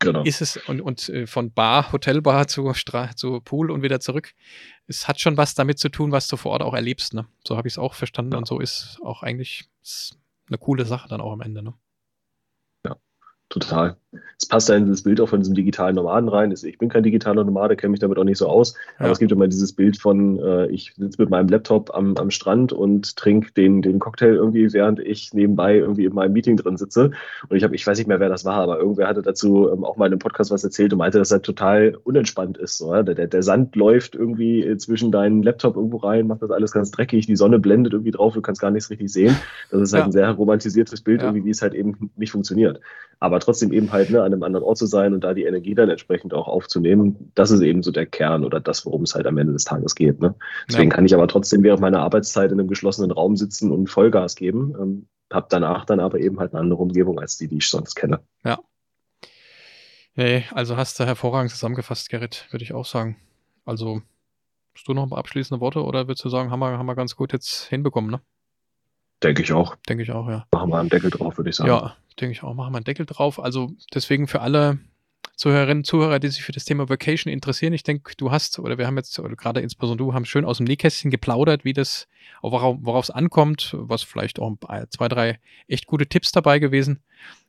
Genau. 0.00 0.22
Ist 0.22 0.40
es 0.40 0.56
und, 0.56 0.80
und 0.80 1.08
äh, 1.08 1.26
von 1.26 1.52
Bar, 1.52 1.90
Hotelbar 1.90 2.46
zu, 2.46 2.72
Stra 2.74 3.16
zu 3.16 3.40
Pool 3.40 3.70
und 3.70 3.82
wieder 3.82 3.98
zurück. 3.98 4.32
Es 4.86 5.08
hat 5.08 5.20
schon 5.20 5.36
was 5.36 5.54
damit 5.54 5.80
zu 5.80 5.88
tun, 5.88 6.12
was 6.12 6.28
du 6.28 6.36
vor 6.36 6.52
Ort 6.52 6.62
auch 6.62 6.74
erlebst. 6.74 7.14
Ne? 7.14 7.26
So 7.46 7.56
habe 7.56 7.66
ich 7.66 7.74
es 7.74 7.78
auch 7.78 7.94
verstanden 7.94 8.32
ja. 8.32 8.38
und 8.38 8.46
so 8.46 8.60
ist 8.60 9.00
auch 9.02 9.24
eigentlich 9.24 9.68
ist 9.82 10.16
eine 10.46 10.58
coole 10.58 10.84
Sache 10.84 11.08
dann 11.08 11.20
auch 11.20 11.32
am 11.32 11.40
Ende. 11.40 11.62
Ne? 11.62 11.74
Total. 13.48 13.96
Es 14.40 14.46
passt 14.46 14.68
da 14.68 14.76
in 14.76 14.84
dieses 14.84 15.02
Bild 15.02 15.20
auch 15.20 15.28
von 15.28 15.40
diesem 15.40 15.56
digitalen 15.56 15.96
Nomaden 15.96 16.28
rein. 16.28 16.52
Ich 16.52 16.78
bin 16.78 16.88
kein 16.88 17.02
digitaler 17.02 17.42
Nomade, 17.42 17.74
kenne 17.74 17.90
mich 17.90 17.98
damit 17.98 18.18
auch 18.18 18.24
nicht 18.24 18.38
so 18.38 18.46
aus. 18.46 18.74
Ja. 18.98 19.06
Aber 19.06 19.10
es 19.10 19.18
gibt 19.18 19.32
immer 19.32 19.48
dieses 19.48 19.72
Bild 19.72 19.98
von, 19.98 20.38
äh, 20.38 20.68
ich 20.68 20.94
sitze 20.96 21.20
mit 21.20 21.28
meinem 21.28 21.48
Laptop 21.48 21.92
am, 21.92 22.16
am 22.16 22.30
Strand 22.30 22.72
und 22.72 23.16
trinke 23.16 23.50
den, 23.52 23.82
den 23.82 23.98
Cocktail 23.98 24.34
irgendwie, 24.34 24.72
während 24.72 25.00
ich 25.00 25.34
nebenbei 25.34 25.78
irgendwie 25.78 26.04
in 26.04 26.14
meinem 26.14 26.34
Meeting 26.34 26.56
drin 26.56 26.76
sitze. 26.76 27.10
Und 27.48 27.56
ich 27.56 27.64
habe, 27.64 27.74
ich 27.74 27.84
weiß 27.84 27.98
nicht 27.98 28.06
mehr, 28.06 28.20
wer 28.20 28.28
das 28.28 28.44
war, 28.44 28.60
aber 28.60 28.78
irgendwer 28.78 29.08
hatte 29.08 29.22
dazu 29.22 29.70
ähm, 29.72 29.82
auch 29.84 29.96
mal 29.96 30.06
in 30.06 30.12
einem 30.12 30.20
Podcast 30.20 30.52
was 30.52 30.62
erzählt 30.62 30.92
und 30.92 31.00
meinte, 31.00 31.18
dass 31.18 31.32
er 31.32 31.42
total 31.42 31.98
unentspannt 32.04 32.58
ist. 32.58 32.78
So, 32.78 32.94
ja? 32.94 33.02
der, 33.02 33.16
der, 33.16 33.26
der 33.26 33.42
Sand 33.42 33.74
läuft 33.74 34.14
irgendwie 34.14 34.76
zwischen 34.76 35.10
deinen 35.10 35.42
Laptop 35.42 35.74
irgendwo 35.74 35.96
rein, 35.96 36.28
macht 36.28 36.42
das 36.42 36.52
alles 36.52 36.70
ganz 36.70 36.92
dreckig, 36.92 37.26
die 37.26 37.34
Sonne 37.34 37.58
blendet 37.58 37.92
irgendwie 37.92 38.12
drauf, 38.12 38.34
du 38.34 38.40
kannst 38.40 38.60
gar 38.60 38.70
nichts 38.70 38.88
richtig 38.88 39.12
sehen. 39.12 39.36
Das 39.72 39.80
ist 39.80 39.92
halt 39.92 40.02
ja. 40.02 40.06
ein 40.06 40.12
sehr 40.12 40.30
romantisiertes 40.30 41.00
Bild, 41.00 41.22
irgendwie, 41.22 41.44
wie 41.44 41.50
es 41.50 41.60
halt 41.60 41.74
eben 41.74 42.12
nicht 42.16 42.30
funktioniert. 42.30 42.80
aber 43.20 43.40
trotzdem 43.40 43.72
eben 43.72 43.90
halt 43.92 44.10
ne, 44.10 44.22
an 44.28 44.34
einem 44.34 44.42
anderen 44.44 44.64
Ort 44.64 44.78
zu 44.78 44.86
sein 44.86 45.14
und 45.14 45.24
da 45.24 45.34
die 45.34 45.44
Energie 45.44 45.74
dann 45.74 45.90
entsprechend 45.90 46.32
auch 46.32 46.46
aufzunehmen, 46.46 47.32
das 47.34 47.50
ist 47.50 47.60
eben 47.60 47.82
so 47.82 47.90
der 47.90 48.06
Kern 48.06 48.44
oder 48.44 48.60
das, 48.60 48.86
worum 48.86 49.02
es 49.02 49.14
halt 49.14 49.26
am 49.26 49.38
Ende 49.38 49.52
des 49.52 49.64
Tages 49.64 49.94
geht. 49.94 50.20
Ne? 50.20 50.34
Deswegen 50.68 50.90
ja. 50.90 50.94
kann 50.94 51.04
ich 51.04 51.14
aber 51.14 51.28
trotzdem 51.28 51.62
während 51.62 51.80
meiner 51.80 52.00
Arbeitszeit 52.00 52.52
in 52.52 52.60
einem 52.60 52.68
geschlossenen 52.68 53.10
Raum 53.10 53.36
sitzen 53.36 53.72
und 53.72 53.88
Vollgas 53.88 54.36
geben, 54.36 54.74
ähm, 54.80 55.08
habe 55.32 55.46
danach 55.50 55.84
dann 55.84 56.00
aber 56.00 56.20
eben 56.20 56.38
halt 56.38 56.52
eine 56.52 56.60
andere 56.60 56.80
Umgebung 56.80 57.18
als 57.18 57.36
die, 57.36 57.48
die 57.48 57.58
ich 57.58 57.68
sonst 57.68 57.94
kenne. 57.94 58.20
Ja. 58.44 58.58
Nee, 60.14 60.44
also 60.52 60.76
hast 60.76 60.98
du 60.98 61.04
hervorragend 61.04 61.50
zusammengefasst, 61.50 62.08
Gerrit, 62.08 62.46
würde 62.50 62.64
ich 62.64 62.72
auch 62.72 62.86
sagen. 62.86 63.16
Also, 63.64 64.02
hast 64.74 64.88
du 64.88 64.94
noch 64.94 65.04
ein 65.04 65.10
paar 65.10 65.18
abschließende 65.18 65.60
Worte 65.60 65.84
oder 65.84 66.08
würdest 66.08 66.24
du 66.24 66.28
sagen, 66.28 66.50
haben 66.50 66.60
wir, 66.60 66.78
haben 66.78 66.86
wir 66.86 66.96
ganz 66.96 67.14
gut 67.14 67.32
jetzt 67.32 67.66
hinbekommen, 67.68 68.10
ne? 68.10 68.20
Denke 69.22 69.42
ich 69.42 69.52
auch. 69.52 69.76
Denke 69.88 70.02
ich 70.02 70.12
auch, 70.12 70.28
ja. 70.28 70.46
Machen 70.52 70.70
wir 70.70 70.78
einen 70.78 70.88
Deckel 70.88 71.10
drauf, 71.10 71.36
würde 71.36 71.50
ich 71.50 71.56
sagen. 71.56 71.70
Ja, 71.70 71.96
denke 72.20 72.32
ich 72.32 72.42
auch. 72.42 72.54
Machen 72.54 72.72
wir 72.72 72.78
einen 72.78 72.84
Deckel 72.84 73.06
drauf. 73.06 73.40
Also 73.40 73.72
deswegen 73.94 74.26
für 74.28 74.40
alle 74.40 74.78
Zuhörerinnen 75.36 75.78
und 75.78 75.84
Zuhörer, 75.84 76.18
die 76.18 76.28
sich 76.28 76.42
für 76.42 76.52
das 76.52 76.64
Thema 76.64 76.88
Vacation 76.88 77.32
interessieren, 77.32 77.72
ich 77.72 77.84
denke, 77.84 78.12
du 78.16 78.32
hast, 78.32 78.58
oder 78.58 78.76
wir 78.76 78.88
haben 78.88 78.96
jetzt, 78.96 79.16
oder 79.20 79.36
gerade 79.36 79.60
insbesondere 79.60 80.08
du, 80.08 80.14
haben 80.14 80.24
schön 80.24 80.44
aus 80.44 80.56
dem 80.56 80.66
Nähkästchen 80.66 81.12
geplaudert, 81.12 81.64
wie 81.64 81.72
das, 81.72 82.08
worauf 82.42 83.04
es 83.04 83.10
ankommt, 83.10 83.72
was 83.78 84.02
vielleicht 84.02 84.40
auch 84.40 84.56
zwei, 84.90 85.08
drei 85.08 85.38
echt 85.68 85.86
gute 85.86 86.08
Tipps 86.08 86.32
dabei 86.32 86.58
gewesen. 86.58 87.04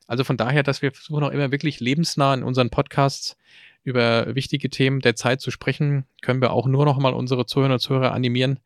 Also 0.05 0.23
von 0.23 0.38
daher, 0.38 0.62
dass 0.62 0.84
wir 0.84 0.91
versuchen 0.91 1.23
auch 1.23 1.32
immer 1.32 1.51
wirklich 1.51 1.79
lebensnah 1.79 2.36
in 2.36 2.43
unseren 2.43 2.69
Podcasts 2.69 3.38
über 3.84 4.36
wichtige 4.36 4.69
Themen 4.69 4.99
der 4.99 5.15
Zeit 5.15 5.41
zu 5.41 5.49
sprechen, 5.49 6.05
können 6.21 6.41
wir 6.41 6.51
auch 6.51 6.67
nur 6.67 6.86
noch 6.86 6.99
mal 6.99 7.13
unsere 7.13 7.47
Zuhörer 7.47 7.73
und 7.73 7.79
Zuhörer 7.79 8.12
animieren, 8.12 8.60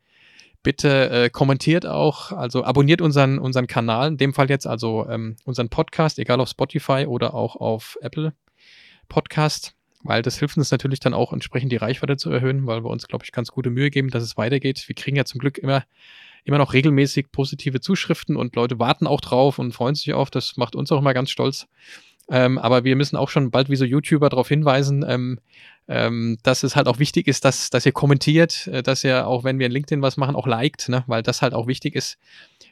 Bitte 0.64 1.10
äh, 1.10 1.30
kommentiert 1.30 1.86
auch, 1.86 2.32
also 2.32 2.64
abonniert 2.64 3.02
unseren, 3.02 3.38
unseren 3.38 3.68
Kanal, 3.68 4.08
in 4.08 4.18
dem 4.18 4.34
Fall 4.34 4.50
jetzt 4.50 4.66
also 4.66 5.06
ähm, 5.10 5.36
unseren 5.44 5.68
Podcast, 5.68 6.20
egal 6.20 6.40
auf 6.40 6.48
Spotify 6.48 7.06
oder 7.06 7.34
auch 7.34 7.58
auf 7.58 7.98
Apple 8.02 8.34
Podcast, 9.10 9.76
weil 10.04 10.22
das 10.22 10.40
hilft 10.40 10.58
uns 10.58 10.72
natürlich 10.72 11.02
dann 11.02 11.14
auch 11.14 11.34
entsprechend 11.34 11.72
die 11.72 11.78
Reichweite 11.78 12.16
zu 12.16 12.32
erhöhen, 12.32 12.66
weil 12.66 12.84
wir 12.84 12.90
uns, 12.90 13.08
glaube 13.08 13.26
ich, 13.26 13.32
ganz 13.32 13.52
gute 13.52 13.70
Mühe 13.70 13.90
geben, 13.90 14.10
dass 14.10 14.24
es 14.24 14.38
weitergeht. 14.38 14.84
Wir 14.88 14.96
kriegen 14.96 15.18
ja 15.18 15.26
zum 15.26 15.40
Glück 15.40 15.58
immer, 15.58 15.84
immer 16.46 16.58
noch 16.58 16.74
regelmäßig 16.74 17.32
positive 17.32 17.82
Zuschriften 17.82 18.36
und 18.38 18.56
Leute 18.56 18.80
warten 18.80 19.06
auch 19.06 19.22
drauf 19.22 19.60
und 19.60 19.74
freuen 19.74 19.96
sich 19.96 20.14
auf. 20.14 20.32
Das 20.32 20.56
macht 20.56 20.76
uns 20.76 20.92
auch 20.92 21.00
immer 21.00 21.14
ganz 21.14 21.30
stolz. 21.30 21.68
Ähm, 22.30 22.58
aber 22.58 22.84
wir 22.84 22.96
müssen 22.96 23.18
auch 23.18 23.30
schon 23.30 23.52
bald 23.52 23.70
wie 23.70 23.76
so 23.76 23.86
YouTuber 23.86 24.30
darauf 24.30 24.48
hinweisen, 24.48 25.04
ähm, 25.08 25.40
ähm, 25.88 26.38
dass 26.44 26.64
es 26.64 26.76
halt 26.76 26.88
auch 26.88 27.00
wichtig 27.00 27.28
ist, 27.28 27.44
dass, 27.44 27.70
dass 27.70 27.86
ihr 27.86 27.92
kommentiert, 27.92 28.68
äh, 28.68 28.84
dass 28.84 29.04
ihr 29.04 29.28
auch, 29.28 29.44
wenn 29.44 29.60
wir 29.60 29.66
in 29.66 29.72
LinkedIn 29.72 30.02
was 30.02 30.18
machen, 30.18 30.36
auch 30.36 30.48
liked, 30.48 30.90
ne? 30.90 31.04
weil 31.08 31.24
das 31.24 31.42
halt 31.42 31.54
auch 31.54 31.68
wichtig 31.68 31.96
ist, 31.96 32.18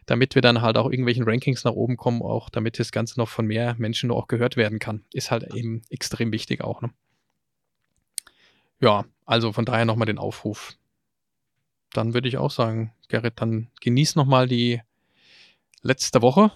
damit 0.05 0.35
wir 0.35 0.41
dann 0.41 0.61
halt 0.61 0.77
auch 0.77 0.89
irgendwelchen 0.89 1.23
Rankings 1.23 1.63
nach 1.63 1.73
oben 1.73 1.97
kommen, 1.97 2.21
auch 2.21 2.49
damit 2.49 2.79
das 2.79 2.91
Ganze 2.91 3.19
noch 3.19 3.27
von 3.27 3.45
mehr 3.45 3.75
Menschen 3.77 4.11
auch 4.11 4.27
gehört 4.27 4.55
werden 4.55 4.79
kann. 4.79 5.03
Ist 5.13 5.31
halt 5.31 5.53
eben 5.53 5.81
extrem 5.89 6.31
wichtig 6.31 6.63
auch. 6.63 6.81
Ne? 6.81 6.91
Ja, 8.79 9.05
also 9.25 9.51
von 9.51 9.65
daher 9.65 9.85
nochmal 9.85 10.07
den 10.07 10.17
Aufruf. 10.17 10.73
Dann 11.93 12.13
würde 12.13 12.29
ich 12.29 12.37
auch 12.37 12.51
sagen, 12.51 12.93
Gerrit, 13.09 13.33
dann 13.41 13.69
genieß 13.81 14.15
nochmal 14.15 14.47
die 14.47 14.81
letzte 15.81 16.21
Woche 16.21 16.51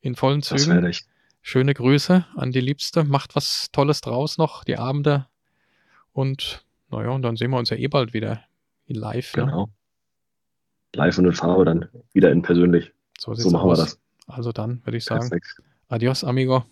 in 0.00 0.16
vollen 0.16 0.42
Zügen. 0.42 0.60
Das 0.60 0.68
werde 0.68 0.90
ich. 0.90 1.02
Schöne 1.42 1.72
Grüße 1.72 2.26
an 2.36 2.52
die 2.52 2.60
Liebste. 2.60 3.04
Macht 3.04 3.34
was 3.34 3.68
Tolles 3.72 4.00
draus 4.00 4.38
noch, 4.38 4.64
die 4.64 4.76
Abende. 4.76 5.26
Und 6.12 6.64
naja, 6.90 7.10
und 7.10 7.22
dann 7.22 7.36
sehen 7.36 7.50
wir 7.50 7.58
uns 7.58 7.70
ja 7.70 7.76
eh 7.76 7.88
bald 7.88 8.12
wieder 8.12 8.42
in 8.86 8.96
live. 8.96 9.36
Ne? 9.36 9.44
Genau. 9.44 9.68
Live 10.94 11.18
und 11.18 11.26
in 11.26 11.32
Farbe 11.32 11.64
dann 11.64 11.88
wieder 12.12 12.30
in 12.30 12.42
persönlich. 12.42 12.92
So, 13.18 13.34
so 13.34 13.50
machen 13.50 13.70
aus. 13.70 13.78
wir 13.78 13.84
das. 13.84 13.98
Also 14.26 14.52
dann 14.52 14.84
würde 14.84 14.96
ich 14.96 15.04
sagen, 15.04 15.28
Perfekt. 15.28 15.62
adios, 15.88 16.24
amigo. 16.24 16.64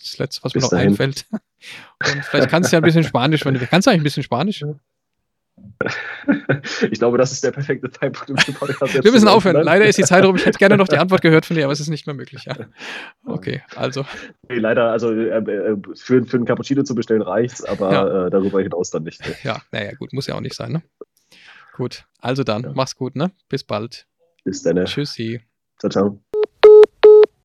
Das 0.00 0.18
letzte, 0.18 0.44
was 0.44 0.52
Bis 0.52 0.62
mir 0.62 0.66
noch 0.66 0.70
dahin. 0.70 0.88
einfällt. 0.88 1.26
Und 1.30 2.24
vielleicht 2.24 2.50
kannst 2.50 2.70
du 2.70 2.76
ja 2.76 2.80
ein 2.80 2.84
bisschen 2.84 3.04
Spanisch, 3.04 3.44
wenn 3.46 3.54
du 3.54 3.66
kannst 3.66 3.86
du 3.86 3.90
eigentlich 3.90 4.02
ein 4.02 4.04
bisschen 4.04 4.22
Spanisch. 4.22 4.62
Ich 6.90 6.98
glaube, 6.98 7.18
das 7.18 7.32
ist 7.32 7.44
der 7.44 7.52
perfekte 7.52 7.90
Zeitpunkt, 7.90 8.30
um 8.30 8.36
den 8.36 8.54
Podcast 8.54 9.02
Wir 9.02 9.12
müssen 9.12 9.28
aufhören. 9.28 9.56
Ne? 9.56 9.62
Leider 9.62 9.86
ist 9.86 9.98
die 9.98 10.02
Zeit 10.02 10.24
rum. 10.24 10.36
Ich 10.36 10.46
hätte 10.46 10.58
gerne 10.58 10.76
noch 10.76 10.88
die 10.88 10.96
Antwort 10.96 11.22
gehört 11.22 11.46
von 11.46 11.56
dir, 11.56 11.64
aber 11.64 11.72
es 11.72 11.80
ist 11.80 11.88
nicht 11.88 12.06
mehr 12.06 12.14
möglich. 12.14 12.44
Ja. 12.44 12.54
Okay, 13.26 13.62
also. 13.76 14.04
Nee, 14.48 14.58
leider, 14.58 14.90
also 14.90 15.12
äh, 15.12 15.38
äh, 15.38 15.76
für, 15.94 16.24
für 16.24 16.36
einen 16.36 16.46
Cappuccino 16.46 16.82
zu 16.82 16.94
bestellen 16.94 17.22
reicht's, 17.22 17.64
aber 17.64 17.92
ja. 17.92 18.26
äh, 18.26 18.30
darüber 18.30 18.60
hinaus 18.62 18.90
dann 18.90 19.02
nicht. 19.04 19.26
Ne? 19.26 19.34
Ja, 19.42 19.62
naja, 19.72 19.92
gut, 19.98 20.12
muss 20.12 20.26
ja 20.26 20.34
auch 20.34 20.40
nicht 20.40 20.54
sein, 20.54 20.72
ne? 20.72 20.82
Gut, 21.76 22.04
also 22.20 22.44
dann, 22.44 22.62
ja. 22.62 22.72
mach's 22.74 22.96
gut, 22.96 23.16
ne? 23.16 23.30
Bis 23.48 23.64
bald. 23.64 24.06
Bis 24.44 24.62
dann. 24.62 24.84
Tschüssi. 24.84 25.40
Ciao, 25.78 25.90
ciao. 25.90 26.23